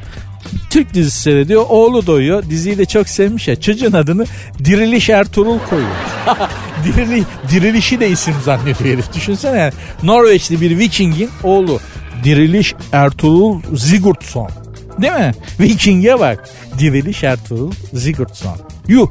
Türk 0.70 0.94
dizisi 0.94 1.22
seyrediyor. 1.22 1.66
Oğlu 1.70 2.08
doyuyor. 2.08 2.44
Diziyi 2.50 2.78
de 2.78 2.86
çok 2.86 3.10
sevmiş 3.10 3.48
ya. 3.48 3.62
Çocuğun 3.62 3.94
adını 3.94 4.26
Diriliş 4.66 5.10
Ertuğrul 5.10 5.60
koyuyor. 5.70 5.90
Dirili, 6.86 7.24
dirilişi 7.52 8.00
de 8.00 8.10
isim 8.10 8.36
zannediyor 8.46 8.94
herif. 8.94 9.14
Düşünsene 9.14 9.58
yani. 9.58 9.74
Norveçli 10.04 10.62
bir 10.62 10.78
Viking'in 10.78 11.30
oğlu. 11.44 11.80
Diriliş 12.24 12.74
Ertuğrul 12.92 13.62
Sigurdsson. 13.78 14.50
Değil 15.02 15.14
mi? 15.14 15.32
Viking'e 15.60 16.20
bak. 16.20 16.50
Diriliş 16.80 17.24
Ertuğrul 17.24 17.72
Sigurdsson. 17.98 18.58
Yuh. 18.88 19.08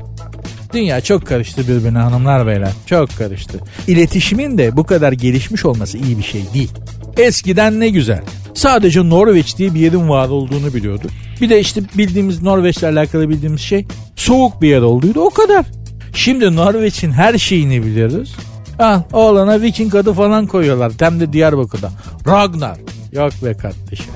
Dünya 0.72 1.00
çok 1.00 1.26
karıştı 1.26 1.62
birbirine 1.68 1.98
hanımlar 1.98 2.46
beyler. 2.46 2.72
Çok 2.86 3.16
karıştı. 3.18 3.60
İletişimin 3.86 4.58
de 4.58 4.76
bu 4.76 4.84
kadar 4.84 5.12
gelişmiş 5.12 5.64
olması 5.64 5.98
iyi 5.98 6.18
bir 6.18 6.22
şey 6.22 6.42
değil. 6.54 6.70
Eskiden 7.16 7.80
ne 7.80 7.88
güzel. 7.88 8.22
Sadece 8.54 9.08
Norveç 9.08 9.56
diye 9.58 9.74
bir 9.74 9.80
yerin 9.80 10.08
var 10.08 10.28
olduğunu 10.28 10.74
biliyorduk. 10.74 11.10
Bir 11.40 11.50
de 11.50 11.60
işte 11.60 11.80
bildiğimiz 11.98 12.42
Norveç'le 12.42 12.82
alakalı 12.82 13.28
bildiğimiz 13.28 13.60
şey 13.60 13.86
soğuk 14.16 14.62
bir 14.62 14.68
yer 14.68 14.80
olduğuydu 14.82 15.20
o 15.20 15.30
kadar. 15.30 15.66
Şimdi 16.14 16.56
Norveç'in 16.56 17.12
her 17.12 17.38
şeyini 17.38 17.84
biliyoruz. 17.84 18.36
Al 18.78 19.00
oğlana 19.12 19.62
Viking 19.62 19.94
adı 19.94 20.12
falan 20.12 20.46
koyuyorlar. 20.46 20.92
Hem 21.00 21.20
de 21.20 21.32
Diyarbakır'da. 21.32 21.90
Ragnar. 22.26 22.76
Yok 23.12 23.32
be 23.44 23.54
kardeşim. 23.54 24.12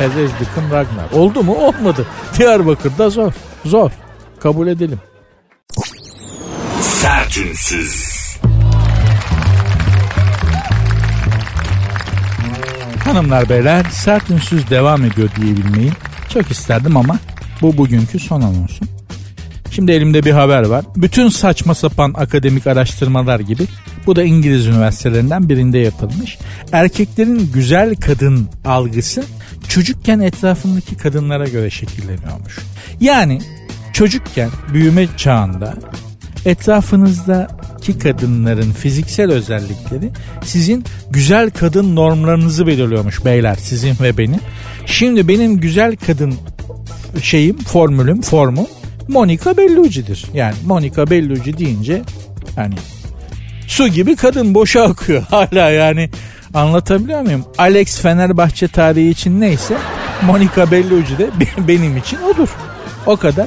Ezezdikim 0.00 0.64
Ragnar. 0.72 1.10
Oldu 1.12 1.42
mu? 1.42 1.54
Olmadı. 1.54 2.06
Diyarbakır'da 2.38 3.10
zor. 3.10 3.32
Zor. 3.64 3.90
Kabul 4.40 4.66
edelim. 4.66 5.00
Sertünsüz. 6.80 8.16
Hanımlar 13.04 13.48
beyler 13.48 13.84
sert 13.92 14.30
ünsüz 14.30 14.70
devam 14.70 15.04
ediyor 15.04 15.28
diyebilmeyi 15.40 15.90
çok 16.28 16.50
isterdim 16.50 16.96
ama 16.96 17.18
bu 17.62 17.76
bugünkü 17.76 18.18
son 18.18 18.40
anonsun. 18.40 18.88
Şimdi 19.70 19.92
elimde 19.92 20.24
bir 20.24 20.30
haber 20.30 20.62
var. 20.62 20.84
Bütün 20.96 21.28
saçma 21.28 21.74
sapan 21.74 22.14
akademik 22.16 22.66
araştırmalar 22.66 23.40
gibi 23.40 23.66
bu 24.06 24.16
da 24.16 24.22
İngiliz 24.22 24.66
üniversitelerinden 24.66 25.48
birinde 25.48 25.78
yapılmış. 25.78 26.38
Erkeklerin 26.72 27.50
güzel 27.54 27.96
kadın 27.96 28.48
algısı 28.64 29.24
çocukken 29.68 30.20
etrafındaki 30.20 30.96
kadınlara 30.96 31.48
göre 31.48 31.70
şekilleniyormuş. 31.70 32.58
Yani 33.00 33.40
çocukken 33.96 34.50
büyüme 34.72 35.06
çağında 35.16 35.74
etrafınızdaki 36.44 37.98
kadınların 37.98 38.72
fiziksel 38.72 39.32
özellikleri 39.32 40.10
sizin 40.44 40.84
güzel 41.10 41.50
kadın 41.50 41.96
normlarınızı 41.96 42.66
belirliyormuş 42.66 43.24
beyler 43.24 43.54
sizin 43.54 43.96
ve 44.00 44.18
benim. 44.18 44.40
Şimdi 44.86 45.28
benim 45.28 45.60
güzel 45.60 45.96
kadın 46.06 46.34
şeyim 47.22 47.58
formülüm 47.58 48.22
formum 48.22 48.66
Monica 49.08 49.56
Bellucci'dir. 49.56 50.24
Yani 50.34 50.54
Monica 50.66 51.10
Bellucci 51.10 51.58
deyince 51.58 52.02
hani 52.56 52.74
su 53.66 53.88
gibi 53.88 54.16
kadın 54.16 54.54
boşa 54.54 54.82
akıyor 54.82 55.22
hala 55.30 55.70
yani 55.70 56.10
anlatabiliyor 56.54 57.20
muyum? 57.20 57.44
Alex 57.58 58.00
Fenerbahçe 58.00 58.68
tarihi 58.68 59.08
için 59.08 59.40
neyse 59.40 59.76
Monica 60.22 60.70
Bellucci 60.70 61.18
de 61.18 61.30
benim 61.68 61.96
için 61.96 62.18
odur. 62.34 62.48
O 63.06 63.16
kadar. 63.16 63.46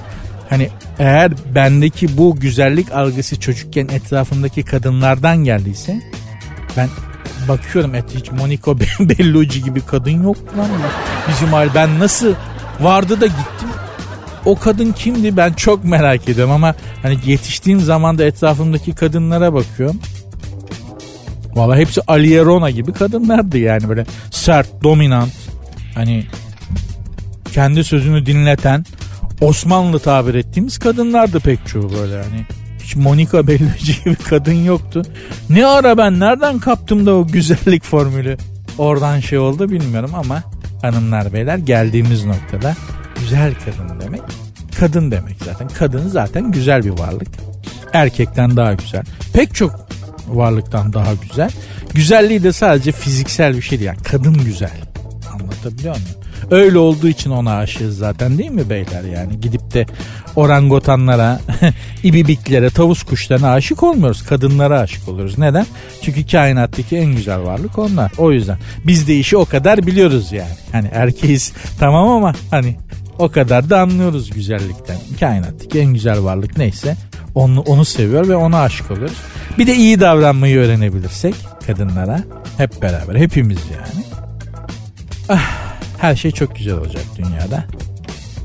Hani 0.50 0.70
eğer 1.00 1.32
bendeki 1.56 2.18
bu 2.18 2.36
güzellik 2.36 2.92
algısı 2.92 3.40
çocukken 3.40 3.88
etrafımdaki 3.88 4.64
kadınlardan 4.64 5.38
geldiyse 5.38 6.02
ben 6.78 6.90
bakıyorum 7.48 7.96
et 7.96 8.06
hiç 8.16 8.32
Monica 8.32 8.80
Bellucci 9.00 9.64
gibi 9.64 9.82
kadın 9.82 10.24
yok 10.24 10.38
lan 10.58 10.68
bizim 11.28 11.48
hal 11.48 11.70
ben 11.76 12.00
nasıl 12.00 12.34
vardı 12.82 13.22
da 13.22 13.26
gittim 13.26 13.70
o 14.46 14.60
kadın 14.60 14.92
kimdi 14.92 15.38
ben 15.38 15.54
çok 15.54 15.84
merak 15.84 16.30
ediyorum 16.30 16.54
ama 16.54 16.76
hani 17.02 17.18
yetiştiğim 17.26 17.80
zaman 17.80 18.18
da 18.18 18.24
etrafımdaki 18.24 18.96
kadınlara 18.96 19.54
bakıyorum. 19.54 20.00
Valla 21.56 21.78
hepsi 21.78 22.02
Aliye 22.08 22.46
Rona 22.46 22.70
gibi 22.70 22.94
kadınlardı 22.94 23.58
yani 23.58 23.90
böyle 23.90 24.06
sert, 24.32 24.84
dominant. 24.84 25.34
Hani 25.96 26.26
kendi 27.54 27.84
sözünü 27.84 28.26
dinleten 28.26 28.86
Osmanlı 29.42 30.00
tabir 30.00 30.36
ettiğimiz 30.36 30.78
kadınlardı 30.78 31.40
pek 31.40 31.68
çoğu 31.68 31.92
böyle 31.92 32.24
hani. 32.24 32.46
Hiç 32.84 32.96
Monica 32.96 33.48
Bellucci 33.48 34.04
gibi 34.04 34.16
kadın 34.16 34.64
yoktu. 34.64 35.02
Ne 35.50 35.66
ara 35.66 35.98
ben 35.98 36.20
nereden 36.20 36.60
kaptım 36.60 37.06
da 37.06 37.16
o 37.16 37.28
güzellik 37.28 37.84
formülü 37.84 38.38
oradan 38.78 39.20
şey 39.20 39.38
oldu 39.40 39.70
bilmiyorum 39.70 40.12
ama 40.14 40.44
hanımlar 40.82 41.34
beyler 41.34 41.58
geldiğimiz 41.58 42.26
noktada 42.26 42.76
güzel 43.20 43.54
kadın 43.66 44.00
demek 44.00 44.22
kadın 44.80 45.12
demek 45.12 45.36
zaten. 45.46 45.68
Kadın 45.68 46.08
zaten 46.08 46.52
güzel 46.52 46.84
bir 46.84 47.00
varlık. 47.00 47.28
Erkekten 47.94 48.58
daha 48.58 48.74
güzel. 48.74 49.04
Pek 49.34 49.56
çok 49.56 49.88
varlıktan 50.28 50.94
daha 50.94 51.14
güzel. 51.14 51.52
Güzelliği 51.94 52.44
de 52.44 52.54
sadece 52.54 52.92
fiziksel 52.92 53.58
bir 53.58 53.62
şey 53.62 53.80
değil. 53.80 53.88
Yani 53.88 54.04
kadın 54.04 54.34
güzel. 54.34 54.82
Anlatabiliyor 55.34 55.96
muyum? 55.96 56.19
Öyle 56.52 56.78
olduğu 56.78 57.08
için 57.08 57.30
ona 57.30 57.56
aşığız 57.58 57.98
zaten 57.98 58.38
değil 58.38 58.52
mi 58.52 58.70
beyler 58.70 59.04
yani? 59.04 59.42
Gidip 59.42 59.74
de 59.74 59.86
orangotanlara, 60.36 61.40
ibibiklere, 62.04 62.70
tavus 62.70 63.04
kuşlarına 63.04 63.52
aşık 63.52 63.84
olmuyoruz. 63.84 64.24
Kadınlara 64.24 64.80
aşık 64.80 65.10
oluruz. 65.10 65.38
Neden? 65.38 65.66
Çünkü 66.02 66.28
kainattaki 66.28 66.98
en 66.98 67.16
güzel 67.16 67.44
varlık 67.44 67.78
onlar. 67.78 68.12
O 68.18 68.32
yüzden 68.32 68.58
biz 68.88 69.08
de 69.08 69.16
işi 69.18 69.38
o 69.38 69.46
kadar 69.46 69.88
biliyoruz 69.88 70.32
yani. 70.32 70.56
Hani 70.72 70.90
erkeğiz 70.94 71.54
tamam 71.80 72.08
ama 72.10 72.34
hani 72.52 72.76
o 73.20 73.30
kadar 73.30 73.70
da 73.70 73.82
anlıyoruz 73.82 74.30
güzellikten. 74.30 74.98
Kainattaki 75.20 75.80
en 75.80 75.94
güzel 75.94 76.24
varlık 76.24 76.58
neyse 76.58 76.96
onu, 77.36 77.62
onu 77.62 77.86
seviyor 77.86 78.28
ve 78.28 78.36
ona 78.36 78.62
aşık 78.62 78.92
oluyoruz. 78.92 79.18
Bir 79.58 79.68
de 79.68 79.76
iyi 79.76 80.00
davranmayı 80.00 80.58
öğrenebilirsek 80.58 81.36
kadınlara 81.68 82.24
hep 82.58 82.82
beraber 82.82 83.16
hepimiz 83.16 83.58
yani. 83.58 84.06
Ah, 85.30 85.69
her 86.02 86.16
şey 86.16 86.32
çok 86.32 86.56
güzel 86.56 86.74
olacak 86.74 87.04
dünyada. 87.18 87.66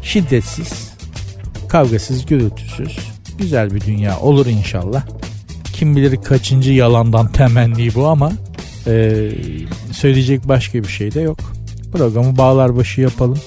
Şiddetsiz, 0.02 0.92
kavgasız, 1.68 2.26
gürültüsüz, 2.26 2.98
güzel 3.38 3.74
bir 3.74 3.80
dünya 3.80 4.18
olur 4.18 4.46
inşallah. 4.46 5.06
Kim 5.72 5.96
bilir 5.96 6.22
kaçıncı 6.22 6.72
yalandan 6.72 7.32
temenni 7.32 7.94
bu 7.94 8.06
ama 8.06 8.32
e, 8.86 9.30
söyleyecek 9.92 10.48
başka 10.48 10.82
bir 10.82 10.88
şey 10.88 11.14
de 11.14 11.20
yok. 11.20 11.38
Programı 11.92 12.36
bağlar 12.36 12.76
başı 12.76 13.00
yapalım. 13.00 13.40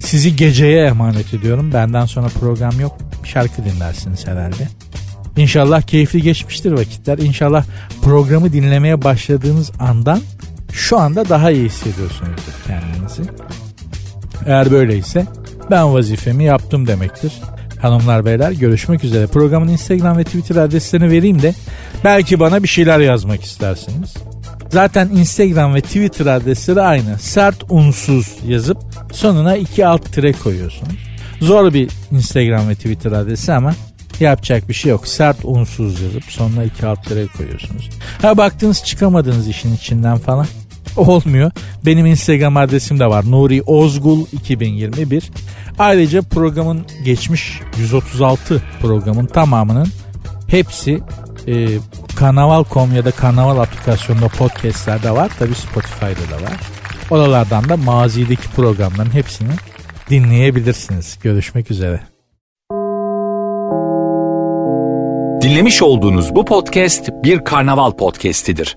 Sizi 0.00 0.36
geceye 0.36 0.86
emanet 0.86 1.34
ediyorum. 1.34 1.72
Benden 1.72 2.06
sonra 2.06 2.28
program 2.28 2.80
yok. 2.80 2.98
Şarkı 3.24 3.64
dinlersiniz 3.64 4.26
herhalde. 4.26 4.68
İnşallah 5.36 5.82
keyifli 5.82 6.22
geçmiştir 6.22 6.72
vakitler. 6.72 7.18
İnşallah 7.18 7.64
programı 8.02 8.52
dinlemeye 8.52 9.04
başladığınız 9.04 9.72
andan 9.78 10.20
şu 10.78 10.98
anda 10.98 11.28
daha 11.28 11.50
iyi 11.50 11.64
hissediyorsunuzdur 11.64 12.52
kendinizi. 12.66 13.22
Eğer 14.46 14.70
böyleyse 14.70 15.26
ben 15.70 15.94
vazifemi 15.94 16.44
yaptım 16.44 16.86
demektir. 16.86 17.32
Hanımlar 17.82 18.24
beyler 18.24 18.50
görüşmek 18.50 19.04
üzere. 19.04 19.26
Programın 19.26 19.68
Instagram 19.68 20.18
ve 20.18 20.24
Twitter 20.24 20.56
adreslerini 20.56 21.10
vereyim 21.10 21.42
de 21.42 21.54
belki 22.04 22.40
bana 22.40 22.62
bir 22.62 22.68
şeyler 22.68 22.98
yazmak 22.98 23.44
istersiniz. 23.44 24.14
Zaten 24.68 25.08
Instagram 25.08 25.74
ve 25.74 25.80
Twitter 25.80 26.26
adresleri 26.26 26.80
aynı. 26.80 27.18
Sert 27.18 27.64
unsuz 27.68 28.36
yazıp 28.46 28.78
sonuna 29.12 29.56
iki 29.56 29.86
alt 29.86 30.12
tire 30.12 30.32
koyuyorsunuz. 30.32 30.98
Zor 31.40 31.74
bir 31.74 31.90
Instagram 32.12 32.68
ve 32.68 32.74
Twitter 32.74 33.12
adresi 33.12 33.52
ama 33.52 33.74
yapacak 34.20 34.68
bir 34.68 34.74
şey 34.74 34.90
yok. 34.90 35.08
Sert 35.08 35.36
unsuz 35.44 36.00
yazıp 36.00 36.24
sonuna 36.24 36.64
iki 36.64 36.86
alt 36.86 37.04
tire 37.04 37.26
koyuyorsunuz. 37.26 37.90
Ha 38.22 38.36
baktınız 38.36 38.84
çıkamadınız 38.84 39.48
işin 39.48 39.74
içinden 39.74 40.18
falan. 40.18 40.46
Olmuyor. 40.98 41.50
Benim 41.86 42.06
Instagram 42.06 42.56
adresim 42.56 43.00
de 43.00 43.06
var. 43.06 43.30
Nuri 43.30 43.62
Ozgul 43.62 44.26
2021. 44.32 45.30
Ayrıca 45.78 46.22
programın 46.22 46.86
geçmiş 47.04 47.60
136 47.78 48.62
programın 48.80 49.26
tamamının 49.26 49.88
hepsi 50.46 51.00
e, 51.46 51.66
Karnaval.com 52.16 52.94
ya 52.94 53.04
da 53.04 53.10
Karnaval 53.10 53.58
aplikasyonunda 53.58 54.28
podcastlerde 54.28 55.10
var. 55.10 55.30
Tabi 55.38 55.54
Spotify'da 55.54 56.38
da 56.38 56.42
var. 56.42 56.56
Oralardan 57.10 57.68
da 57.68 57.76
mazideki 57.76 58.48
programların 58.48 59.14
hepsini 59.14 59.52
dinleyebilirsiniz. 60.10 61.18
Görüşmek 61.22 61.70
üzere. 61.70 62.00
Dinlemiş 65.42 65.82
olduğunuz 65.82 66.34
bu 66.34 66.44
podcast 66.44 67.10
bir 67.24 67.44
karnaval 67.44 67.90
podcastidir. 67.90 68.76